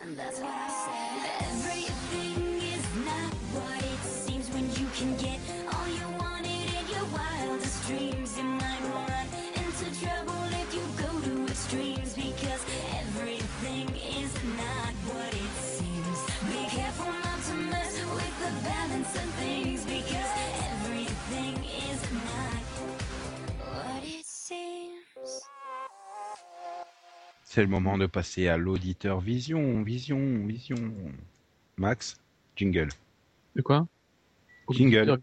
[0.01, 1.42] And that's what I said.
[27.53, 30.91] C'est le moment de passer à l'auditeur vision, vision, vision.
[31.77, 32.19] Max,
[32.55, 32.89] jingle.
[33.55, 33.87] De quoi?
[34.71, 35.21] Jingle.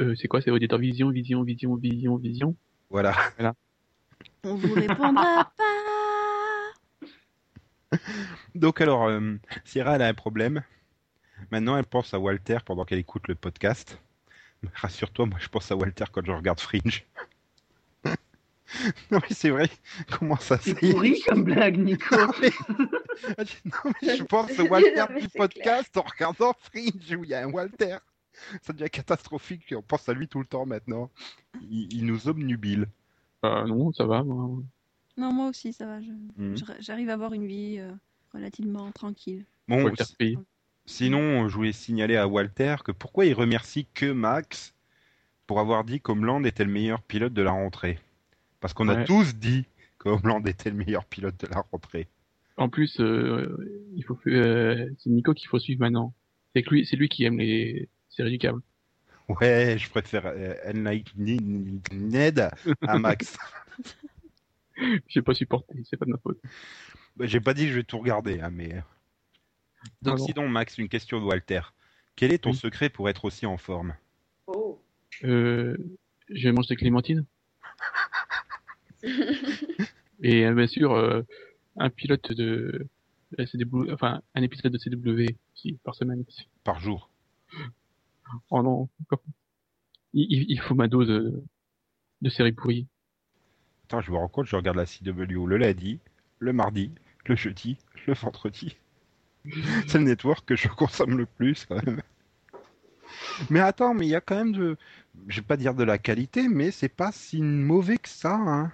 [0.00, 0.40] Euh, c'est quoi?
[0.40, 2.56] C'est auditeur vision, vision, vision, vision, vision?
[2.88, 3.14] Voilà.
[4.42, 5.52] On vous répondra
[7.90, 7.98] pas.
[8.54, 9.34] Donc alors, euh,
[9.66, 10.62] Sierra, elle a un problème.
[11.50, 14.00] Maintenant, elle pense à Walter pendant qu'elle écoute le podcast.
[14.76, 17.04] Rassure-toi, moi, je pense à Walter quand je regarde Fringe.
[19.10, 19.68] Non mais c'est vrai.
[20.18, 22.16] Comment ça C'est c'est pourri comme blague, Nico.
[22.16, 22.50] Non mais,
[23.64, 27.42] non, mais je pense Non, Walter du podcast en regardant Fringe où il y a
[27.44, 27.98] un Walter.
[28.62, 29.74] Ça devient catastrophique.
[29.76, 31.10] On pense à lui tout le temps maintenant.
[31.70, 32.86] Il, il nous obnubile.
[33.42, 34.22] Bah non, ça va.
[34.22, 34.62] moi.
[35.16, 36.00] Non, moi aussi, ça va.
[36.00, 37.90] je- J'arrive à avoir une vie euh,
[38.32, 39.44] relativement tranquille.
[39.68, 40.04] Bon, Walter.
[40.86, 44.74] Sinon, je voulais signaler à Walter que pourquoi il remercie que Max
[45.46, 47.98] pour avoir dit qu'Homeland était le meilleur pilote de la rentrée.
[48.60, 49.64] Parce qu'on a tous dit
[49.98, 52.08] qu'Homeland était le meilleur pilote de la rentrée.
[52.56, 53.56] En plus, euh,
[53.96, 56.14] il faut euh, c'est Nico qu'il faut suivre maintenant.
[56.54, 58.60] C'est que lui, c'est lui qui aime les séries du câble.
[59.28, 60.54] Ouais, je préfère euh,
[61.92, 62.50] Ned
[62.82, 63.38] à Max.
[65.08, 66.40] J'ai pas supporté, c'est pas de ma faute.
[67.16, 68.82] Bah, J'ai pas dit que je vais tout regarder, hein, mais.
[70.02, 70.26] Donc, Ah bon.
[70.26, 71.60] sinon, Max, une question de Walter.
[72.16, 72.56] Quel est ton Oui.
[72.56, 73.94] secret pour être aussi en forme?
[74.46, 74.82] Oh.
[75.24, 75.76] Euh,
[76.28, 77.24] je mange des clémentines.
[80.22, 81.22] Et euh, bien sûr, euh,
[81.76, 82.86] un pilote de
[83.38, 85.36] la CW, enfin un épisode de CW
[85.84, 86.24] par semaine.
[86.64, 87.10] par jour
[88.50, 88.88] Oh non,
[90.12, 91.42] il, il- faut ma dose de,
[92.22, 92.86] de séries pourries.
[93.84, 95.98] Attends, je me rends compte, je regarde la CW le lundi,
[96.38, 96.90] le mardi,
[97.26, 98.76] le jeudi, le vendredi.
[99.88, 102.02] C'est le network que je consomme le plus quand même.
[103.50, 104.76] Mais attends, mais il y a quand même de,
[105.28, 108.34] je vais pas dire de la qualité, mais c'est pas si mauvais que ça.
[108.34, 108.72] Hein.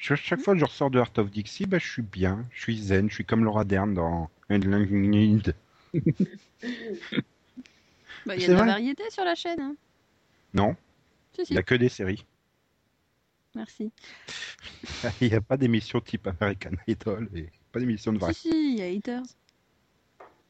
[0.00, 2.62] Je- chaque fois que je ressors de Heart of Dixie, bah, je suis bien, je
[2.62, 5.54] suis zen, je suis comme Laura Dern dans Unlimited.
[8.26, 9.60] Bah, Il y a de la variété sur la chaîne.
[9.60, 9.74] hein.
[10.52, 10.76] Non,
[11.32, 11.54] Si, il si.
[11.54, 12.24] y a que des séries.
[13.54, 13.90] Merci.
[15.20, 18.32] Il n'y a pas d'émission type American Idol et pas d'émission de vrai.
[18.34, 19.24] si, il y a Haters.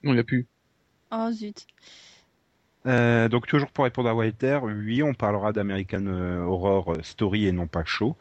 [0.03, 0.47] Non, il a plus.
[1.13, 1.67] Oh zut.
[2.87, 7.53] Euh, donc toujours pour répondre à Walter, oui, on parlera d'American euh, Horror Story et
[7.53, 8.17] non pas Show.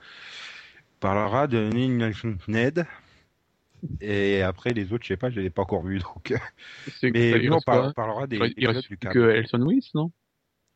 [0.99, 1.69] On parlera de
[2.49, 2.85] Ned.
[4.01, 6.33] Et après les autres, je sais pas, je les ai pas encore vus donc.
[7.03, 7.61] Mais on
[7.93, 10.11] parlera des, Il reste- il pilotes reste du que Elson Wills, non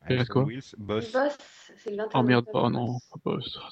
[0.09, 1.11] il reste quoi Wills, Boss.
[1.11, 1.37] Boss,
[1.77, 3.59] c'est le 21 Oh merde, octobre, oh non, Boss.
[3.61, 3.69] Ah,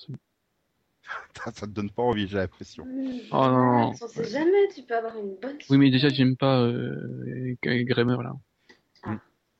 [1.36, 2.86] Ça, ça te donne pas envie, j'ai l'impression.
[2.86, 3.20] Mmh.
[3.32, 3.88] Oh non.
[3.88, 7.56] Max, On sait jamais, tu peux avoir une bonne Oui, mais déjà, j'aime pas euh,
[7.64, 8.34] Grammer, là.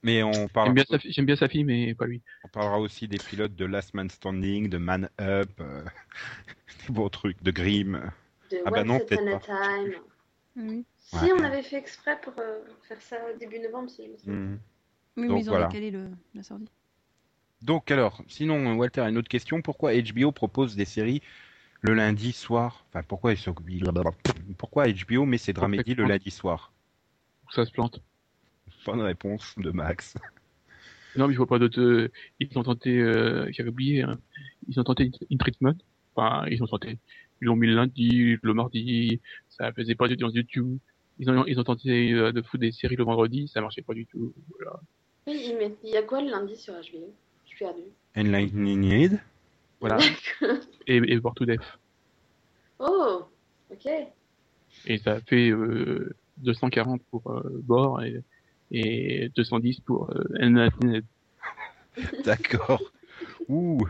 [0.04, 2.22] Mais on J'aime parlera, bien, sa fi- j'aime bien sa fille, mais pas lui.
[2.44, 5.84] on parlera aussi des pilotes de Last Man Standing, de Man Up, euh,
[6.88, 8.12] des beaux trucs, de Grimm.
[8.52, 9.40] De Ah bah non, peut-être a pas.
[9.40, 9.96] Time.
[10.56, 11.30] Oui, Si, Ouais.
[11.34, 14.40] on avait fait exprès pour euh, faire ça début novembre, si je me souviens.
[15.18, 15.68] Oui Donc, mais ils ont voilà.
[15.68, 16.68] décalé le, la sortie.
[17.64, 19.62] Donc alors, sinon Walter a une autre question.
[19.64, 21.22] Pourquoi HBO propose des séries
[21.82, 22.86] le lundi soir?
[22.90, 23.56] Enfin, pourquoi ils sont...
[24.58, 26.74] Pourquoi HBO met ses dramédies le lundi soir?
[27.52, 28.02] Ça se plante.
[28.86, 30.16] Bonne réponse de Max.
[31.18, 31.82] Non, mais il faut pas d'autres.
[31.82, 32.08] euh,
[32.40, 34.18] Ils ont tenté, euh, j'avais oublié, hein.
[34.70, 35.76] ils ont tenté une treatment.
[36.16, 37.00] Enfin, ils ont tenté.
[37.42, 40.80] Ils l'ont mis le lundi, le mardi, ça faisait pas d'audience du tout.
[41.20, 43.94] Ils ont, ils ont tenté euh, de foutre des séries le vendredi, ça marchait pas
[43.94, 44.34] du tout.
[44.58, 44.80] Voilà.
[45.28, 47.14] Oui, il met- il y a quoi le lundi sur HBO
[47.44, 47.82] Je suis perdue.
[48.16, 49.20] Enlightened
[49.82, 49.98] Voilà.
[50.88, 51.78] Et, et Bored to Death.
[52.80, 53.26] Oh,
[53.70, 53.86] ok.
[54.86, 58.24] Et ça a fait euh, 240 pour euh, Bord et,
[58.72, 61.04] et 210 pour euh, Enlightened.
[62.26, 62.82] D'accord.
[63.50, 63.86] Ouh,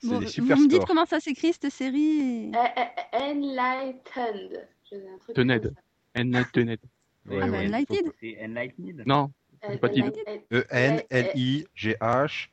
[0.00, 0.86] C'est Bon, des vous super me dites scores.
[0.86, 4.68] comment ça s'écrit cette série et- Euh, euh, Enlightened.
[4.90, 4.96] Je
[5.34, 5.74] Tened.
[6.16, 6.78] Enlightened.
[7.26, 7.66] Ouais, Ah bah, ouais.
[7.66, 8.12] Enlightened.
[8.20, 9.02] C'est Enlightened.
[9.06, 9.30] Non,
[9.64, 9.68] Euh.
[9.82, 10.14] Enlightened.
[10.52, 12.50] E-N-L-I-G-H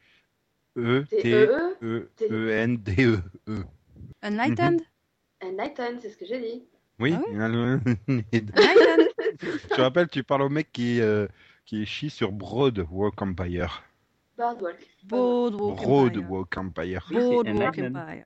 [0.77, 1.25] E C'est
[1.81, 3.17] E-T-E-N-D-E.
[3.47, 3.51] E-E.
[3.51, 3.63] E.
[4.23, 4.81] Unlightened
[5.43, 6.63] Enlightened, c'est ce que j'ai dit.
[6.99, 7.13] Oui.
[7.15, 7.81] Ah tu Unlightened
[9.75, 11.27] te rappelles, tu parles au mec qui, euh,
[11.65, 13.83] qui chie sur Broad Walk Empire.
[14.37, 14.77] Boardwalk.
[15.03, 16.17] Boardwalk Broad
[16.57, 17.07] Empire.
[17.11, 18.25] Walk Empire.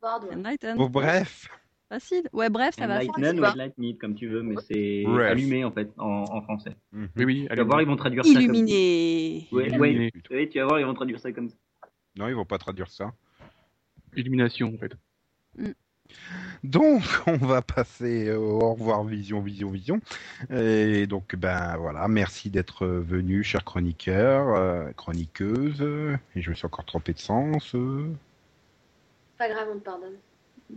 [0.00, 0.76] Boardwalk.
[0.76, 1.48] Bon, bref.
[1.88, 2.22] Facile.
[2.32, 2.96] Ouais, bref, ça va.
[2.96, 6.74] Enlightened ou c'est- Enlightened, comme tu veux, mais c'est allumé en fait en, en français.
[6.90, 7.08] Mhm.
[7.16, 9.46] oui, oui, Tu vas voir, ils vont traduire ça Illuminé.
[9.50, 9.58] comme.
[9.58, 10.10] Ouais, Illuminé, ouais.
[10.10, 10.34] plutôt.
[10.34, 11.56] Oui, tu vas voir, ils vont traduire ça comme ça.
[12.16, 13.12] Non, ils vont pas traduire ça.
[14.16, 14.92] Illumination, en fait.
[16.64, 20.00] Donc, on va passer au au revoir vision, vision, vision.
[20.50, 25.82] Et donc, ben voilà, merci d'être venu, cher chroniqueur, euh, chroniqueuse.
[26.34, 27.74] Et je me suis encore trompé de sens.
[27.74, 28.10] euh.
[29.38, 30.16] Pas grave, on te pardonne.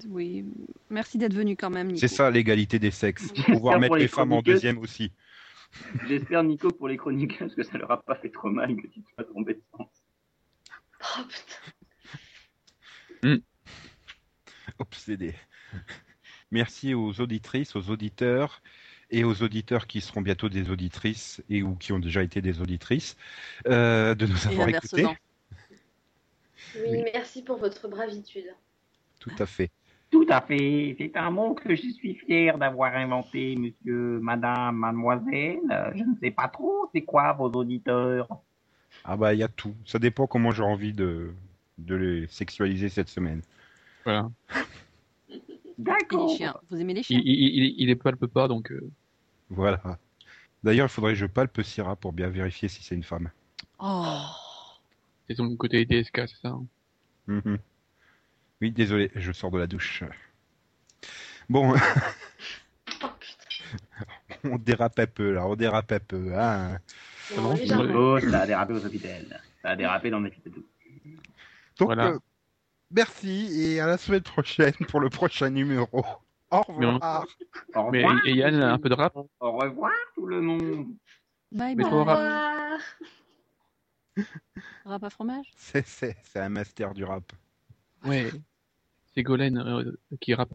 [0.09, 0.45] Oui.
[0.89, 1.95] Merci d'être venu quand même.
[1.95, 3.31] C'est ça l'égalité des sexes.
[3.45, 5.11] Pouvoir mettre les les femmes en deuxième aussi.
[6.07, 8.87] J'espère, Nico, pour les chroniqueurs, parce que ça leur a pas fait trop mal que
[8.87, 9.87] tu te fasses tromper de sens.
[11.17, 11.21] Oh
[13.21, 13.39] putain.
[14.79, 15.33] Obsédé.
[16.51, 18.61] Merci aux auditrices, aux auditeurs
[19.11, 22.61] et aux auditeurs qui seront bientôt des auditrices et ou qui ont déjà été des
[22.61, 23.15] auditrices
[23.67, 25.05] euh, de nous avoir écoutés.
[26.87, 28.53] Oui, merci pour votre bravitude.
[29.19, 29.71] Tout à fait.
[30.11, 30.95] Tout à fait.
[30.97, 35.59] C'est un mot que je suis fier d'avoir inventé, monsieur, madame, mademoiselle.
[35.95, 38.27] Je ne sais pas trop, c'est quoi vos auditeurs
[39.03, 39.75] Ah bah il y a tout.
[39.85, 41.33] Ça dépend comment j'ai envie de,
[41.77, 43.41] de les sexualiser cette semaine.
[44.05, 44.29] Voilà.
[45.77, 46.29] D'accord.
[46.29, 46.55] les chiens.
[46.69, 47.33] Vous aimez les Il, chiens il,
[47.63, 48.89] il, il est palpe pas, donc euh,
[49.49, 49.81] Voilà.
[50.63, 53.29] D'ailleurs, il faudrait que je palpe Syrah pour bien vérifier si c'est une femme.
[53.79, 54.17] Oh.
[55.27, 56.49] c'est son côté DSK, c'est ça.
[56.49, 56.65] hein.
[57.27, 57.57] Mhm.
[58.61, 60.03] Oui, désolé, je sors de la douche.
[61.49, 61.73] Bon,
[63.03, 63.07] Oh
[64.45, 66.33] on dérape un peu là, on dérape un peu.
[66.37, 66.79] Hein.
[67.37, 67.55] Oh,
[68.19, 69.07] ça a dérapé aux hôpitaux.
[69.61, 70.63] Ça a dérapé dans les hôpitaux.
[71.77, 72.07] Donc, Voilà.
[72.11, 72.19] euh,
[72.91, 76.03] merci et à la semaine prochaine pour le prochain numéro.
[76.51, 77.25] Au revoir.
[77.73, 78.21] Au Mais revoir.
[78.25, 80.87] et Yann, un peu de rap Au revoir tout le monde.
[81.51, 81.93] Bye Mais bye.
[81.93, 82.17] Au rap.
[82.17, 82.79] revoir.
[84.85, 87.31] Rap à fromage C'est, c'est, c'est un master du rap.
[88.05, 88.31] Ouais.
[89.13, 89.91] C'est Golen euh,
[90.21, 90.53] qui rappe.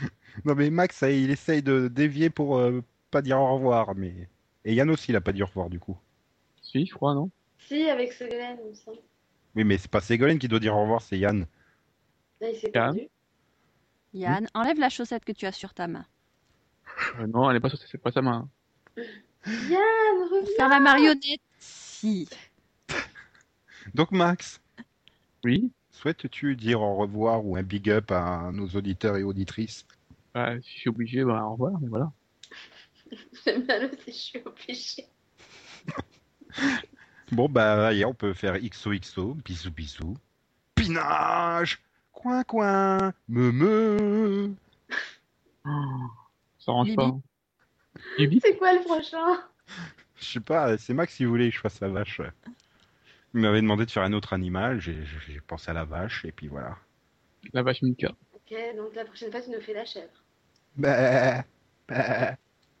[0.44, 4.28] Non mais Max, il essaye de dévier pour euh, pas dire au revoir, mais
[4.66, 5.96] et Yann aussi, il a pas dit au revoir du coup.
[6.60, 7.30] Si, je crois, non?
[7.58, 8.98] Si, avec Ségolène, il me semble.
[9.54, 11.46] Oui, mais c'est pas Ségolène qui doit dire au revoir, c'est Yann.
[12.40, 12.94] Là, il s'est Yann.
[12.94, 13.08] perdu.
[14.14, 16.06] Yann, enlève la chaussette que tu as sur ta main.
[17.20, 18.48] Euh, Non, elle est pas sur c'est pas sa main.
[19.46, 20.54] Yann, reviens.
[20.56, 22.28] faire la marionnette Si.
[23.94, 24.60] Donc Max,
[25.44, 25.70] Oui.
[25.90, 29.86] souhaites-tu dire au revoir ou un big up à nos auditeurs et auditrices?
[30.34, 32.12] Bah, si je suis obligé, bah, au revoir, mais voilà.
[33.44, 35.06] J'aime bien le si je suis obligée.
[37.32, 40.16] Bon bah, allez, on peut faire XOXO, bisous bisous,
[40.74, 41.80] pinage,
[42.16, 44.54] coin coin, me me.
[46.58, 46.96] Ça range Bibi.
[46.96, 47.12] pas.
[48.18, 49.42] Bibi C'est quoi le prochain?
[50.16, 52.22] Je sais pas, c'est Max qui voulait que je fasse la vache.
[53.34, 56.32] Il m'avait demandé de faire un autre animal, j'ai j'ai pensé à la vache, et
[56.32, 56.76] puis voilà.
[57.52, 58.12] La vache Mika.
[58.34, 60.24] Ok, donc la prochaine fois, tu nous fais la chèvre.
[60.76, 61.44] Bah,
[61.88, 62.36] bah.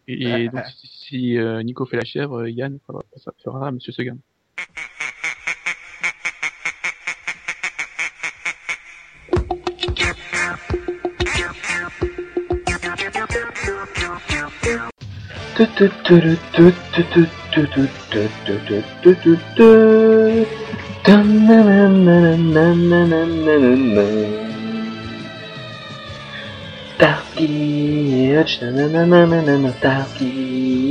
[0.08, 3.70] Et, et donc, si, si, euh, Nico fait la chèvre, euh, Yann fera, ça fera
[3.72, 4.16] Monsieur Seguin.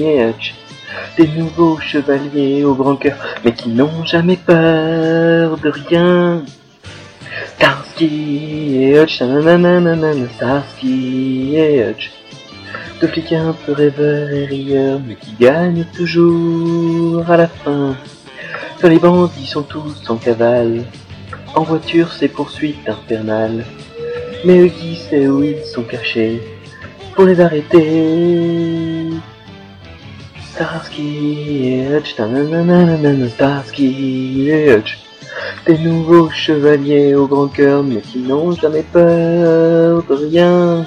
[0.04, 0.56] Hutch,
[1.16, 6.44] des nouveaux chevaliers au grand cœur, mais qui n'ont jamais peur de rien.
[7.56, 11.86] Starsky et Hutch, nananana, Starsky et
[13.02, 17.96] deux flics un peu rêveurs et rieurs, mais qui gagnent toujours à la fin.
[18.80, 20.86] Quand les bandits sont tous en cavale,
[21.56, 23.66] en voiture c'est poursuite infernale.
[24.46, 26.42] Mais eux qui sait où sont cachés
[27.16, 29.10] pour les arrêter.
[30.52, 32.16] Starsky et Hutch,
[33.34, 35.00] Starsky et Hutch,
[35.66, 40.86] des nouveaux chevaliers au grand cœur, mais qui n'ont jamais peur de rien.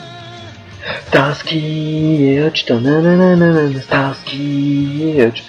[1.09, 5.45] Starsky et Hutch, nananana, Starsky et Hutch,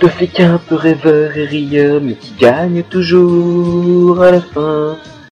[0.00, 4.96] deux flics un peu rêveurs et rieurs, mais qui gagnent toujours à la fin.